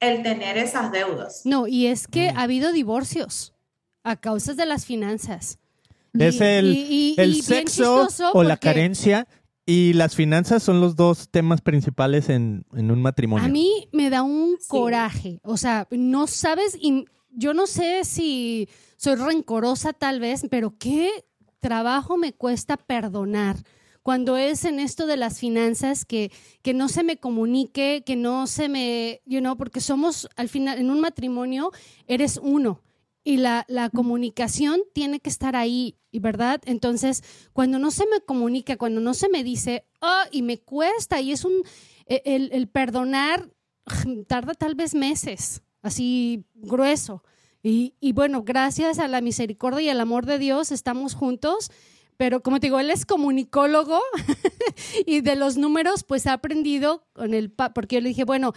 el 0.00 0.22
tener 0.22 0.58
esas 0.58 0.92
deudas. 0.92 1.42
No, 1.46 1.66
y 1.66 1.86
es 1.86 2.06
que 2.06 2.28
ha 2.28 2.42
habido 2.42 2.72
divorcios 2.72 3.54
a 4.04 4.16
causa 4.16 4.52
de 4.52 4.66
las 4.66 4.84
finanzas. 4.84 5.58
Es 6.18 6.40
el, 6.40 7.14
el 7.16 7.42
sexo 7.42 8.08
o 8.32 8.42
la 8.42 8.56
carencia 8.56 9.26
y 9.68 9.92
las 9.92 10.14
finanzas 10.14 10.62
son 10.62 10.80
los 10.80 10.96
dos 10.96 11.28
temas 11.28 11.60
principales 11.60 12.30
en, 12.30 12.64
un 12.72 13.02
matrimonio. 13.02 13.44
A 13.44 13.48
mí 13.50 13.88
me 13.92 14.08
da 14.08 14.22
un 14.22 14.56
coraje. 14.66 15.40
O 15.44 15.58
sea, 15.58 15.86
no 15.90 16.26
sabes, 16.26 16.74
y 16.80 17.04
yo 17.32 17.52
no 17.52 17.66
sé 17.66 18.04
si 18.04 18.66
soy 18.96 19.16
rencorosa 19.16 19.92
tal 19.92 20.20
vez, 20.20 20.46
pero 20.50 20.74
qué 20.78 21.10
trabajo 21.60 22.16
me 22.16 22.32
cuesta 22.32 22.78
perdonar 22.78 23.56
cuando 24.02 24.38
es 24.38 24.64
en 24.64 24.80
esto 24.80 25.06
de 25.06 25.18
las 25.18 25.38
finanzas 25.38 26.06
que, 26.06 26.32
que 26.62 26.72
no 26.72 26.88
se 26.88 27.02
me 27.04 27.18
comunique, 27.18 28.02
que 28.06 28.16
no 28.16 28.46
se 28.46 28.70
me, 28.70 29.20
you 29.26 29.40
know, 29.40 29.58
porque 29.58 29.82
somos 29.82 30.30
al 30.36 30.48
final, 30.48 30.78
en 30.78 30.90
un 30.90 31.00
matrimonio 31.00 31.72
eres 32.06 32.40
uno 32.42 32.80
y 33.28 33.36
la, 33.36 33.66
la, 33.68 33.90
comunicación 33.90 34.80
tiene 34.94 35.20
que 35.20 35.28
estar 35.28 35.54
ahí, 35.54 35.98
¿verdad? 36.12 36.62
Entonces, 36.64 37.22
cuando 37.52 37.78
no 37.78 37.90
se 37.90 38.06
me 38.06 38.22
comunica, 38.22 38.78
cuando 38.78 39.02
no 39.02 39.12
se 39.12 39.28
me 39.28 39.44
dice, 39.44 39.84
oh, 40.00 40.22
y 40.30 40.40
me 40.40 40.60
cuesta, 40.60 41.20
y 41.20 41.32
es 41.32 41.44
un, 41.44 41.52
e, 42.06 42.22
el, 42.24 42.48
el 42.54 42.68
perdonar 42.68 43.50
tarda 44.28 44.54
tal 44.54 44.74
vez 44.74 44.94
meses, 44.94 45.60
así 45.82 46.46
grueso. 46.54 47.22
Y, 47.62 47.96
y, 48.00 48.14
bueno, 48.14 48.44
gracias 48.44 48.98
a 48.98 49.08
la 49.08 49.20
misericordia 49.20 49.82
y 49.82 49.88
al 49.90 50.00
amor 50.00 50.24
de 50.24 50.38
Dios 50.38 50.72
estamos 50.72 51.12
juntos, 51.12 51.70
pero 52.16 52.42
como 52.42 52.60
te 52.60 52.68
digo, 52.68 52.80
él 52.80 52.88
es 52.88 53.04
comunicólogo 53.04 54.00
y 55.06 55.20
de 55.20 55.36
los 55.36 55.58
números 55.58 56.02
pues 56.02 56.26
ha 56.26 56.32
aprendido 56.32 57.04
con 57.12 57.34
el, 57.34 57.50
porque 57.50 57.96
yo 57.96 58.00
le 58.00 58.08
dije, 58.08 58.24
bueno, 58.24 58.54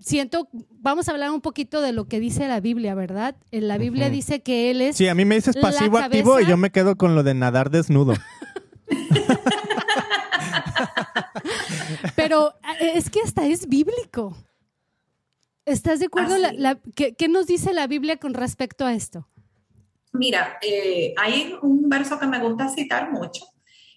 siento, 0.00 0.48
vamos 0.70 1.08
a 1.08 1.12
hablar 1.12 1.30
un 1.30 1.40
poquito 1.40 1.80
de 1.80 1.92
lo 1.92 2.06
que 2.06 2.20
dice 2.20 2.48
la 2.48 2.60
Biblia, 2.60 2.94
¿verdad? 2.94 3.36
En 3.50 3.68
la 3.68 3.78
Biblia 3.78 4.10
dice 4.10 4.42
que 4.42 4.70
él 4.70 4.80
es. 4.80 4.96
Sí, 4.96 5.08
a 5.08 5.14
mí 5.14 5.24
me 5.24 5.36
dices 5.36 5.56
pasivo 5.56 5.98
activo 5.98 6.40
y 6.40 6.46
yo 6.46 6.56
me 6.56 6.70
quedo 6.70 6.96
con 6.96 7.14
lo 7.14 7.22
de 7.22 7.34
nadar 7.34 7.70
desnudo. 7.70 8.14
Pero 12.16 12.54
eh, 12.80 12.92
es 12.94 13.10
que 13.10 13.20
hasta 13.20 13.46
es 13.46 13.68
bíblico. 13.68 14.36
¿Estás 15.64 16.00
de 16.00 16.06
acuerdo? 16.06 16.36
La, 16.38 16.78
¿qué, 16.94 17.28
nos 17.28 17.46
dice 17.46 17.72
la 17.72 17.86
Biblia 17.86 18.18
con 18.18 18.34
respecto 18.34 18.86
a 18.86 18.94
esto? 18.94 19.28
Mira, 20.12 20.58
eh, 20.62 21.12
hay 21.16 21.54
un 21.60 21.88
verso 21.88 22.18
que 22.18 22.26
me 22.26 22.38
gusta 22.38 22.68
citar 22.68 23.10
mucho 23.10 23.44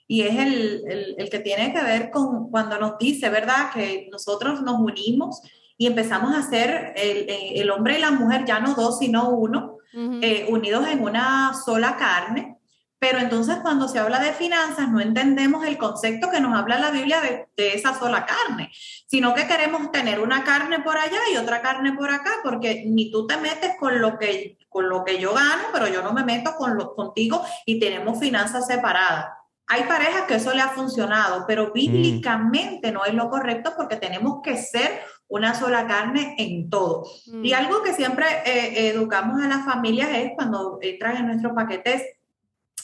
y 0.08 0.24
es 0.24 0.36
el, 0.36 1.16
el, 1.18 1.30
que 1.30 1.40
tiene 1.40 1.72
que 1.72 1.82
ver 1.84 2.10
con 2.10 2.50
cuando 2.50 2.80
nos 2.80 2.98
dice, 2.98 3.30
¿verdad? 3.30 3.72
Que 3.72 4.10
nosotros 4.12 4.64
nos 4.64 4.80
unimos 4.80 5.42
y 5.80 5.88
empezamos 5.88 6.36
a 6.36 6.44
ser 6.44 6.92
el, 6.98 7.30
eh, 7.30 7.54
el 7.56 7.72
hombre 7.72 7.98
y 7.98 8.02
la 8.02 8.12
mujer, 8.12 8.44
ya 8.44 8.60
no 8.60 8.76
dos, 8.76 9.00
sino 9.00 9.30
uno, 9.30 9.78
eh, 9.94 10.46
unidos 10.50 10.86
en 10.90 11.02
una 11.02 11.54
sola 11.54 11.96
carne. 11.96 12.58
Pero 13.00 13.20
entonces 13.20 13.60
cuando 13.62 13.88
se 13.88 13.98
habla 13.98 14.20
de 14.20 14.34
finanzas 14.34 14.90
no 14.90 15.00
entendemos 15.00 15.66
el 15.66 15.78
concepto 15.78 16.30
que 16.30 16.42
nos 16.42 16.54
habla 16.54 16.80
la 16.80 16.92
Biblia 16.92 17.22
de, 17.22 17.48
de, 17.56 17.76
esa 17.76 17.98
sola 17.98 18.26
carne, 18.26 18.70
sino 19.08 19.34
que 19.34 19.48
queremos 19.48 19.90
tener 19.94 20.20
una 20.20 20.44
carne 20.44 20.80
por 20.80 20.98
allá 20.98 21.22
y 21.34 21.38
otra 21.38 21.62
carne 21.62 21.94
por 21.94 22.12
acá, 22.12 22.32
porque 22.44 22.84
ni 22.86 23.10
tú 23.10 23.26
te 23.26 23.38
metes 23.38 23.78
con 23.80 24.02
lo 24.02 24.20
que, 24.20 24.58
con 24.68 24.90
lo 24.90 25.06
que 25.06 25.18
yo 25.18 25.34
gano, 25.34 25.64
pero 25.72 25.88
yo 25.88 26.04
no 26.04 26.12
me 26.12 26.26
meto 26.26 26.56
con 26.58 26.76
lo, 26.76 26.94
contigo 26.94 27.42
y 27.66 27.80
tenemos 27.80 28.20
finanzas 28.20 28.68
separadas. 28.68 29.28
Hay 29.68 29.84
parejas 29.84 30.24
que 30.24 30.36
eso 30.36 30.54
le 30.54 30.62
ha 30.62 30.70
funcionado, 30.70 31.46
pero 31.48 31.68
mm. 31.68 31.74
bíblicamente 31.74 32.92
no 32.92 33.06
es 33.06 33.14
lo 33.14 33.30
correcto 33.30 33.72
porque 33.78 33.96
tenemos 33.96 34.42
que 34.44 34.58
ser 34.58 35.04
una 35.30 35.54
sola 35.54 35.88
carne 35.88 36.36
en 36.38 36.70
todo. 36.70 37.06
Mm. 37.28 37.46
Y 37.46 37.54
algo 37.54 37.82
que 37.82 37.94
siempre 37.94 38.26
eh, 38.46 38.90
educamos 38.90 39.42
a 39.42 39.48
las 39.48 39.64
familias 39.64 40.10
es 40.14 40.32
cuando 40.36 40.80
entran 40.82 41.18
en 41.18 41.28
nuestros 41.28 41.54
paquetes 41.54 42.04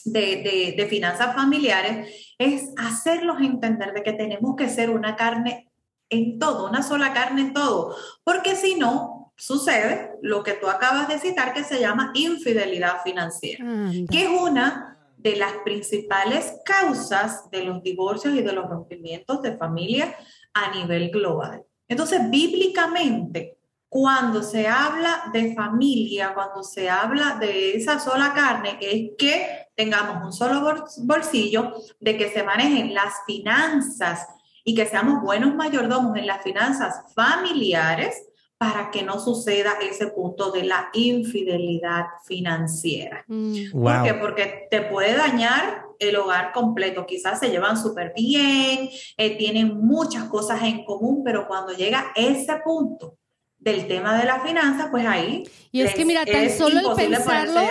de, 0.05 0.87
finanzas 0.89 1.35
familiares 1.35 2.35
es 2.37 2.69
hacerlos 2.77 3.41
entender 3.41 3.93
de 3.93 4.03
que 4.03 4.13
tenemos 4.13 4.55
que 4.55 4.69
ser 4.69 4.89
una 4.89 5.15
carne 5.15 5.71
en 6.09 6.37
todo, 6.37 6.69
una 6.69 6.83
sola 6.83 7.13
carne 7.13 7.41
en 7.41 7.53
todo, 7.53 7.95
porque 8.23 8.55
si 8.55 8.75
no, 8.75 9.33
sucede 9.35 10.11
lo 10.21 10.43
que 10.43 10.53
tú 10.53 10.67
acabas 10.67 11.07
de 11.07 11.19
citar 11.19 11.53
que 11.53 11.63
se 11.63 11.79
llama 11.79 12.11
infidelidad 12.13 13.01
financiera, 13.03 13.65
que 14.09 14.23
es 14.23 14.29
una 14.29 14.97
de 15.17 15.35
las 15.35 15.53
principales 15.65 16.53
causas 16.63 17.49
de 17.49 17.63
los 17.63 17.81
divorcios 17.81 18.35
y 18.35 18.43
de 18.43 18.53
los 18.53 18.69
rompimientos 18.69 19.41
de 19.41 19.57
familia 19.57 20.15
a 20.53 20.71
nivel 20.75 21.09
global. 21.09 21.63
Entonces, 21.87 22.29
bíblicamente, 22.29 23.57
cuando 23.87 24.43
se 24.43 24.67
habla 24.67 25.29
de 25.31 25.53
familia, 25.55 26.33
cuando 26.33 26.63
se 26.63 26.89
habla 26.89 27.37
de 27.39 27.77
esa 27.77 27.99
sola 27.99 28.33
carne, 28.33 28.77
es 28.81 29.11
que 29.17 29.67
tengamos 29.75 30.23
un 30.25 30.33
solo 30.33 30.61
bolsillo, 31.03 31.73
de 31.99 32.17
que 32.17 32.29
se 32.29 32.43
manejen 32.43 32.93
las 32.93 33.13
finanzas 33.25 34.27
y 34.63 34.73
que 34.73 34.85
seamos 34.85 35.21
buenos 35.21 35.55
mayordomos 35.55 36.17
en 36.17 36.27
las 36.27 36.43
finanzas 36.43 37.13
familiares 37.13 38.15
para 38.57 38.89
que 38.89 39.03
no 39.03 39.19
suceda 39.19 39.73
ese 39.81 40.07
punto 40.07 40.51
de 40.51 40.63
la 40.63 40.89
infidelidad 40.93 42.05
financiera. 42.25 43.25
Mm. 43.27 43.71
¿Por 43.71 44.03
qué? 44.03 44.13
Porque 44.13 44.67
te 44.71 44.81
puede 44.81 45.15
dañar 45.15 45.85
el 45.99 46.15
hogar 46.15 46.51
completo. 46.53 47.05
Quizás 47.05 47.39
se 47.39 47.49
llevan 47.49 47.77
súper 47.81 48.13
bien, 48.15 48.89
eh, 49.17 49.37
tienen 49.37 49.77
muchas 49.77 50.25
cosas 50.25 50.63
en 50.63 50.85
común, 50.85 51.21
pero 51.23 51.47
cuando 51.47 51.73
llega 51.73 52.11
ese 52.15 52.55
punto 52.63 53.17
del 53.57 53.87
tema 53.87 54.17
de 54.17 54.25
la 54.25 54.39
finanza, 54.41 54.89
pues 54.91 55.05
ahí. 55.05 55.43
Y 55.71 55.81
es 55.81 55.95
que 55.95 56.05
mira, 56.05 56.25
tan 56.25 56.49
solo 56.49 56.95
el 56.97 57.09
pensarlo, 57.09 57.61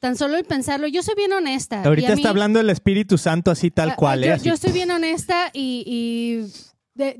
tan 0.00 0.16
solo 0.16 0.36
el 0.36 0.44
pensarlo, 0.44 0.86
yo 0.86 1.02
soy 1.02 1.14
bien 1.14 1.32
honesta. 1.32 1.82
Ahorita 1.82 2.14
está 2.14 2.30
hablando 2.30 2.60
el 2.60 2.70
Espíritu 2.70 3.18
Santo 3.18 3.50
así 3.50 3.70
tal 3.70 3.94
cual. 3.94 4.24
¿eh? 4.24 4.38
Yo, 4.42 4.54
estoy 4.54 4.72
bien 4.72 4.90
honesta 4.90 5.50
y, 5.52 6.46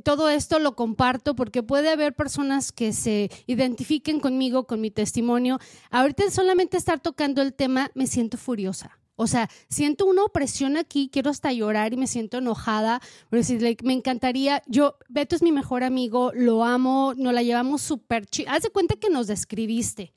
todo 0.04 0.28
esto 0.28 0.58
lo 0.58 0.76
comparto 0.76 1.34
porque 1.34 1.62
puede 1.62 1.90
haber 1.90 2.14
personas 2.14 2.72
que 2.72 2.92
se 2.92 3.30
identifiquen 3.46 4.20
conmigo, 4.20 4.66
con 4.66 4.80
mi 4.80 4.90
testimonio. 4.90 5.58
Ahorita 5.90 6.30
solamente 6.30 6.76
estar 6.76 7.00
tocando 7.00 7.42
el 7.42 7.54
tema 7.54 7.90
me 7.94 8.06
siento 8.06 8.38
furiosa. 8.38 8.98
O 9.16 9.28
sea, 9.28 9.48
siento 9.68 10.06
una 10.06 10.24
opresión 10.24 10.76
aquí, 10.76 11.08
quiero 11.12 11.30
hasta 11.30 11.52
llorar 11.52 11.92
y 11.92 11.96
me 11.96 12.08
siento 12.08 12.38
enojada. 12.38 13.00
me 13.30 13.92
encantaría, 13.92 14.62
yo, 14.66 14.96
Beto 15.08 15.36
es 15.36 15.42
mi 15.42 15.52
mejor 15.52 15.84
amigo, 15.84 16.32
lo 16.34 16.64
amo, 16.64 17.14
nos 17.16 17.32
la 17.32 17.42
llevamos 17.42 17.82
súper 17.82 18.26
chido. 18.26 18.50
Haz 18.50 18.62
de 18.64 18.70
cuenta 18.70 18.96
que 18.96 19.10
nos 19.10 19.28
describiste. 19.28 20.12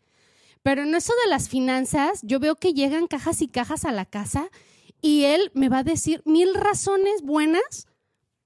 Pero 0.63 0.81
en 0.81 0.95
eso 0.95 1.13
de 1.23 1.29
las 1.29 1.47
finanzas, 1.47 2.19
yo 2.23 2.39
veo 2.39 2.55
que 2.55 2.73
llegan 2.73 3.07
cajas 3.07 3.41
y 3.41 3.47
cajas 3.47 3.85
a 3.85 3.91
la 3.91 4.05
casa 4.05 4.49
y 5.01 5.23
él 5.23 5.51
me 5.53 5.69
va 5.69 5.79
a 5.79 5.83
decir 5.83 6.21
mil 6.25 6.53
razones 6.55 7.21
buenas 7.21 7.87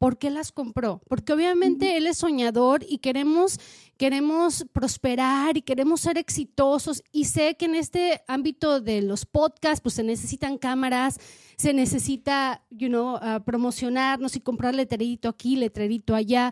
por 0.02 0.18
qué 0.18 0.32
las 0.32 0.52
compró. 0.52 1.00
Porque 1.08 1.32
obviamente 1.32 1.96
él 1.96 2.08
es 2.08 2.18
soñador 2.18 2.84
y 2.90 2.98
queremos, 2.98 3.60
queremos 3.98 4.66
prosperar 4.74 5.58
y 5.58 5.62
queremos 5.62 6.02
ser 6.02 6.18
exitosos. 6.18 7.04
Y 7.12 7.26
sé 7.26 7.56
que 7.56 7.66
en 7.66 7.76
este 7.76 8.24
ámbito 8.28 8.82
de 8.82 9.04
los 9.04 9.28
podcasts, 9.28 9.80
pues 9.80 9.94
se 9.94 10.02
necesitan 10.02 10.58
cámaras, 10.58 11.20
se 11.56 11.72
necesita, 11.76 12.66
you 12.72 12.88
know, 12.88 13.18
uh, 13.18 13.44
promocionarnos 13.46 14.36
y 14.36 14.42
comprar 14.42 14.74
letrerito 14.74 15.30
aquí, 15.30 15.56
letrerito 15.56 16.16
allá. 16.16 16.52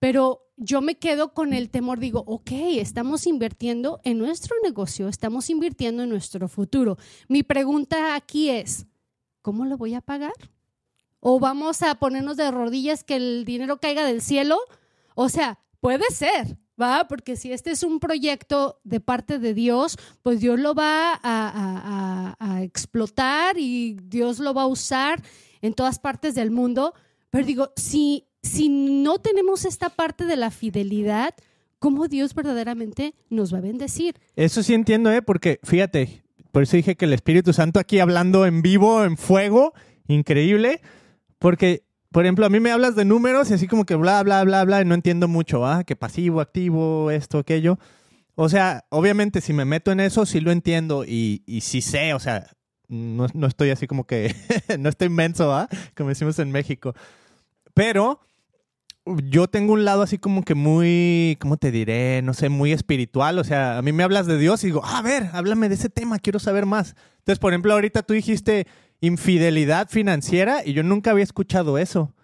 Pero 0.00 0.50
yo 0.56 0.80
me 0.80 0.96
quedo 0.96 1.32
con 1.34 1.52
el 1.52 1.70
temor, 1.70 2.00
digo, 2.00 2.24
ok, 2.26 2.50
estamos 2.80 3.28
invirtiendo 3.28 4.00
en 4.02 4.18
nuestro 4.18 4.56
negocio, 4.64 5.06
estamos 5.06 5.50
invirtiendo 5.50 6.02
en 6.02 6.08
nuestro 6.08 6.48
futuro. 6.48 6.98
Mi 7.28 7.44
pregunta 7.44 8.16
aquí 8.16 8.50
es, 8.50 8.88
¿cómo 9.40 9.66
lo 9.66 9.76
voy 9.76 9.94
a 9.94 10.00
pagar? 10.00 10.32
O 11.20 11.40
vamos 11.40 11.82
a 11.82 11.94
ponernos 11.96 12.36
de 12.36 12.50
rodillas 12.50 13.04
que 13.04 13.16
el 13.16 13.44
dinero 13.44 13.78
caiga 13.78 14.04
del 14.04 14.22
cielo. 14.22 14.58
O 15.14 15.28
sea, 15.28 15.58
puede 15.80 16.04
ser, 16.10 16.58
¿va? 16.80 17.06
Porque 17.08 17.36
si 17.36 17.52
este 17.52 17.70
es 17.70 17.82
un 17.82 17.98
proyecto 17.98 18.80
de 18.84 19.00
parte 19.00 19.38
de 19.38 19.54
Dios, 19.54 19.96
pues 20.22 20.40
Dios 20.40 20.58
lo 20.58 20.74
va 20.74 21.18
a, 21.22 22.34
explotar 22.62 23.56
y 23.58 23.96
Dios 24.02 24.38
lo 24.40 24.52
va 24.52 24.62
a 24.62 24.66
usar 24.66 25.22
en 25.62 25.74
todas 25.74 25.98
partes 25.98 26.34
del 26.34 26.50
mundo. 26.50 26.94
Pero 27.30 27.46
digo, 27.46 27.72
si, 27.76 28.24
si 28.42 28.68
no 28.68 29.18
tenemos 29.18 29.64
esta 29.64 29.90
parte 29.90 30.24
de 30.24 30.36
la 30.36 30.50
fidelidad, 30.50 31.34
¿cómo 31.78 32.08
Dios 32.08 32.34
verdaderamente 32.34 33.14
nos 33.28 33.52
va 33.52 33.58
a 33.58 33.62
bendecir? 33.62 34.16
Eso 34.36 34.62
sí 34.62 34.74
entiendo, 34.74 35.10
¿eh? 35.12 35.22
Porque 35.22 35.60
fíjate, 35.62 36.22
por 36.52 36.62
eso 36.62 36.76
dije 36.76 36.96
que 36.96 37.04
el 37.04 37.12
Espíritu 37.12 37.52
Santo 37.52 37.80
aquí 37.80 38.00
hablando 38.00 38.46
en 38.46 38.62
vivo, 38.62 39.04
en 39.04 39.16
fuego, 39.16 39.72
increíble. 40.08 40.80
Porque, 41.38 41.84
por 42.10 42.24
ejemplo, 42.24 42.46
a 42.46 42.50
mí 42.50 42.60
me 42.60 42.70
hablas 42.70 42.96
de 42.96 43.04
números 43.04 43.50
y 43.50 43.54
así 43.54 43.66
como 43.66 43.84
que 43.84 43.94
bla, 43.94 44.22
bla, 44.22 44.44
bla, 44.44 44.64
bla, 44.64 44.82
y 44.82 44.84
no 44.84 44.94
entiendo 44.94 45.28
mucho, 45.28 45.66
¿ah? 45.66 45.84
Que 45.84 45.96
pasivo, 45.96 46.40
activo, 46.40 47.10
esto, 47.10 47.38
aquello. 47.38 47.78
O 48.34 48.48
sea, 48.48 48.84
obviamente 48.90 49.40
si 49.40 49.52
me 49.52 49.64
meto 49.64 49.90
en 49.90 50.00
eso, 50.00 50.24
sí 50.24 50.40
lo 50.40 50.52
entiendo 50.52 51.04
y, 51.04 51.42
y 51.46 51.62
sí 51.62 51.80
sé, 51.80 52.14
o 52.14 52.20
sea, 52.20 52.50
no, 52.88 53.26
no 53.34 53.46
estoy 53.46 53.70
así 53.70 53.86
como 53.86 54.06
que, 54.06 54.34
no 54.78 54.88
estoy 54.88 55.08
inmenso, 55.08 55.52
¿ah? 55.52 55.68
Como 55.96 56.08
decimos 56.08 56.38
en 56.38 56.50
México. 56.50 56.94
Pero 57.74 58.20
yo 59.24 59.48
tengo 59.48 59.72
un 59.72 59.84
lado 59.84 60.02
así 60.02 60.18
como 60.18 60.42
que 60.42 60.54
muy, 60.54 61.36
¿cómo 61.40 61.56
te 61.56 61.70
diré? 61.70 62.22
No 62.22 62.34
sé, 62.34 62.48
muy 62.48 62.72
espiritual. 62.72 63.38
O 63.38 63.44
sea, 63.44 63.78
a 63.78 63.82
mí 63.82 63.92
me 63.92 64.02
hablas 64.02 64.26
de 64.26 64.38
Dios 64.38 64.62
y 64.64 64.68
digo, 64.68 64.84
a 64.84 65.02
ver, 65.02 65.30
háblame 65.32 65.68
de 65.68 65.76
ese 65.76 65.88
tema, 65.88 66.18
quiero 66.18 66.38
saber 66.38 66.66
más. 66.66 66.94
Entonces, 67.18 67.38
por 67.38 67.52
ejemplo, 67.52 67.72
ahorita 67.72 68.02
tú 68.02 68.14
dijiste 68.14 68.66
infidelidad 69.00 69.88
financiera 69.88 70.62
y 70.64 70.72
yo 70.72 70.82
nunca 70.82 71.10
había 71.10 71.24
escuchado 71.24 71.78
eso. 71.78 72.14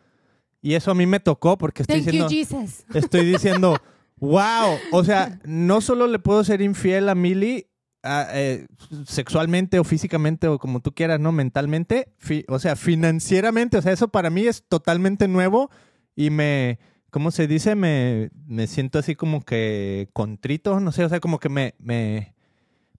Y 0.61 0.75
eso 0.75 0.91
a 0.91 0.95
mí 0.95 1.07
me 1.07 1.21
tocó 1.21 1.59
porque 1.59 1.83
estoy 1.83 2.01
diciendo, 2.01 2.29
estoy 2.95 3.27
diciendo, 3.27 3.77
wow, 4.17 4.79
o 4.93 5.05
sea, 5.05 5.39
no 5.45 5.81
solo 5.81 6.07
le 6.07 6.19
puedo 6.19 6.43
ser 6.43 6.63
infiel 6.63 7.09
a 7.09 7.15
Milly 7.15 7.67
eh, 8.03 8.67
sexualmente 9.07 9.79
o 9.79 9.85
físicamente 9.85 10.49
o 10.49 10.59
como 10.59 10.81
tú 10.81 10.93
quieras, 10.93 11.21
¿no? 11.21 11.33
Mentalmente, 11.33 12.15
o 12.49 12.59
sea, 12.59 12.77
financieramente, 12.77 13.79
o 13.79 13.83
sea, 13.83 13.93
eso 13.93 14.09
para 14.09 14.31
mí 14.31 14.47
es 14.47 14.65
totalmente 14.69 15.29
nuevo 15.29 15.71
y 16.15 16.31
me, 16.31 16.79
¿cómo 17.11 17.31
se 17.31 17.47
dice? 17.47 17.75
Me, 17.75 18.31
me 18.47 18.67
siento 18.67 18.99
así 18.99 19.15
como 19.15 19.43
que 19.43 20.09
contrito, 20.13 20.81
no 20.81 20.93
sé, 20.93 21.05
o 21.05 21.09
sea, 21.09 21.21
como 21.21 21.39
que 21.39 21.49
me, 21.49 21.75
me, 21.79 22.35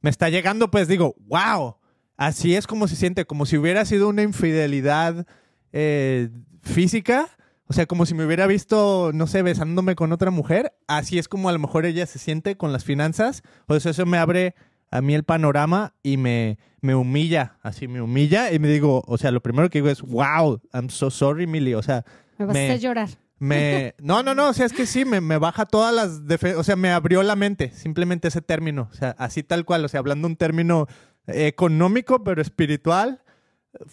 me 0.02 0.10
está 0.10 0.30
llegando, 0.30 0.72
pues 0.72 0.88
digo, 0.88 1.16
wow, 1.28 1.78
así 2.18 2.56
es 2.56 2.68
como 2.68 2.88
se 2.88 2.96
siente, 2.96 3.26
como 3.26 3.46
si 3.46 3.58
hubiera 3.58 3.86
sido 3.86 4.10
una 4.10 4.24
infidelidad 4.24 5.26
eh, 5.72 6.30
física. 6.62 7.30
O 7.68 7.74
sea, 7.74 7.88
como 7.88 8.06
si 8.06 8.14
me 8.14 8.26
hubiera 8.26 8.46
visto, 8.46 9.12
no 9.14 9.26
sé, 9.26 9.42
besándome 9.42 9.96
con 9.96 10.12
otra 10.12 10.30
mujer. 10.30 10.74
Así 10.88 11.18
es 11.18 11.28
como 11.28 11.50
a 11.50 11.52
lo 11.52 11.60
mejor 11.60 11.86
ella 11.86 12.06
se 12.06 12.20
siente 12.20 12.58
con 12.58 12.72
las 12.72 12.84
finanzas. 12.84 13.42
O 13.68 13.80
sea, 13.80 13.92
eso 13.92 14.06
me 14.06 14.20
abre 14.20 14.54
a 14.92 15.02
mí 15.02 15.16
el 15.16 15.24
panorama 15.24 15.94
y 16.04 16.18
me, 16.18 16.60
me 16.82 16.94
humilla. 16.94 17.58
Así 17.64 17.88
me 17.88 18.02
humilla 18.02 18.54
y 18.54 18.60
me 18.60 18.68
digo, 18.68 19.04
o 19.08 19.18
sea, 19.18 19.32
lo 19.32 19.42
primero 19.42 19.70
que 19.70 19.80
digo 19.80 19.90
es, 19.90 20.02
wow, 20.02 20.62
I'm 20.74 20.90
so 20.90 21.10
sorry, 21.10 21.48
Millie. 21.48 21.76
O 21.76 21.82
sea, 21.82 22.06
me 22.38 22.46
vas 22.46 22.56
a 22.56 22.76
llorar. 22.76 23.10
Me, 23.40 23.96
no, 24.02 24.24
no, 24.24 24.36
no, 24.36 24.50
o 24.50 24.54
sea, 24.54 24.66
es 24.66 24.74
que 24.74 24.86
sí, 24.86 25.04
me, 25.04 25.20
me 25.20 25.38
baja 25.38 25.66
todas 25.66 25.94
las, 25.94 26.22
o 26.56 26.64
sea, 26.64 26.76
me 26.76 26.92
abrió 26.92 27.22
la 27.24 27.36
mente, 27.36 27.72
simplemente 27.72 28.30
ese 28.30 28.42
término, 28.42 28.88
o 28.92 28.96
sea, 28.96 29.14
así 29.18 29.44
tal 29.44 29.66
cual, 29.66 29.84
o 29.84 29.88
sea, 29.90 30.00
hablando 30.00 30.28
un 30.28 30.38
término 30.38 30.88
económico, 31.28 32.24
pero 32.24 32.42
espiritual, 32.42 33.22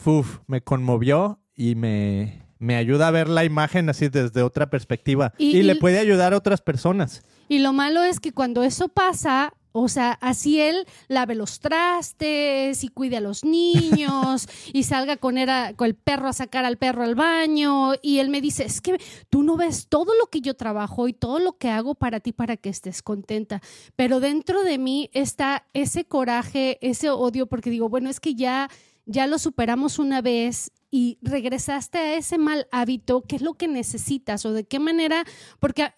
uf, 0.04 0.38
me 0.46 0.62
conmovió 0.62 1.40
y 1.54 1.74
me, 1.74 2.42
me 2.58 2.76
ayuda 2.76 3.08
a 3.08 3.10
ver 3.10 3.28
la 3.28 3.44
imagen 3.44 3.88
así 3.88 4.08
desde 4.08 4.42
otra 4.42 4.70
perspectiva 4.70 5.32
y, 5.36 5.62
le 5.62 5.76
puede 5.76 5.98
ayudar 5.98 6.32
a 6.32 6.36
otras 6.36 6.60
personas. 6.60 7.22
Y 7.48 7.58
lo 7.58 7.72
malo 7.72 8.04
es 8.04 8.20
que 8.20 8.32
cuando 8.32 8.62
eso 8.62 8.88
pasa, 8.88 9.52
o 9.72 9.88
sea, 9.88 10.12
así 10.20 10.60
él 10.60 10.86
lave 11.08 11.34
los 11.34 11.60
trastes 11.60 12.84
y 12.84 12.88
cuide 12.88 13.16
a 13.16 13.20
los 13.20 13.44
niños 13.44 14.46
y 14.72 14.82
salga 14.84 15.16
con, 15.16 15.36
con, 15.76 15.86
el 15.86 15.94
perro 15.94 16.28
a 16.28 16.32
sacar 16.32 16.64
al 16.64 16.76
perro 16.76 17.02
al 17.02 17.14
baño. 17.14 17.92
Y 18.02 18.18
él 18.18 18.28
me 18.28 18.40
dice, 18.40 18.64
es 18.64 18.80
que 18.80 19.00
tú 19.30 19.42
no 19.42 19.56
ves 19.56 19.88
todo 19.88 20.12
lo 20.14 20.26
que 20.26 20.40
yo 20.40 20.54
trabajo 20.54 21.08
y 21.08 21.12
todo 21.12 21.38
lo 21.38 21.56
que 21.56 21.70
hago 21.70 21.94
para 21.94 22.20
ti 22.20 22.32
para 22.32 22.56
que 22.56 22.68
estés 22.68 23.02
contenta. 23.02 23.62
Pero 23.96 24.20
dentro 24.20 24.62
de 24.62 24.78
mí 24.78 25.10
está 25.12 25.66
ese 25.72 26.04
coraje, 26.04 26.78
ese 26.82 27.10
odio, 27.10 27.46
porque 27.46 27.70
digo, 27.70 27.88
bueno, 27.88 28.10
es 28.10 28.20
que 28.20 28.34
ya, 28.34 28.68
ya 29.06 29.26
lo 29.26 29.38
superamos 29.38 29.98
una 29.98 30.20
vez 30.20 30.70
y 30.90 31.18
regresaste 31.22 31.96
a 31.96 32.14
ese 32.16 32.36
mal 32.36 32.68
hábito, 32.70 33.22
¿qué 33.22 33.36
es 33.36 33.42
lo 33.42 33.54
que 33.54 33.66
necesitas 33.66 34.44
o 34.44 34.52
de 34.52 34.64
qué 34.64 34.78
manera? 34.78 35.24
Porque 35.58 35.88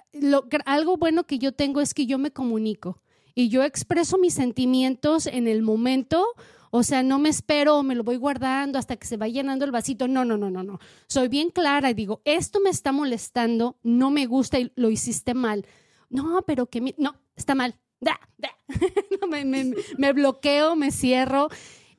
algo 0.64 0.96
bueno 0.96 1.24
que 1.24 1.40
yo 1.40 1.50
tengo 1.50 1.80
es 1.80 1.94
que 1.94 2.06
yo 2.06 2.16
me 2.18 2.30
comunico 2.30 3.00
y 3.34 3.48
yo 3.48 3.62
expreso 3.62 4.18
mis 4.18 4.34
sentimientos 4.34 5.26
en 5.26 5.48
el 5.48 5.62
momento. 5.62 6.24
O 6.70 6.82
sea, 6.82 7.02
no 7.02 7.18
me 7.18 7.28
espero, 7.28 7.82
me 7.82 7.94
lo 7.94 8.02
voy 8.02 8.16
guardando 8.16 8.78
hasta 8.78 8.96
que 8.96 9.06
se 9.06 9.16
va 9.16 9.28
llenando 9.28 9.64
el 9.64 9.70
vasito. 9.70 10.08
No, 10.08 10.24
no, 10.24 10.36
no, 10.36 10.50
no, 10.50 10.62
no. 10.62 10.80
Soy 11.06 11.28
bien 11.28 11.50
clara 11.50 11.90
y 11.90 11.94
digo, 11.94 12.20
esto 12.24 12.60
me 12.60 12.70
está 12.70 12.90
molestando, 12.90 13.78
no 13.82 14.10
me 14.10 14.26
gusta 14.26 14.58
y 14.58 14.72
lo 14.74 14.90
hiciste 14.90 15.34
mal. 15.34 15.66
No, 16.10 16.42
pero 16.46 16.66
que 16.66 16.94
no, 16.98 17.16
está 17.36 17.54
mal. 17.54 17.76
Da, 18.00 18.18
da. 18.38 18.50
me, 19.28 19.44
me, 19.44 19.74
me 19.98 20.12
bloqueo, 20.12 20.74
me 20.74 20.90
cierro. 20.90 21.48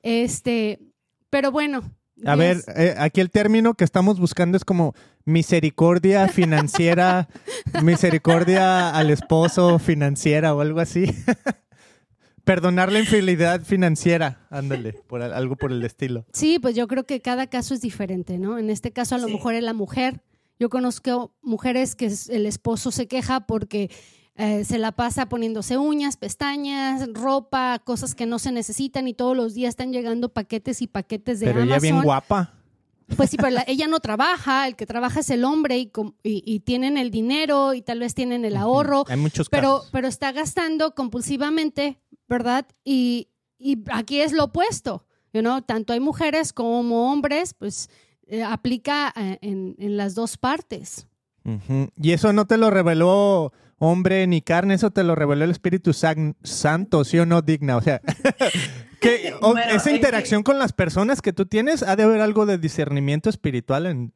Este, 0.04 0.80
pero 1.30 1.52
bueno. 1.52 1.95
A 2.24 2.36
ver, 2.36 2.64
eh, 2.76 2.96
aquí 2.98 3.20
el 3.20 3.30
término 3.30 3.74
que 3.74 3.84
estamos 3.84 4.20
buscando 4.20 4.56
es 4.56 4.64
como 4.64 4.94
misericordia 5.26 6.28
financiera, 6.28 7.28
misericordia 7.84 8.92
al 8.92 9.10
esposo 9.10 9.80
financiera 9.80 10.56
o 10.56 10.62
algo 10.62 10.80
así. 10.80 11.06
Perdonar 12.46 12.92
la 12.92 13.00
infidelidad 13.00 13.64
financiera, 13.64 14.46
ándale, 14.52 14.94
por 14.94 15.24
algo 15.24 15.56
por 15.56 15.72
el 15.72 15.84
estilo. 15.84 16.26
Sí, 16.32 16.60
pues 16.60 16.76
yo 16.76 16.88
creo 16.88 17.06
que 17.06 17.20
cada 17.20 17.48
caso 17.48 17.74
es 17.74 17.82
diferente, 17.82 18.38
¿no? 18.38 18.60
En 18.60 18.70
este 18.70 18.92
caso 18.92 19.16
a 19.16 19.18
lo 19.18 19.28
mejor 19.28 19.56
es 19.56 19.64
la 19.64 19.74
mujer. 19.74 20.22
Yo 20.60 20.70
conozco 20.70 21.34
mujeres 21.42 21.96
que 21.96 22.14
el 22.30 22.46
esposo 22.46 22.92
se 22.92 23.08
queja 23.08 23.48
porque 23.48 23.90
eh, 24.38 24.66
se 24.66 24.78
la 24.78 24.92
pasa 24.92 25.28
poniéndose 25.28 25.78
uñas, 25.78 26.18
pestañas, 26.18 27.08
ropa, 27.14 27.80
cosas 27.84 28.16
que 28.16 28.26
no 28.26 28.40
se 28.40 28.52
necesitan 28.52 29.08
y 29.08 29.14
todos 29.14 29.36
los 29.36 29.54
días 29.54 29.70
están 29.70 29.92
llegando 29.92 30.30
paquetes 30.30 30.82
y 30.82 30.88
paquetes 30.88 31.40
de 31.40 31.48
pero 31.48 31.62
Amazon. 31.62 31.80
Pero 31.80 31.86
ella 31.86 31.94
bien 31.94 32.04
guapa. 32.04 32.54
Pues 33.16 33.30
sí, 33.30 33.38
pero 33.38 33.58
ella 33.68 33.88
no 33.88 34.00
trabaja, 34.00 34.68
el 34.68 34.76
que 34.76 34.88
trabaja 34.88 35.20
es 35.20 35.30
el 35.30 35.46
hombre 35.46 35.78
y, 35.78 35.92
y, 36.24 36.60
tienen 36.62 36.98
el 36.98 37.12
dinero 37.12 37.76
y 37.76 37.84
tal 37.84 38.00
vez 38.00 38.16
tienen 38.16 38.46
el 38.46 38.58
ahorro. 38.58 39.06
Hay 39.08 39.18
muchos 39.18 39.48
pero, 39.48 39.84
pero 39.92 40.08
está 40.08 40.32
gastando 40.32 40.96
compulsivamente 40.96 42.00
¿verdad? 42.28 42.66
Y, 42.84 43.30
aquí 43.92 44.22
es 44.22 44.32
lo 44.32 44.46
opuesto, 44.46 45.06
you 45.34 45.42
tanto 45.66 45.94
hay 45.94 46.00
mujeres 46.00 46.54
como 46.54 47.12
hombres, 47.12 47.54
pues 47.54 47.90
eh, 48.28 48.44
aplica 48.44 49.14
eh, 49.16 49.40
en, 49.42 49.98
las 49.98 50.16
dos 50.16 50.38
partes. 50.38 51.08
Y 52.02 52.12
eso 52.12 52.34
no 52.34 52.46
te 52.46 52.58
lo 52.58 52.72
reveló 52.72 53.54
hombre 53.78 54.26
ni 54.28 54.42
carne, 54.42 54.76
eso 54.76 54.92
te 54.92 55.04
lo 55.04 55.16
reveló 55.16 55.46
el 55.46 55.52
Espíritu 55.52 55.94
Santo, 55.94 57.04
¿sí 57.04 57.20
o 57.20 57.26
no, 57.26 57.42
digna? 57.42 57.78
O 57.78 57.82
sea, 57.82 58.02
que 59.02 59.34
esa 59.72 59.92
interacción 59.92 60.44
con 60.44 60.60
las 60.60 60.74
personas 60.74 61.22
que 61.22 61.34
tú 61.34 61.46
tienes, 61.46 61.84
ha 61.84 61.96
de 61.96 62.04
haber 62.04 62.22
algo 62.22 62.46
de 62.46 62.58
discernimiento 62.58 63.30
espiritual 63.30 63.86
en, 63.86 64.14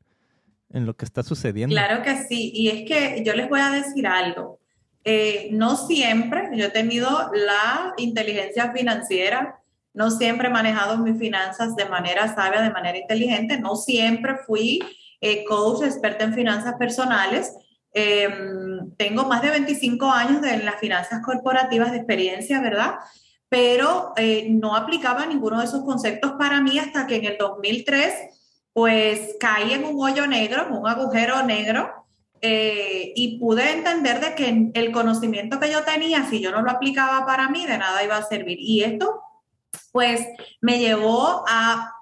en 0.72 0.86
lo 0.86 0.96
que 0.96 1.06
está 1.06 1.24
sucediendo. 1.24 1.74
Claro 1.74 2.04
que 2.04 2.24
sí, 2.24 2.52
y 2.54 2.70
es 2.70 2.88
que 2.88 3.24
yo 3.24 3.34
les 3.34 3.50
voy 3.50 3.60
a 3.60 3.70
decir 3.72 4.08
algo. 4.08 4.60
Eh, 5.04 5.50
no 5.52 5.76
siempre, 5.78 6.50
yo 6.54 6.66
he 6.66 6.70
tenido 6.70 7.32
la 7.34 7.94
inteligencia 7.98 8.72
financiera, 8.72 9.60
no 9.94 10.12
siempre 10.12 10.50
he 10.50 10.52
manejado 10.52 10.98
mis 10.98 11.18
finanzas 11.18 11.76
de 11.76 11.86
manera 11.86 12.34
sabia, 12.36 12.62
de 12.62 12.70
manera 12.70 12.98
inteligente, 12.98 13.60
no 13.60 13.76
siempre 13.76 14.36
fui 14.46 14.80
eh, 15.22 15.44
coach, 15.46 15.84
experta 15.84 16.26
en 16.26 16.34
finanzas 16.34 16.76
personales. 16.76 17.54
Em, 17.94 18.92
tengo 18.98 19.26
más 19.26 19.42
de 19.42 19.50
25 19.50 20.06
años 20.12 20.42
de 20.42 20.58
las 20.60 20.80
finanzas 20.80 21.22
corporativas 21.24 21.92
de 21.92 21.98
experiencia, 21.98 22.62
¿verdad? 22.62 22.96
Pero 23.50 24.14
eh, 24.16 24.48
no 24.50 24.76
aplicaba 24.76 25.26
ninguno 25.26 25.60
de 25.60 25.66
esos 25.66 25.84
conceptos 25.84 26.34
para 26.34 26.62
mí 26.62 26.78
hasta 26.78 27.08
que 27.08 27.16
en 27.16 27.26
el 27.26 27.38
2003, 27.38 28.14
pues 28.74 29.36
caí 29.40 29.74
en 29.74 29.86
un 29.86 30.04
hoyo 30.04 30.28
negro, 30.28 30.68
en 30.68 30.74
un 30.74 30.88
agujero 30.88 31.44
negro, 31.44 32.06
eh, 32.42 33.12
y 33.16 33.38
pude 33.40 33.72
entender 33.72 34.20
de 34.22 34.36
que 34.36 34.72
el 34.74 34.92
conocimiento 34.92 35.60
que 35.60 35.72
yo 35.72 35.84
tenía, 35.84 36.26
si 36.30 36.40
yo 36.40 36.52
no 36.52 36.62
lo 36.62 36.72
aplicaba 36.72 37.26
para 37.26 37.50
mí, 37.50 37.66
de 37.66 37.78
nada 37.78 38.04
iba 38.04 38.18
a 38.18 38.24
servir. 38.24 38.58
Y 38.62 38.84
esto, 38.84 39.22
pues, 39.92 40.26
me 40.62 40.78
llevó 40.78 41.44
a 41.48 41.99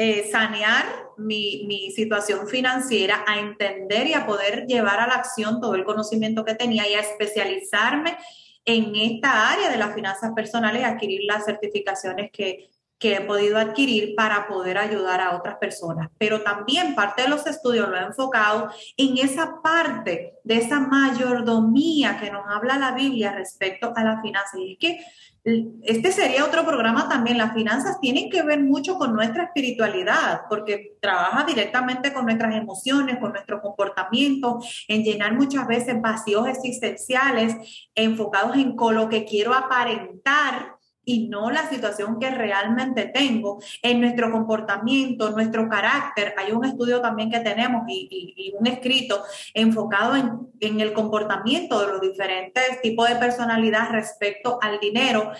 eh, 0.00 0.28
sanear 0.30 0.84
mi, 1.16 1.64
mi, 1.66 1.90
situación 1.90 2.46
financiera, 2.46 3.24
a 3.26 3.40
entender 3.40 4.06
y 4.06 4.14
a 4.14 4.26
poder 4.26 4.64
llevar 4.68 5.00
a 5.00 5.08
la 5.08 5.14
acción 5.14 5.60
todo 5.60 5.74
el 5.74 5.82
conocimiento 5.82 6.44
que 6.44 6.54
tenía 6.54 6.88
y 6.88 6.94
a 6.94 7.00
especializarme 7.00 8.16
en 8.64 8.94
esta 8.94 9.50
área 9.50 9.68
de 9.68 9.76
las 9.76 9.96
finanzas 9.96 10.30
personales 10.36 10.82
y 10.82 10.84
adquirir 10.84 11.22
las 11.24 11.46
certificaciones 11.46 12.30
que, 12.30 12.70
que 12.96 13.16
he 13.16 13.20
podido 13.22 13.58
adquirir 13.58 14.14
para 14.14 14.46
poder 14.46 14.78
ayudar 14.78 15.20
a 15.20 15.36
otras 15.36 15.56
personas. 15.56 16.10
Pero 16.16 16.42
también 16.42 16.94
parte 16.94 17.22
de 17.22 17.28
los 17.28 17.44
estudios 17.48 17.88
lo 17.88 17.96
he 17.96 18.04
enfocado 18.04 18.70
en 18.96 19.18
esa 19.18 19.60
parte 19.64 20.34
de 20.44 20.54
esa 20.58 20.78
mayordomía 20.78 22.20
que 22.20 22.30
nos 22.30 22.44
habla 22.48 22.78
la 22.78 22.92
Biblia 22.92 23.32
respecto 23.32 23.92
a 23.96 24.04
la 24.04 24.22
finanza. 24.22 24.58
Y 24.58 24.74
es 24.74 24.78
que 24.78 25.00
este 25.82 26.12
sería 26.12 26.44
otro 26.44 26.64
programa 26.64 27.08
también. 27.08 27.38
Las 27.38 27.54
finanzas 27.54 28.00
tienen 28.00 28.30
que 28.30 28.42
ver 28.42 28.60
mucho 28.60 28.96
con 28.96 29.14
nuestra 29.14 29.44
espiritualidad, 29.44 30.42
porque 30.48 30.96
trabaja 31.00 31.44
directamente 31.44 32.12
con 32.12 32.24
nuestras 32.24 32.54
emociones, 32.54 33.18
con 33.18 33.32
nuestro 33.32 33.60
comportamiento, 33.60 34.60
en 34.86 35.02
llenar 35.02 35.34
muchas 35.34 35.66
veces 35.66 36.00
vacíos 36.00 36.46
existenciales 36.48 37.88
enfocados 37.94 38.56
en 38.56 38.76
con 38.76 38.94
lo 38.94 39.08
que 39.08 39.24
quiero 39.24 39.54
aparentar 39.54 40.77
y 41.08 41.26
no 41.26 41.50
la 41.50 41.66
situación 41.70 42.18
que 42.18 42.28
realmente 42.28 43.06
tengo 43.06 43.62
en 43.80 44.02
nuestro 44.02 44.30
comportamiento, 44.30 45.30
nuestro 45.30 45.66
carácter. 45.66 46.34
Hay 46.36 46.52
un 46.52 46.66
estudio 46.66 47.00
también 47.00 47.30
que 47.30 47.40
tenemos 47.40 47.84
y, 47.88 48.52
un 48.58 48.66
escrito 48.66 49.22
enfocado 49.54 50.16
en, 50.16 50.30
en 50.60 50.80
el 50.80 50.92
comportamiento 50.92 51.80
de 51.80 51.92
los 51.92 52.00
diferentes 52.02 52.82
tipos 52.82 53.08
de 53.08 53.16
personalidad 53.16 53.90
respecto 53.90 54.58
al 54.60 54.78
dinero. 54.80 55.32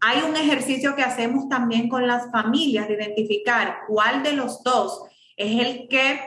Hay 0.00 0.22
un 0.22 0.36
ejercicio 0.36 0.94
que 0.94 1.02
hacemos 1.02 1.48
también 1.48 1.88
con 1.88 2.06
las 2.06 2.30
familias 2.30 2.86
de 2.86 2.94
identificar 2.94 3.78
cuál 3.88 4.22
de 4.22 4.34
los 4.34 4.62
dos 4.62 5.02
es 5.36 5.66
el 5.66 5.88
que 5.88 6.20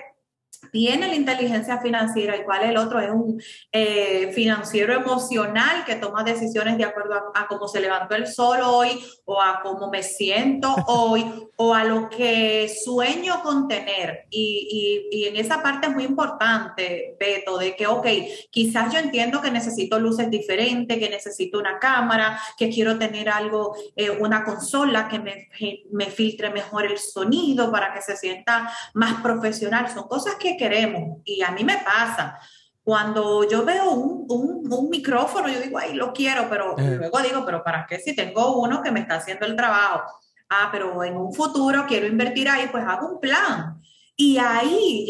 tiene 0.72 1.08
la 1.08 1.16
inteligencia 1.16 1.80
financiera 1.80 2.38
y 2.38 2.44
cuál 2.44 2.64
el 2.64 2.78
otro 2.78 3.00
es 3.00 3.10
un 3.10 3.42
eh, 3.72 4.32
financiero 4.34 4.94
emocional 4.94 5.84
que 5.86 5.96
toma 5.96 6.24
decisiones 6.24 6.78
de 6.78 6.86
acuerdo 6.86 7.16
a, 7.34 7.48
cómo 7.48 7.68
se 7.68 7.82
levantó 7.82 8.16
el 8.16 8.28
sol 8.28 8.60
hoy 8.64 9.04
o 9.26 9.42
a 9.42 9.62
cómo 9.62 9.90
me 9.90 10.04
siento 10.04 10.74
hoy 10.88 11.26
o 11.56 11.74
a 11.74 11.84
lo 11.84 12.10
que 12.10 12.72
sueño 12.84 13.42
con 13.44 13.68
tener. 13.68 14.26
Y, 14.30 15.08
y, 15.12 15.26
en 15.26 15.36
esa 15.36 15.62
parte 15.62 15.88
es 15.88 15.94
muy 15.94 16.04
importante, 16.04 17.16
Beto, 17.20 17.58
de 17.58 17.76
que, 17.76 17.88
ok, 17.88 18.08
quizás 18.50 18.92
yo 18.92 19.00
entiendo 19.00 19.42
que 19.42 19.52
necesito 19.52 20.00
luces 20.00 20.30
diferentes, 20.30 20.98
que 20.98 21.10
necesito 21.10 21.60
una 21.60 21.78
cámara, 21.80 22.40
que 22.58 22.70
quiero 22.70 22.98
tener 22.98 23.30
algo, 23.30 23.76
eh, 23.96 24.10
una 24.10 24.44
consola 24.44 25.08
que 25.08 25.20
me, 25.20 25.50
me 25.92 26.06
filtre 26.08 26.50
mejor 26.50 26.86
el 26.86 26.98
sonido 26.98 27.72
para 27.72 27.94
que 27.94 28.02
se 28.02 28.18
sienta 28.18 28.72
más 28.94 29.22
profesional. 29.22 29.90
Son 29.94 30.08
cosas 30.08 30.36
que 30.36 30.51
queremos. 30.58 31.20
Y 31.26 31.42
a 31.42 31.52
mí 31.52 31.64
me 31.64 31.78
pasa. 31.78 32.40
Cuando 32.84 33.48
yo 33.48 33.64
veo 33.64 33.92
un, 33.92 34.26
un, 34.72 34.90
micrófono, 34.90 35.48
yo 35.48 35.60
digo, 35.60 35.78
ay, 35.78 35.94
lo 35.94 36.12
quiero, 36.14 36.48
pero 36.50 36.78
eh. 36.78 36.98
luego 36.98 37.20
digo, 37.20 37.46
pero 37.46 37.64
¿para 37.64 37.86
qué 37.86 38.00
si 38.00 38.16
tengo 38.16 38.60
uno 38.60 38.82
que 38.82 38.92
me 38.92 39.02
está 39.02 39.16
haciendo 39.16 39.46
el 39.46 39.56
trabajo? 39.56 40.12
Ah, 40.50 40.70
pero 40.72 41.04
en 41.04 41.16
un 41.16 41.34
futuro 41.34 41.86
quiero 41.88 42.08
invertir 42.08 42.50
ahí, 42.50 42.68
pues 42.72 42.84
hago 42.86 43.08
un 43.08 43.20
plan. 43.20 43.80
Y 44.16 44.38
ahí 44.38 45.08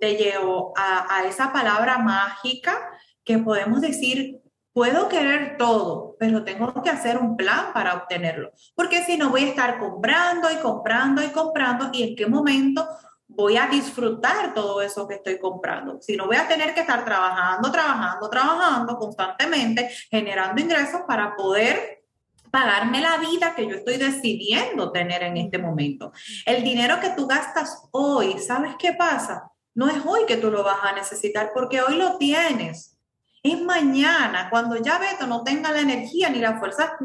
te 0.00 0.14
llevo 0.16 0.72
a, 0.76 1.16
a 1.16 1.24
esa 1.24 1.52
palabra 1.52 1.98
mágica 1.98 2.76
que 3.24 3.38
podemos 3.38 3.80
decir, 3.80 4.42
puedo 4.72 5.08
querer 5.08 5.56
todo, 5.58 6.16
pero 6.18 6.44
tengo 6.44 6.82
que 6.82 6.90
hacer 6.90 7.18
un 7.18 7.36
plan 7.36 7.72
para 7.72 7.94
obtenerlo. 7.94 8.52
Porque 8.74 9.02
si 9.04 9.16
no, 9.16 9.30
voy 9.30 9.44
a 9.44 9.48
estar 9.48 9.78
comprando 9.78 10.50
y 10.50 10.56
comprando 10.56 11.22
y 11.22 11.28
comprando 11.28 11.90
y 11.92 12.02
en 12.02 12.16
qué 12.16 12.26
momento 12.26 12.86
voy 13.34 13.56
a 13.56 13.66
disfrutar 13.66 14.54
todo 14.54 14.82
eso 14.82 15.06
que 15.08 15.14
estoy 15.14 15.38
comprando. 15.38 16.00
Si 16.00 16.16
no 16.16 16.26
voy 16.26 16.36
a 16.36 16.48
tener 16.48 16.74
que 16.74 16.80
estar 16.80 17.04
trabajando, 17.04 17.70
trabajando, 17.70 18.28
trabajando 18.28 18.96
constantemente, 18.96 19.90
generando 20.10 20.60
ingresos 20.60 21.02
para 21.06 21.34
poder 21.34 22.02
pagarme 22.50 23.00
la 23.00 23.16
vida 23.16 23.54
que 23.54 23.66
yo 23.66 23.76
estoy 23.76 23.96
decidiendo 23.96 24.92
tener 24.92 25.22
en 25.22 25.38
este 25.38 25.58
momento. 25.58 26.12
El 26.44 26.62
dinero 26.62 27.00
que 27.00 27.10
tú 27.10 27.26
gastas 27.26 27.88
hoy, 27.92 28.38
¿sabes 28.38 28.74
qué 28.78 28.92
pasa? 28.92 29.50
No 29.74 29.88
es 29.88 29.96
hoy 30.04 30.26
que 30.26 30.36
tú 30.36 30.50
lo 30.50 30.62
vas 30.62 30.80
a 30.82 30.92
necesitar 30.92 31.50
porque 31.54 31.80
hoy 31.80 31.96
lo 31.96 32.18
tienes. 32.18 32.98
Es 33.42 33.60
mañana, 33.60 34.48
cuando 34.50 34.76
ya 34.76 34.98
Beto 34.98 35.26
no 35.26 35.42
tenga 35.42 35.72
la 35.72 35.80
energía 35.80 36.28
ni 36.28 36.38
la 36.38 36.58
fuerza 36.58 36.96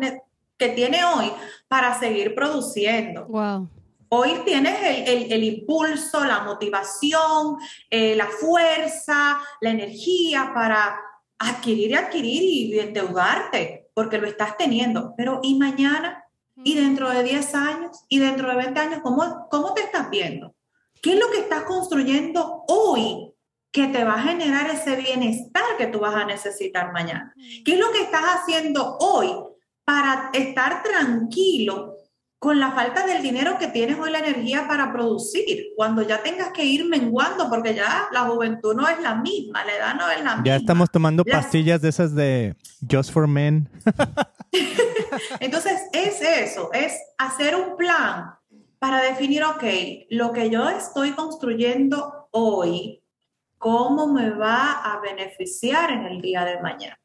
que 0.57 0.69
tiene 0.69 1.05
hoy 1.05 1.31
para 1.69 1.97
seguir 1.97 2.35
produciendo. 2.35 3.25
Wow. 3.27 3.69
Hoy 4.09 4.41
tienes 4.45 4.77
el, 4.81 5.43
impulso, 5.43 6.23
la 6.23 6.43
motivación, 6.43 7.57
eh, 7.89 8.15
la 8.15 8.27
fuerza, 8.27 9.39
la 9.59 9.69
energía 9.69 10.51
para 10.53 10.99
adquirir 11.39 11.91
y 11.91 11.95
adquirir 11.95 12.43
y 12.43 12.79
endeudarte, 12.79 13.89
porque 13.93 14.17
lo 14.17 14.27
estás 14.27 14.55
teniendo. 14.57 15.13
Pero 15.17 15.39
¿y 15.43 15.59
mañana? 15.59 16.23
¿Y 16.63 16.75
dentro 16.75 17.09
de 17.09 17.23
10 17.23 17.55
años? 17.55 18.05
¿Y 18.07 18.19
dentro 18.19 18.49
de 18.49 18.55
20 18.55 18.79
años? 18.79 18.99
¿Cómo, 19.03 19.47
cómo 19.51 19.73
te 19.73 19.81
estás 19.81 20.09
viendo? 20.09 20.55
¿Qué 21.01 21.13
es 21.13 21.19
lo 21.19 21.29
que 21.29 21.39
estás 21.39 21.63
construyendo 21.63 22.63
hoy 22.67 23.33
que 23.71 23.87
te 23.87 24.03
va 24.03 24.15
a 24.15 24.23
generar 24.23 24.69
ese 24.69 24.95
bienestar 24.95 25.63
que 25.77 25.87
tú 25.87 25.99
vas 25.99 26.15
a 26.15 26.25
necesitar 26.25 26.91
mañana? 26.93 27.33
¿Qué 27.63 27.73
es 27.73 27.79
lo 27.79 27.91
que 27.91 28.01
estás 28.01 28.23
haciendo 28.23 28.97
hoy 28.99 29.29
para 29.83 30.31
estar 30.33 30.81
tranquilo 30.81 31.96
con 32.39 32.59
la 32.59 32.71
falta 32.71 33.05
del 33.05 33.23
dinero 33.23 33.57
que 33.57 33.67
tienes 33.67 33.97
hoy 33.97 34.11
la 34.11 34.19
energía 34.19 34.67
para 34.67 34.93
producir, 34.93 35.69
cuando 35.75 36.03
ya 36.03 36.21
tengas 36.21 36.51
que 36.51 36.63
ir 36.63 36.85
menguando, 36.85 37.49
porque 37.49 37.73
ya 37.73 38.07
la 38.11 38.21
juventud 38.21 38.75
no 38.75 38.87
es 38.87 38.99
la 39.01 39.15
misma, 39.15 39.65
la 39.65 39.75
edad 39.75 39.95
no 39.95 40.09
es 40.09 40.23
la 40.23 40.35
misma. 40.35 40.43
Ya 40.45 40.55
estamos 40.57 40.91
tomando 40.91 41.25
pastillas 41.25 41.81
de 41.81 41.89
esas 41.89 42.13
de 42.13 42.55
Just 42.89 43.11
for 43.11 43.27
Men. 43.27 43.67
Entonces, 45.39 45.81
es 45.91 46.21
eso, 46.21 46.69
es 46.73 46.93
hacer 47.17 47.55
un 47.55 47.75
plan 47.75 48.35
para 48.77 49.01
definir, 49.01 49.43
ok, 49.43 49.63
lo 50.11 50.31
que 50.31 50.51
yo 50.51 50.69
estoy 50.69 51.13
construyendo 51.13 52.29
hoy, 52.31 53.03
¿cómo 53.57 54.13
me 54.13 54.29
va 54.29 54.73
a 54.83 54.99
beneficiar 54.99 55.91
en 55.91 56.05
el 56.05 56.21
día 56.21 56.45
de 56.45 56.61
mañana? 56.61 56.99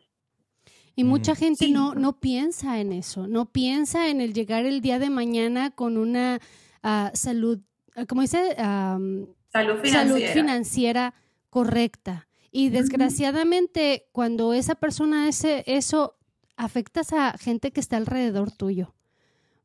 Y 0.94 1.04
mucha 1.04 1.34
gente 1.34 1.68
no, 1.68 1.94
no 1.94 2.20
piensa 2.20 2.80
en 2.80 2.92
eso, 2.92 3.26
no 3.26 3.46
piensa 3.50 4.08
en 4.08 4.20
el 4.20 4.34
llegar 4.34 4.66
el 4.66 4.80
día 4.80 4.98
de 4.98 5.08
mañana 5.08 5.70
con 5.70 5.96
una 5.96 6.40
ah, 6.82 7.10
salud, 7.14 7.60
ah, 7.96 8.04
como 8.06 8.20
dice, 8.20 8.54
salud, 8.56 10.20
financiera. 10.32 11.14
correcta. 11.48 12.28
Y 12.50 12.68
desgraciadamente, 12.68 14.08
cuando 14.12 14.52
esa 14.52 14.74
persona 14.74 15.26
hace 15.26 15.64
eso, 15.66 16.16
afectas 16.56 17.14
a 17.14 17.36
gente 17.38 17.72
que 17.72 17.80
está 17.80 17.96
alrededor 17.96 18.50
tuyo. 18.52 18.94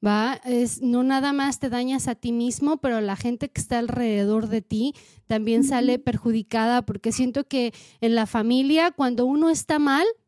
¿Va? 0.05 0.39
Es, 0.45 0.82
no 0.82 1.03
nada 1.03 1.34
más 1.34 1.59
te 1.59 1.69
dañas 1.69 2.07
a 2.07 2.13
ti 2.13 2.32
mismo, 2.32 2.78
pero 2.78 3.01
la 3.01 3.15
gente 3.15 3.49
que 3.49 3.59
está 3.59 3.80
alrededor 3.80 4.47
de 4.47 4.61
ti 4.61 4.93
también 5.25 5.63
sale 5.63 5.97
perjudicada 5.97 6.84
porque 6.84 7.11
siento 7.11 7.45
que 7.45 7.73
en 7.99 8.13
la 8.13 8.28
familia, 8.28 8.91
cuando 8.91 9.25
uno 9.25 9.49
está 9.49 9.80
mal, 9.80 10.05
mm, 10.05 10.26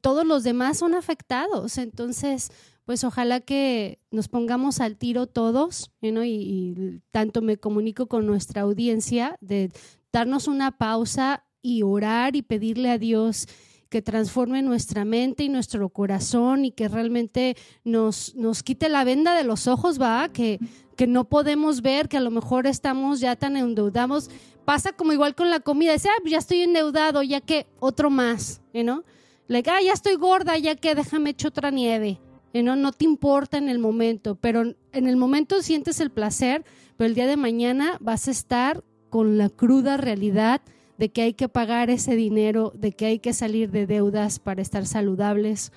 todos 0.00 0.26
los 0.26 0.44
demás 0.44 0.78
son 0.78 0.94
afectados. 0.94 1.78
Entonces, 1.78 2.50
pues 2.84 3.02
ojalá 3.04 3.40
que 3.40 3.98
nos 4.10 4.28
pongamos 4.28 4.80
al 4.80 4.96
tiro 4.96 5.26
todos, 5.26 5.90
y, 6.00 6.08
y, 6.08 7.02
tanto 7.10 7.42
me 7.42 7.56
comunico 7.56 8.06
con 8.06 8.26
nuestra 8.26 8.62
audiencia 8.62 9.36
de 9.40 9.72
darnos 10.12 10.46
una 10.46 10.78
pausa 10.78 11.44
y 11.62 11.82
orar 11.82 12.36
y 12.36 12.42
pedirle 12.42 12.90
a 12.90 12.98
Dios 12.98 13.48
que 13.88 14.02
transforme 14.02 14.62
nuestra 14.62 15.04
mente 15.04 15.44
y 15.44 15.48
nuestro 15.48 15.88
corazón 15.88 16.64
y 16.64 16.70
que 16.70 16.88
realmente 16.88 17.56
nos, 17.84 18.34
nos 18.34 18.62
quite 18.62 18.88
la 18.88 19.04
venda 19.04 19.34
de 19.34 19.44
los 19.44 19.66
ojos, 19.66 20.00
va, 20.00 20.28
que, 20.28 20.58
que 20.96 21.06
no 21.06 21.28
podemos 21.28 21.82
ver, 21.82 22.08
que 22.08 22.16
a 22.16 22.20
lo 22.20 22.30
mejor 22.30 22.66
estamos 22.66 23.20
ya 23.20 23.36
tan 23.36 23.56
endeudados. 23.56 24.30
Pasa 24.64 24.92
como 24.92 25.12
igual 25.12 25.34
con 25.34 25.50
la 25.50 25.60
comida, 25.60 25.92
dice, 25.92 26.08
ah, 26.08 26.18
pues 26.20 26.32
ya 26.32 26.38
estoy 26.38 26.62
endeudado, 26.62 27.22
ya 27.22 27.40
que 27.40 27.66
otro 27.78 28.10
más, 28.10 28.60
¿no? 28.72 29.04
Like, 29.48 29.70
ah, 29.70 29.80
ya 29.84 29.92
estoy 29.92 30.16
gorda, 30.16 30.58
ya 30.58 30.74
que 30.74 30.94
déjame 30.94 31.30
echar 31.30 31.48
otra 31.48 31.70
nieve. 31.70 32.20
¿no? 32.62 32.76
no 32.76 32.92
te 32.92 33.04
importa 33.04 33.58
en 33.58 33.68
el 33.68 33.78
momento, 33.78 34.36
pero 34.36 34.62
en 34.62 35.06
el 35.06 35.16
momento 35.16 35.62
sientes 35.62 36.00
el 36.00 36.10
placer, 36.10 36.64
pero 36.96 37.08
el 37.08 37.14
día 37.14 37.26
de 37.26 37.36
mañana 37.36 37.98
vas 38.00 38.28
a 38.28 38.30
estar 38.30 38.82
con 39.10 39.38
la 39.38 39.48
cruda 39.48 39.96
realidad 39.96 40.60
de 40.98 41.10
que 41.10 41.22
hay 41.22 41.34
que 41.34 41.48
pagar 41.48 41.90
ese 41.90 42.16
dinero, 42.16 42.72
de 42.74 42.92
que 42.92 43.06
hay 43.06 43.18
que 43.18 43.32
salir 43.32 43.70
de 43.70 43.86
deudas 43.86 44.38
para 44.38 44.62
estar 44.62 44.86
saludables. 44.86 45.72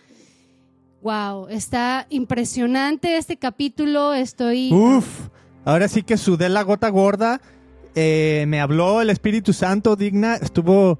Wow, 1.01 1.47
está 1.49 2.07
impresionante 2.09 3.17
este 3.17 3.37
capítulo. 3.37 4.13
Estoy. 4.13 4.71
Uf, 4.73 5.29
ahora 5.65 5.87
sí 5.87 6.03
que 6.03 6.17
sudé 6.17 6.49
la 6.49 6.63
gota 6.63 6.89
gorda. 6.89 7.41
Eh, 7.95 8.45
me 8.47 8.61
habló 8.61 9.01
el 9.01 9.09
Espíritu 9.09 9.53
Santo, 9.53 9.95
digna. 9.95 10.35
Estuvo. 10.35 10.99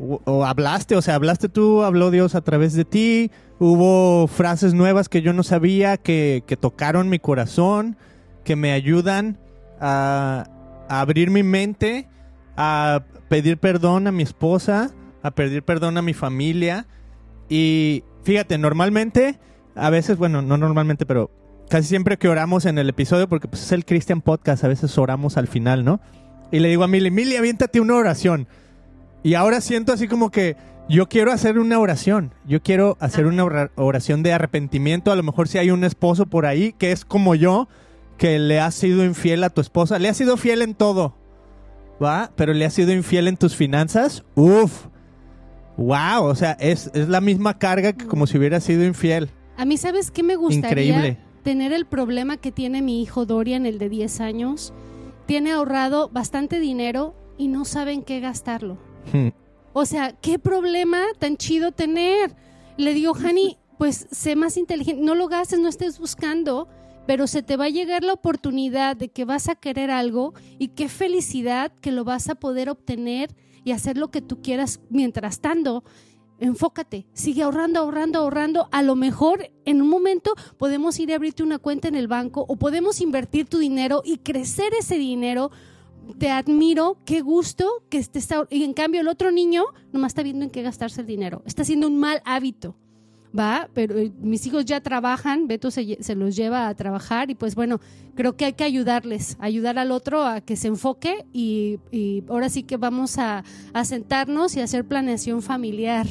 O, 0.00 0.44
hablaste, 0.44 0.94
o 0.94 1.02
sea, 1.02 1.16
hablaste 1.16 1.48
tú, 1.48 1.82
habló 1.82 2.10
Dios 2.10 2.34
a 2.34 2.40
través 2.40 2.74
de 2.74 2.84
ti. 2.84 3.30
Hubo 3.58 4.28
frases 4.28 4.74
nuevas 4.74 5.08
que 5.08 5.22
yo 5.22 5.32
no 5.32 5.42
sabía, 5.42 5.96
que, 5.96 6.44
que 6.46 6.56
tocaron 6.56 7.08
mi 7.08 7.18
corazón, 7.18 7.96
que 8.44 8.54
me 8.54 8.72
ayudan 8.72 9.38
a, 9.80 10.46
a 10.88 11.00
abrir 11.00 11.30
mi 11.30 11.42
mente, 11.42 12.08
a 12.56 13.02
pedir 13.28 13.58
perdón 13.58 14.06
a 14.06 14.12
mi 14.12 14.22
esposa, 14.22 14.92
a 15.22 15.32
pedir 15.32 15.64
perdón 15.64 15.98
a 15.98 16.02
mi 16.02 16.14
familia. 16.14 16.86
Y 17.48 18.04
fíjate, 18.22 18.58
normalmente, 18.58 19.38
a 19.74 19.90
veces, 19.90 20.16
bueno, 20.16 20.42
no 20.42 20.56
normalmente, 20.56 21.06
pero 21.06 21.30
casi 21.68 21.88
siempre 21.88 22.18
que 22.18 22.28
oramos 22.28 22.66
en 22.66 22.78
el 22.78 22.88
episodio, 22.88 23.28
porque 23.28 23.48
pues, 23.48 23.62
es 23.62 23.72
el 23.72 23.84
Christian 23.84 24.20
Podcast, 24.20 24.64
a 24.64 24.68
veces 24.68 24.96
oramos 24.98 25.36
al 25.36 25.48
final, 25.48 25.84
¿no? 25.84 26.00
Y 26.50 26.60
le 26.60 26.68
digo 26.68 26.84
a 26.84 26.88
Mili, 26.88 27.10
Mili, 27.10 27.36
aviéntate 27.36 27.80
una 27.80 27.94
oración. 27.94 28.48
Y 29.28 29.34
ahora 29.34 29.60
siento 29.60 29.92
así 29.92 30.08
como 30.08 30.30
que 30.30 30.56
yo 30.88 31.06
quiero 31.10 31.32
hacer 31.32 31.58
una 31.58 31.78
oración. 31.78 32.32
Yo 32.46 32.62
quiero 32.62 32.96
hacer 32.98 33.26
una 33.26 33.44
oración 33.74 34.22
de 34.22 34.32
arrepentimiento. 34.32 35.12
A 35.12 35.16
lo 35.16 35.22
mejor 35.22 35.48
si 35.48 35.58
hay 35.58 35.70
un 35.70 35.84
esposo 35.84 36.24
por 36.24 36.46
ahí 36.46 36.72
que 36.72 36.92
es 36.92 37.04
como 37.04 37.34
yo, 37.34 37.68
que 38.16 38.38
le 38.38 38.58
ha 38.58 38.70
sido 38.70 39.04
infiel 39.04 39.44
a 39.44 39.50
tu 39.50 39.60
esposa. 39.60 39.98
Le 39.98 40.08
ha 40.08 40.14
sido 40.14 40.38
fiel 40.38 40.62
en 40.62 40.72
todo. 40.72 41.14
¿va? 42.02 42.30
Pero 42.36 42.54
le 42.54 42.64
has 42.64 42.72
sido 42.72 42.90
infiel 42.90 43.28
en 43.28 43.36
tus 43.36 43.54
finanzas, 43.54 44.24
uf, 44.34 44.86
wow, 45.76 46.24
o 46.24 46.34
sea, 46.34 46.52
es, 46.52 46.90
la 46.94 47.20
misma 47.20 47.58
carga 47.58 47.92
que 47.92 48.06
como 48.06 48.26
si 48.26 48.38
hubiera 48.38 48.60
sido 48.62 48.82
infiel. 48.82 49.28
A 49.58 49.66
mí, 49.66 49.76
¿sabes 49.76 50.10
qué 50.10 50.22
me 50.22 50.36
gustaría? 50.36 50.68
Increíble. 50.68 51.18
Tener 51.42 51.74
el 51.74 51.84
problema 51.84 52.38
que 52.38 52.50
tiene 52.50 52.80
mi 52.80 53.02
hijo 53.02 53.26
Dorian, 53.26 53.66
el 53.66 53.78
de 53.78 53.90
10 53.90 54.20
años. 54.20 54.72
Tiene 55.26 55.52
ahorrado 55.52 56.08
bastante 56.08 56.60
dinero 56.60 57.14
y 57.36 57.48
no 57.48 57.66
saben 57.66 58.02
qué 58.02 58.20
gastarlo. 58.20 58.78
Hmm. 59.12 59.28
O 59.72 59.84
sea, 59.84 60.12
qué 60.12 60.38
problema 60.38 61.02
tan 61.18 61.36
chido 61.36 61.72
tener. 61.72 62.34
Le 62.76 62.94
digo, 62.94 63.14
Hani, 63.14 63.58
pues 63.78 64.08
sé 64.10 64.36
más 64.36 64.56
inteligente, 64.56 65.02
no 65.02 65.14
lo 65.14 65.28
gastes, 65.28 65.60
no 65.60 65.68
estés 65.68 65.98
buscando 65.98 66.68
pero 67.08 67.26
se 67.26 67.42
te 67.42 67.56
va 67.56 67.64
a 67.64 67.70
llegar 67.70 68.04
la 68.04 68.12
oportunidad 68.12 68.94
de 68.94 69.08
que 69.08 69.24
vas 69.24 69.48
a 69.48 69.54
querer 69.54 69.90
algo 69.90 70.34
y 70.58 70.68
qué 70.68 70.90
felicidad 70.90 71.72
que 71.80 71.90
lo 71.90 72.04
vas 72.04 72.28
a 72.28 72.34
poder 72.34 72.68
obtener 72.68 73.34
y 73.64 73.72
hacer 73.72 73.96
lo 73.96 74.10
que 74.10 74.20
tú 74.20 74.42
quieras 74.42 74.80
mientras 74.90 75.40
tanto. 75.40 75.84
Enfócate, 76.38 77.06
sigue 77.14 77.44
ahorrando, 77.44 77.80
ahorrando, 77.80 78.18
ahorrando. 78.18 78.68
A 78.72 78.82
lo 78.82 78.94
mejor 78.94 79.50
en 79.64 79.80
un 79.80 79.88
momento 79.88 80.34
podemos 80.58 81.00
ir 81.00 81.10
a 81.10 81.14
abrirte 81.14 81.42
una 81.42 81.56
cuenta 81.58 81.88
en 81.88 81.94
el 81.94 82.08
banco 82.08 82.44
o 82.46 82.56
podemos 82.56 83.00
invertir 83.00 83.48
tu 83.48 83.56
dinero 83.56 84.02
y 84.04 84.18
crecer 84.18 84.74
ese 84.78 84.98
dinero. 84.98 85.50
Te 86.16 86.30
admiro, 86.30 86.96
qué 87.04 87.20
gusto 87.20 87.66
que 87.90 87.98
estés. 87.98 88.28
Y 88.50 88.64
en 88.64 88.72
cambio, 88.72 89.00
el 89.00 89.08
otro 89.08 89.30
niño 89.30 89.64
nomás 89.92 90.10
está 90.10 90.22
viendo 90.22 90.44
en 90.44 90.50
qué 90.50 90.62
gastarse 90.62 91.02
el 91.02 91.06
dinero. 91.06 91.42
Está 91.44 91.62
haciendo 91.62 91.86
un 91.86 91.98
mal 91.98 92.22
hábito. 92.24 92.76
¿va? 93.36 93.68
Pero 93.74 93.98
eh, 93.98 94.12
mis 94.20 94.46
hijos 94.46 94.64
ya 94.64 94.80
trabajan, 94.80 95.48
Beto 95.48 95.70
se, 95.70 95.98
los 96.14 96.36
lleva 96.36 96.68
a 96.68 96.74
trabajar 96.74 97.30
y 97.30 97.34
pues 97.34 97.54
bueno, 97.54 97.80
creo 98.14 98.36
que 98.36 98.46
hay 98.46 98.52
que 98.52 98.64
ayudarles, 98.64 99.36
ayudar 99.40 99.78
al 99.78 99.90
otro 99.92 100.24
a 100.24 100.40
que 100.40 100.56
se 100.56 100.68
enfoque 100.68 101.26
y, 101.32 101.78
ahora 102.28 102.48
sí 102.48 102.62
que 102.62 102.76
vamos 102.76 103.18
a, 103.18 103.44
sentarnos 103.84 104.56
y 104.56 104.60
hacer 104.60 104.84
planeación 104.84 105.42
familiar 105.42 106.06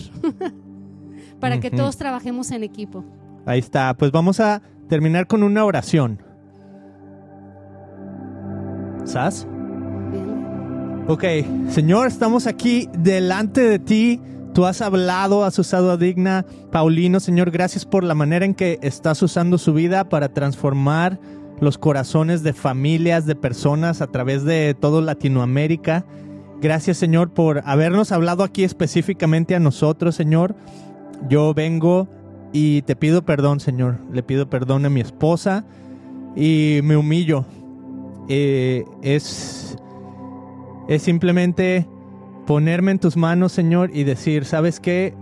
para 1.40 1.60
que 1.60 1.70
todos 1.70 1.98
trabajemos 1.98 2.52
en 2.52 2.64
equipo. 2.64 3.04
Ahí 3.46 3.60
está, 3.60 3.96
pues 3.96 4.12
vamos 4.12 4.40
a 4.40 4.62
terminar 4.90 5.28
con 5.28 5.44
una 5.44 5.66
oración. 5.66 6.22
¿Sas? 9.06 9.48
Ok, 11.08 11.24
Señor, 11.70 12.08
estamos 12.08 12.48
aquí 12.48 12.90
delante 12.94 13.62
de 13.62 13.80
ti 13.80 14.22
Tú 14.58 14.66
has 14.66 14.82
hablado, 14.82 15.44
has 15.44 15.60
usado 15.60 15.92
a 15.92 15.98
Digna, 15.98 16.44
Paulino, 16.72 17.20
Señor, 17.20 17.52
gracias 17.52 17.86
por 17.86 18.04
la 18.04 18.16
manera 18.16 18.44
en 18.44 18.56
que 18.56 18.80
estás 18.82 19.22
usando 19.22 19.60
su 19.60 19.72
vida 19.72 20.10
para 20.10 20.30
transformar 20.30 21.20
los 21.60 21.78
corazones 21.78 22.42
de 22.42 22.54
familias, 22.54 23.28
de 23.28 23.36
personas 23.36 24.02
a 24.02 24.08
través 24.08 24.46
de 24.46 24.74
todo 24.74 25.02
Latinoamérica. 25.02 26.08
Gracias, 26.60 26.98
Señor, 26.98 27.36
por 27.36 27.62
habernos 27.66 28.12
hablado 28.12 28.44
aquí 28.44 28.64
específicamente 28.64 29.54
a 29.54 29.60
nosotros, 29.60 30.16
Señor. 30.16 30.56
Yo 31.30 31.54
vengo 31.54 32.08
y 32.52 32.82
te 32.82 32.96
pido 32.96 33.26
perdón, 33.26 33.60
Señor. 33.60 34.00
Le 34.12 34.24
pido 34.24 34.50
perdón 34.50 34.88
a 34.88 34.90
mi 34.90 35.02
esposa 35.02 35.66
y 36.36 36.80
me 36.84 36.98
humillo. 36.98 37.46
Eh, 38.28 38.86
es, 39.04 39.78
es 40.88 41.02
simplemente 41.04 41.88
ponerme 42.46 42.92
en 42.92 43.00
tus 43.00 43.18
manos, 43.18 43.52
Señor, 43.52 43.92
y 43.94 44.04
decir, 44.04 44.46
¿sabes 44.46 44.80
qué? 44.80 45.14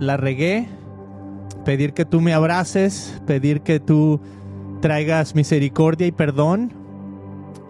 La 0.00 0.16
regué, 0.16 0.68
pedir 1.64 1.94
que 1.94 2.04
tú 2.04 2.20
me 2.20 2.34
abraces, 2.34 3.20
pedir 3.26 3.62
que 3.62 3.80
tú 3.80 4.20
traigas 4.80 5.34
misericordia 5.34 6.06
y 6.06 6.12
perdón 6.12 6.72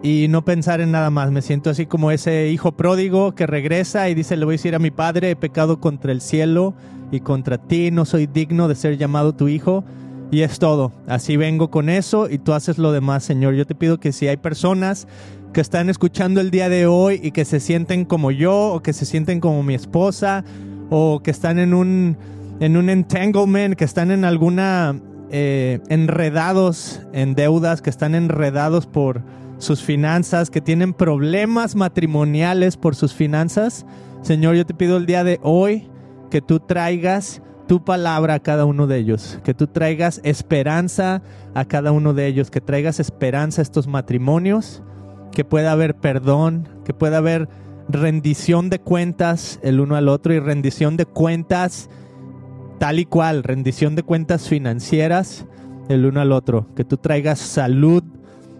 y 0.03 0.27
no 0.27 0.43
pensar 0.43 0.81
en 0.81 0.91
nada 0.91 1.09
más. 1.09 1.31
Me 1.31 1.41
siento 1.41 1.69
así 1.69 1.85
como 1.85 2.11
ese 2.11 2.49
hijo 2.49 2.73
pródigo 2.73 3.33
que 3.33 3.47
regresa 3.47 4.09
y 4.09 4.13
dice, 4.13 4.35
le 4.37 4.45
voy 4.45 4.53
a 4.53 4.57
decir 4.57 4.75
a 4.75 4.79
mi 4.79 4.91
padre, 4.91 5.31
he 5.31 5.35
pecado 5.35 5.79
contra 5.79 6.11
el 6.11 6.21
cielo 6.21 6.73
y 7.11 7.21
contra 7.21 7.57
ti, 7.57 7.89
no 7.91 8.05
soy 8.05 8.27
digno 8.27 8.67
de 8.67 8.75
ser 8.75 8.97
llamado 8.97 9.33
tu 9.33 9.47
hijo. 9.47 9.83
Y 10.31 10.41
es 10.41 10.59
todo. 10.59 10.91
Así 11.07 11.37
vengo 11.37 11.69
con 11.69 11.89
eso 11.89 12.29
y 12.29 12.37
tú 12.37 12.53
haces 12.53 12.77
lo 12.77 12.91
demás, 12.91 13.23
Señor. 13.23 13.53
Yo 13.53 13.65
te 13.65 13.75
pido 13.75 13.99
que 13.99 14.11
si 14.11 14.27
hay 14.27 14.37
personas 14.37 15.07
que 15.53 15.61
están 15.61 15.89
escuchando 15.89 16.41
el 16.41 16.51
día 16.51 16.67
de 16.67 16.85
hoy 16.85 17.19
y 17.23 17.31
que 17.31 17.45
se 17.45 17.59
sienten 17.59 18.05
como 18.05 18.31
yo 18.31 18.73
o 18.73 18.81
que 18.81 18.91
se 18.91 19.05
sienten 19.05 19.39
como 19.39 19.63
mi 19.63 19.73
esposa 19.73 20.43
o 20.89 21.21
que 21.23 21.31
están 21.31 21.59
en 21.59 21.73
un, 21.73 22.17
en 22.59 22.75
un 22.75 22.89
entanglement, 22.89 23.75
que 23.75 23.85
están 23.85 24.11
en 24.11 24.25
alguna 24.25 24.99
eh, 25.31 25.79
enredados 25.89 27.01
en 27.13 27.35
deudas, 27.35 27.81
que 27.81 27.89
están 27.89 28.15
enredados 28.15 28.85
por 28.85 29.21
sus 29.57 29.81
finanzas, 29.81 30.49
que 30.49 30.61
tienen 30.61 30.93
problemas 30.93 31.75
matrimoniales 31.75 32.77
por 32.77 32.95
sus 32.95 33.13
finanzas. 33.13 33.85
Señor, 34.21 34.55
yo 34.55 34.65
te 34.65 34.73
pido 34.73 34.97
el 34.97 35.05
día 35.05 35.23
de 35.23 35.39
hoy 35.41 35.87
que 36.29 36.41
tú 36.41 36.59
traigas 36.59 37.41
tu 37.67 37.83
palabra 37.83 38.35
a 38.35 38.39
cada 38.39 38.65
uno 38.65 38.87
de 38.87 38.97
ellos, 38.97 39.39
que 39.43 39.53
tú 39.53 39.67
traigas 39.67 40.21
esperanza 40.23 41.21
a 41.53 41.65
cada 41.65 41.91
uno 41.91 42.13
de 42.13 42.27
ellos, 42.27 42.51
que 42.51 42.61
traigas 42.61 42.99
esperanza 42.99 43.61
a 43.61 43.63
estos 43.63 43.87
matrimonios, 43.87 44.83
que 45.31 45.43
pueda 45.43 45.71
haber 45.71 45.95
perdón, 45.95 46.69
que 46.85 46.93
pueda 46.93 47.17
haber 47.17 47.49
rendición 47.87 48.69
de 48.69 48.79
cuentas 48.79 49.59
el 49.63 49.79
uno 49.79 49.95
al 49.95 50.07
otro 50.07 50.33
y 50.33 50.39
rendición 50.39 50.97
de 50.97 51.05
cuentas 51.05 51.89
tal 52.79 52.99
y 52.99 53.05
cual, 53.05 53.43
rendición 53.43 53.95
de 53.95 54.03
cuentas 54.03 54.47
financieras 54.47 55.45
el 55.89 56.05
uno 56.05 56.21
al 56.21 56.31
otro, 56.31 56.67
que 56.75 56.83
tú 56.83 56.97
traigas 56.97 57.39
salud 57.39 58.03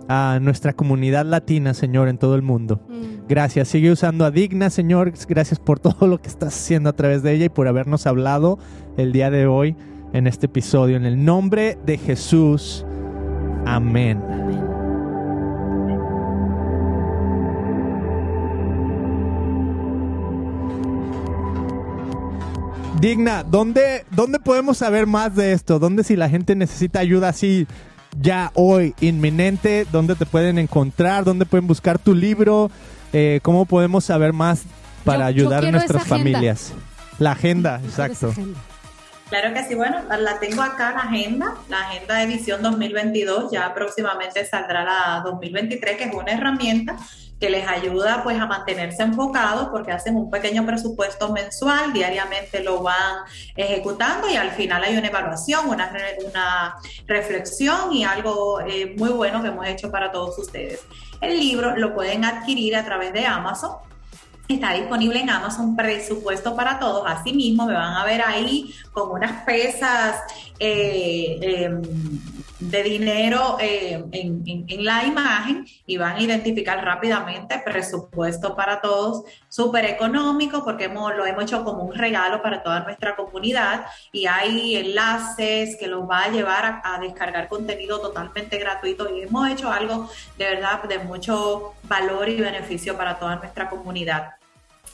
a 0.07 0.39
nuestra 0.41 0.73
comunidad 0.73 1.25
latina, 1.25 1.73
Señor, 1.73 2.07
en 2.07 2.17
todo 2.17 2.35
el 2.35 2.41
mundo. 2.41 2.81
Mm. 2.87 3.27
Gracias. 3.27 3.67
Sigue 3.67 3.91
usando 3.91 4.25
a 4.25 4.31
Digna, 4.31 4.69
Señor. 4.69 5.13
Gracias 5.27 5.59
por 5.59 5.79
todo 5.79 6.07
lo 6.07 6.21
que 6.21 6.27
estás 6.27 6.55
haciendo 6.55 6.89
a 6.89 6.93
través 6.93 7.23
de 7.23 7.33
ella 7.33 7.45
y 7.45 7.49
por 7.49 7.67
habernos 7.67 8.05
hablado 8.05 8.59
el 8.97 9.11
día 9.11 9.29
de 9.29 9.47
hoy 9.47 9.75
en 10.13 10.27
este 10.27 10.45
episodio. 10.45 10.95
En 10.95 11.05
el 11.05 11.23
nombre 11.23 11.77
de 11.85 11.97
Jesús. 11.97 12.85
Amén. 13.65 14.21
Digna, 23.01 23.43
¿dónde, 23.43 24.05
¿dónde 24.11 24.39
podemos 24.39 24.77
saber 24.77 25.05
más 25.05 25.35
de 25.35 25.51
esto? 25.51 25.79
¿Dónde 25.79 26.03
si 26.03 26.15
la 26.15 26.29
gente 26.29 26.55
necesita 26.55 26.99
ayuda 26.99 27.29
así 27.29 27.67
ya 28.19 28.51
hoy, 28.53 28.95
inminente? 29.01 29.85
¿Dónde 29.91 30.15
te 30.15 30.25
pueden 30.25 30.57
encontrar? 30.57 31.23
¿Dónde 31.23 31.45
pueden 31.45 31.67
buscar 31.67 31.99
tu 31.99 32.13
libro? 32.13 32.71
Eh, 33.13 33.39
¿Cómo 33.43 33.65
podemos 33.65 34.05
saber 34.05 34.33
más 34.33 34.63
para 35.03 35.25
ayudar 35.25 35.65
a 35.65 35.71
nuestras 35.71 36.05
familias? 36.07 36.73
La 37.19 37.31
agenda, 37.31 37.81
exacto. 37.83 38.33
Claro 39.29 39.53
que 39.53 39.63
sí, 39.63 39.73
bueno, 39.73 39.97
la 40.19 40.39
tengo 40.39 40.61
acá 40.61 40.91
la 40.91 41.01
agenda, 41.01 41.55
la 41.67 41.81
agenda 41.81 42.15
de 42.15 42.23
edición 42.23 42.61
2022, 42.61 43.51
ya 43.51 43.73
próximamente 43.73 44.45
saldrá 44.45 44.83
la 44.83 45.21
2023, 45.25 45.97
que 45.97 46.03
es 46.03 46.13
una 46.13 46.31
herramienta 46.31 46.95
que 47.39 47.49
les 47.49 47.67
ayuda 47.67 48.23
pues 48.23 48.39
a 48.39 48.45
mantenerse 48.45 49.03
enfocados 49.03 49.67
porque 49.69 49.91
hacen 49.91 50.15
un 50.15 50.29
pequeño 50.29 50.65
presupuesto 50.65 51.31
mensual, 51.31 51.91
diariamente 51.93 52.63
lo 52.63 52.81
van 52.81 53.23
ejecutando 53.55 54.29
y 54.29 54.35
al 54.35 54.51
final 54.51 54.83
hay 54.83 54.97
una 54.97 55.07
evaluación, 55.07 55.67
una, 55.67 56.75
reflexión 57.07 57.93
y 57.93 58.03
algo 58.03 58.61
eh, 58.61 58.95
muy 58.97 59.09
bueno 59.09 59.41
que 59.41 59.49
hemos 59.49 59.67
hecho 59.67 59.91
para 59.91 60.11
todos 60.11 60.37
ustedes. 60.39 60.81
El 61.21 61.39
libro 61.39 61.75
lo 61.75 61.93
pueden 61.93 62.25
adquirir 62.25 62.75
a 62.75 62.85
través 62.85 63.13
de 63.13 63.25
Amazon 63.25 63.71
Está 64.47 64.73
disponible 64.73 65.19
en 65.19 65.29
Amazon 65.31 65.75
presupuesto 65.75 66.55
para 66.55 66.77
todos. 66.77 67.03
Asimismo, 67.07 67.65
me 67.65 67.73
van 67.73 67.95
a 67.95 68.05
ver 68.05 68.21
ahí 68.21 68.75
con 68.93 69.09
unas 69.09 69.43
pesas 69.43 70.21
eh, 70.59 71.39
em, 71.41 71.81
de 72.69 72.83
dinero 72.83 73.57
eh, 73.59 74.03
en, 74.11 74.85
la 74.85 75.03
imagen 75.05 75.65
y 75.85 75.97
van 75.97 76.17
a 76.17 76.21
identificar 76.21 76.83
rápidamente 76.83 77.61
presupuesto 77.63 78.55
para 78.55 78.81
todos, 78.81 79.23
súper 79.49 79.85
económico 79.85 80.63
porque 80.63 80.85
hemos, 80.85 81.15
lo 81.15 81.25
hemos 81.25 81.43
hecho 81.43 81.63
como 81.63 81.83
un 81.83 81.93
regalo 81.93 82.41
para 82.41 82.61
toda 82.61 82.81
nuestra 82.81 83.15
comunidad 83.15 83.85
y 84.11 84.25
hay 84.25 84.75
enlaces 84.75 85.77
que 85.77 85.87
los 85.87 86.09
va 86.09 86.23
a 86.23 86.29
llevar 86.29 86.81
a, 86.83 86.99
descargar 86.99 87.47
contenido 87.47 87.99
totalmente 87.99 88.57
gratuito 88.57 89.13
y 89.15 89.21
hemos 89.21 89.49
hecho 89.49 89.71
algo 89.71 90.09
de 90.37 90.45
verdad 90.45 90.83
de 90.83 90.99
mucho 90.99 91.73
valor 91.83 92.29
y 92.29 92.39
beneficio 92.41 92.97
para 92.97 93.19
toda 93.19 93.35
nuestra 93.35 93.69
comunidad. 93.69 94.31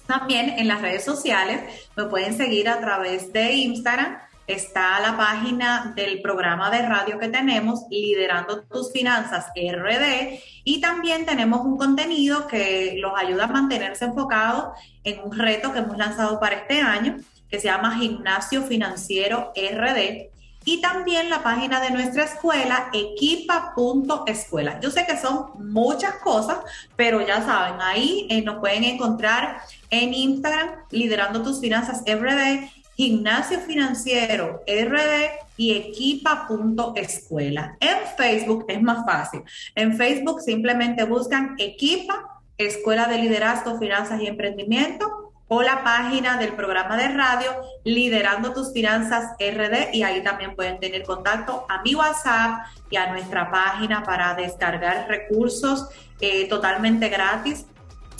También 0.08 0.50
en 0.58 0.68
las 0.68 0.82
redes 0.82 1.04
sociales 1.04 1.88
me 1.96 2.06
pueden 2.06 2.36
seguir 2.36 2.68
a 2.70 2.80
través 2.80 3.32
de 3.32 3.54
Instagram 3.54 4.18
está 4.48 5.00
la 5.00 5.16
página 5.16 5.94
del 5.96 6.22
programa 6.22 6.70
de 6.70 6.88
radio 6.88 7.20
que 7.20 7.30
tenemos, 7.30 7.86
Liderando 7.90 8.64
tus 8.64 8.92
Finanzas 8.92 9.48
RD, 9.56 10.40
y 10.64 10.82
también 10.82 11.26
tenemos 11.26 11.62
un 11.62 11.78
contenido 11.78 12.48
que 12.48 12.96
los 12.98 13.14
ayuda 13.18 13.46
a 13.46 13.48
mantenerse 13.48 14.06
enfocados 14.06 14.78
en 15.04 15.20
un 15.24 15.38
reto 15.38 15.72
que 15.72 15.80
hemos 15.80 15.98
lanzado 15.98 16.40
para 16.40 16.56
este 16.56 16.82
año, 16.82 17.18
que 17.50 17.60
se 17.60 17.68
llama 17.68 17.98
Gimnasio 17.98 18.64
Financiero 18.64 19.52
RD. 19.56 20.30
Y 20.64 20.80
también 20.80 21.32
la 21.32 21.42
página 21.42 21.82
de 21.82 21.90
nuestra 21.90 22.26
escuela, 22.26 22.90
equipa.escuela. 22.94 24.80
Yo 24.80 24.92
sé 24.92 25.08
que 25.08 25.18
son 25.18 25.48
muchas 25.58 26.18
cosas, 26.18 26.60
pero 26.96 27.26
ya 27.26 27.42
saben, 27.42 27.82
ahí 27.82 28.28
eh, 28.30 28.44
nos 28.44 28.60
pueden 28.60 28.84
encontrar 28.84 29.58
en 29.90 30.14
Instagram, 30.14 30.70
Liderando 30.92 31.42
tus 31.42 31.60
Finanzas 31.60 32.04
Everyday 32.06 32.70
Gimnasio 33.02 33.60
Financiero 33.62 34.62
RD 34.68 35.32
y 35.58 35.76
equipa.escuela. 35.76 37.76
En 37.80 37.98
Facebook 38.16 38.66
es 38.68 38.80
más 38.80 39.04
fácil. 39.08 39.42
En 39.74 39.98
Facebook 39.98 40.42
simplemente 40.42 41.04
buscan 41.06 41.56
Equipa, 41.58 42.44
Escuela 42.60 43.08
de 43.08 43.18
Liderazgo, 43.18 43.80
Finanzas 43.80 44.22
y 44.22 44.28
Emprendimiento 44.28 45.34
o 45.48 45.64
la 45.64 45.84
página 45.84 46.38
del 46.38 46.54
programa 46.54 46.96
de 46.96 47.08
radio 47.08 47.50
Liderando 47.84 48.54
tus 48.54 48.72
Finanzas 48.72 49.32
RD 49.40 49.94
y 49.94 50.04
ahí 50.04 50.22
también 50.22 50.56
pueden 50.56 50.80
tener 50.80 51.02
contacto 51.02 51.66
a 51.70 51.82
mi 51.82 51.96
WhatsApp 51.96 52.68
y 52.92 52.98
a 52.98 53.12
nuestra 53.12 53.50
página 53.50 54.04
para 54.04 54.36
descargar 54.36 55.08
recursos 55.08 55.88
eh, 56.20 56.48
totalmente 56.48 57.10
gratis 57.10 57.66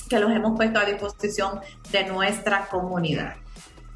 que 0.10 0.18
los 0.18 0.32
hemos 0.32 0.58
puesto 0.58 0.80
a 0.80 0.86
disposición 0.86 1.60
de 1.92 2.06
nuestra 2.06 2.66
comunidad. 2.66 3.36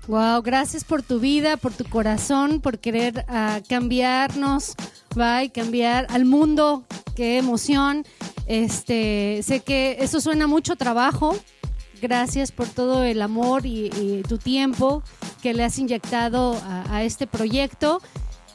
Wow, 0.08 0.44
gracias 0.44 0.84
por 0.84 1.02
tu 1.02 1.20
vida, 1.20 1.58
por 1.58 1.74
tu 1.74 1.84
corazón, 1.86 2.62
por 2.62 2.78
querer 2.78 3.26
uh, 3.28 3.64
cambiarnos, 3.68 4.76
y 5.44 5.50
cambiar 5.50 6.06
al 6.10 6.26
mundo. 6.26 6.84
Qué 7.16 7.38
emoción. 7.38 8.06
Este, 8.48 9.42
sé 9.44 9.62
que 9.62 9.98
eso 10.00 10.20
suena 10.20 10.46
mucho 10.46 10.76
trabajo. 10.76 11.36
Gracias 12.02 12.52
por 12.52 12.68
todo 12.68 13.04
el 13.04 13.22
amor 13.22 13.66
y, 13.66 14.22
tu 14.28 14.38
tiempo 14.38 15.02
que 15.42 15.54
le 15.54 15.64
has 15.64 15.80
inyectado 15.80 16.62
a, 16.92 17.04
este 17.04 17.28
proyecto. 17.28 18.02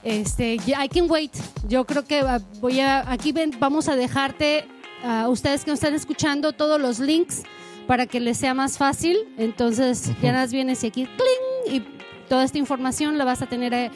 Este, 0.04 0.54
I 0.54 0.88
can 0.88 1.10
wait. 1.10 1.32
Yo 1.66 1.84
creo 1.84 2.04
que 2.04 2.20
ah, 2.20 2.40
voy 2.60 2.80
a 2.80 3.10
aquí 3.10 3.32
ven, 3.32 3.56
vamos 3.58 3.88
a 3.88 3.96
dejarte 3.96 4.66
a 5.02 5.28
ustedes 5.28 5.64
que 5.64 5.70
nos 5.70 5.78
están 5.78 5.94
escuchando 5.94 6.52
todos 6.52 6.78
los 6.80 6.98
links 6.98 7.42
para 7.90 8.06
que 8.06 8.20
les 8.20 8.36
sea 8.36 8.54
más 8.54 8.78
fácil. 8.78 9.18
Entonces, 9.36 10.12
ya 10.22 10.30
las 10.30 10.52
vienes 10.52 10.84
y 10.84 10.86
aquí, 10.86 11.06
¡cling! 11.06 11.74
y 11.74 11.84
toda 12.28 12.44
esta 12.44 12.56
información 12.56 13.18
la 13.18 13.24
vas 13.24 13.42
a 13.42 13.46
tener 13.46 13.74
eh, 13.74 13.90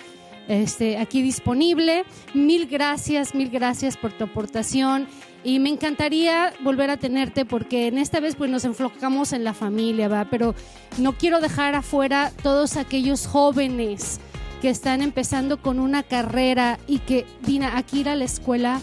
este, 0.48 0.98
aquí 0.98 1.22
disponible. 1.22 2.04
Mil 2.34 2.66
gracias, 2.66 3.36
mil 3.36 3.50
gracias 3.50 3.96
por 3.96 4.10
tu 4.10 4.24
aportación. 4.24 5.06
Y 5.44 5.60
me 5.60 5.68
encantaría 5.68 6.52
volver 6.64 6.90
a 6.90 6.96
tenerte 6.96 7.44
porque 7.44 7.86
en 7.86 7.98
esta 7.98 8.18
vez 8.18 8.34
pues 8.34 8.50
nos 8.50 8.64
enfocamos 8.64 9.32
en 9.32 9.44
la 9.44 9.54
familia, 9.54 10.08
¿va? 10.08 10.24
Pero 10.28 10.56
no 10.98 11.12
quiero 11.12 11.38
dejar 11.38 11.76
afuera 11.76 12.32
todos 12.42 12.76
aquellos 12.76 13.28
jóvenes 13.28 14.18
que 14.60 14.70
están 14.70 15.02
empezando 15.02 15.62
con 15.62 15.78
una 15.78 16.02
carrera 16.02 16.80
y 16.88 16.98
que, 16.98 17.26
Dina, 17.46 17.78
aquí 17.78 18.00
ir 18.00 18.08
a 18.08 18.16
la 18.16 18.24
escuela 18.24 18.80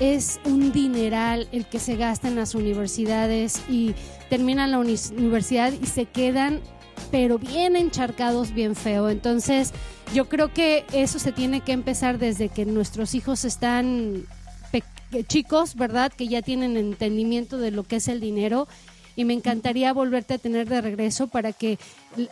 es 0.00 0.40
un 0.44 0.72
dineral 0.72 1.48
el 1.52 1.66
que 1.66 1.78
se 1.78 1.96
gasta 1.96 2.28
en 2.28 2.36
las 2.36 2.54
universidades 2.54 3.62
y 3.68 3.94
terminan 4.34 4.72
la 4.72 4.80
universidad 4.80 5.72
y 5.80 5.86
se 5.86 6.06
quedan 6.06 6.60
pero 7.12 7.38
bien 7.38 7.76
encharcados, 7.76 8.52
bien 8.52 8.74
feo. 8.74 9.08
Entonces, 9.08 9.72
yo 10.12 10.28
creo 10.28 10.52
que 10.52 10.84
eso 10.92 11.20
se 11.20 11.30
tiene 11.30 11.60
que 11.60 11.70
empezar 11.70 12.18
desde 12.18 12.48
que 12.48 12.64
nuestros 12.66 13.14
hijos 13.14 13.44
están 13.44 14.26
chicos, 15.28 15.76
¿verdad? 15.76 16.12
Que 16.12 16.26
ya 16.26 16.42
tienen 16.42 16.76
entendimiento 16.76 17.58
de 17.58 17.70
lo 17.70 17.84
que 17.84 17.96
es 17.96 18.08
el 18.08 18.18
dinero. 18.18 18.66
Y 19.14 19.24
me 19.24 19.34
encantaría 19.34 19.92
volverte 19.92 20.34
a 20.34 20.38
tener 20.38 20.68
de 20.68 20.80
regreso 20.80 21.28
para 21.28 21.52
que 21.52 21.78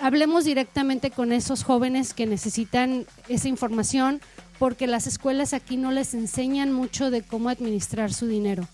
hablemos 0.01 0.45
directamente 0.45 1.13
con 1.13 1.31
esos 1.31 1.63
jóvenes 1.63 2.15
que 2.15 2.27
necesitan 2.27 3.07
esa 3.29 3.47
información, 3.47 4.21
porque 4.59 4.89
las 4.89 5.07
escuelas 5.07 5.55
aquí 5.55 5.77
no 5.77 5.93
les 5.93 6.15
enseñan 6.15 6.73
mucho 6.73 7.13
de 7.13 7.23
cómo 7.23 7.49
administrar 7.49 8.13
su 8.13 8.27
dinero. 8.27 8.67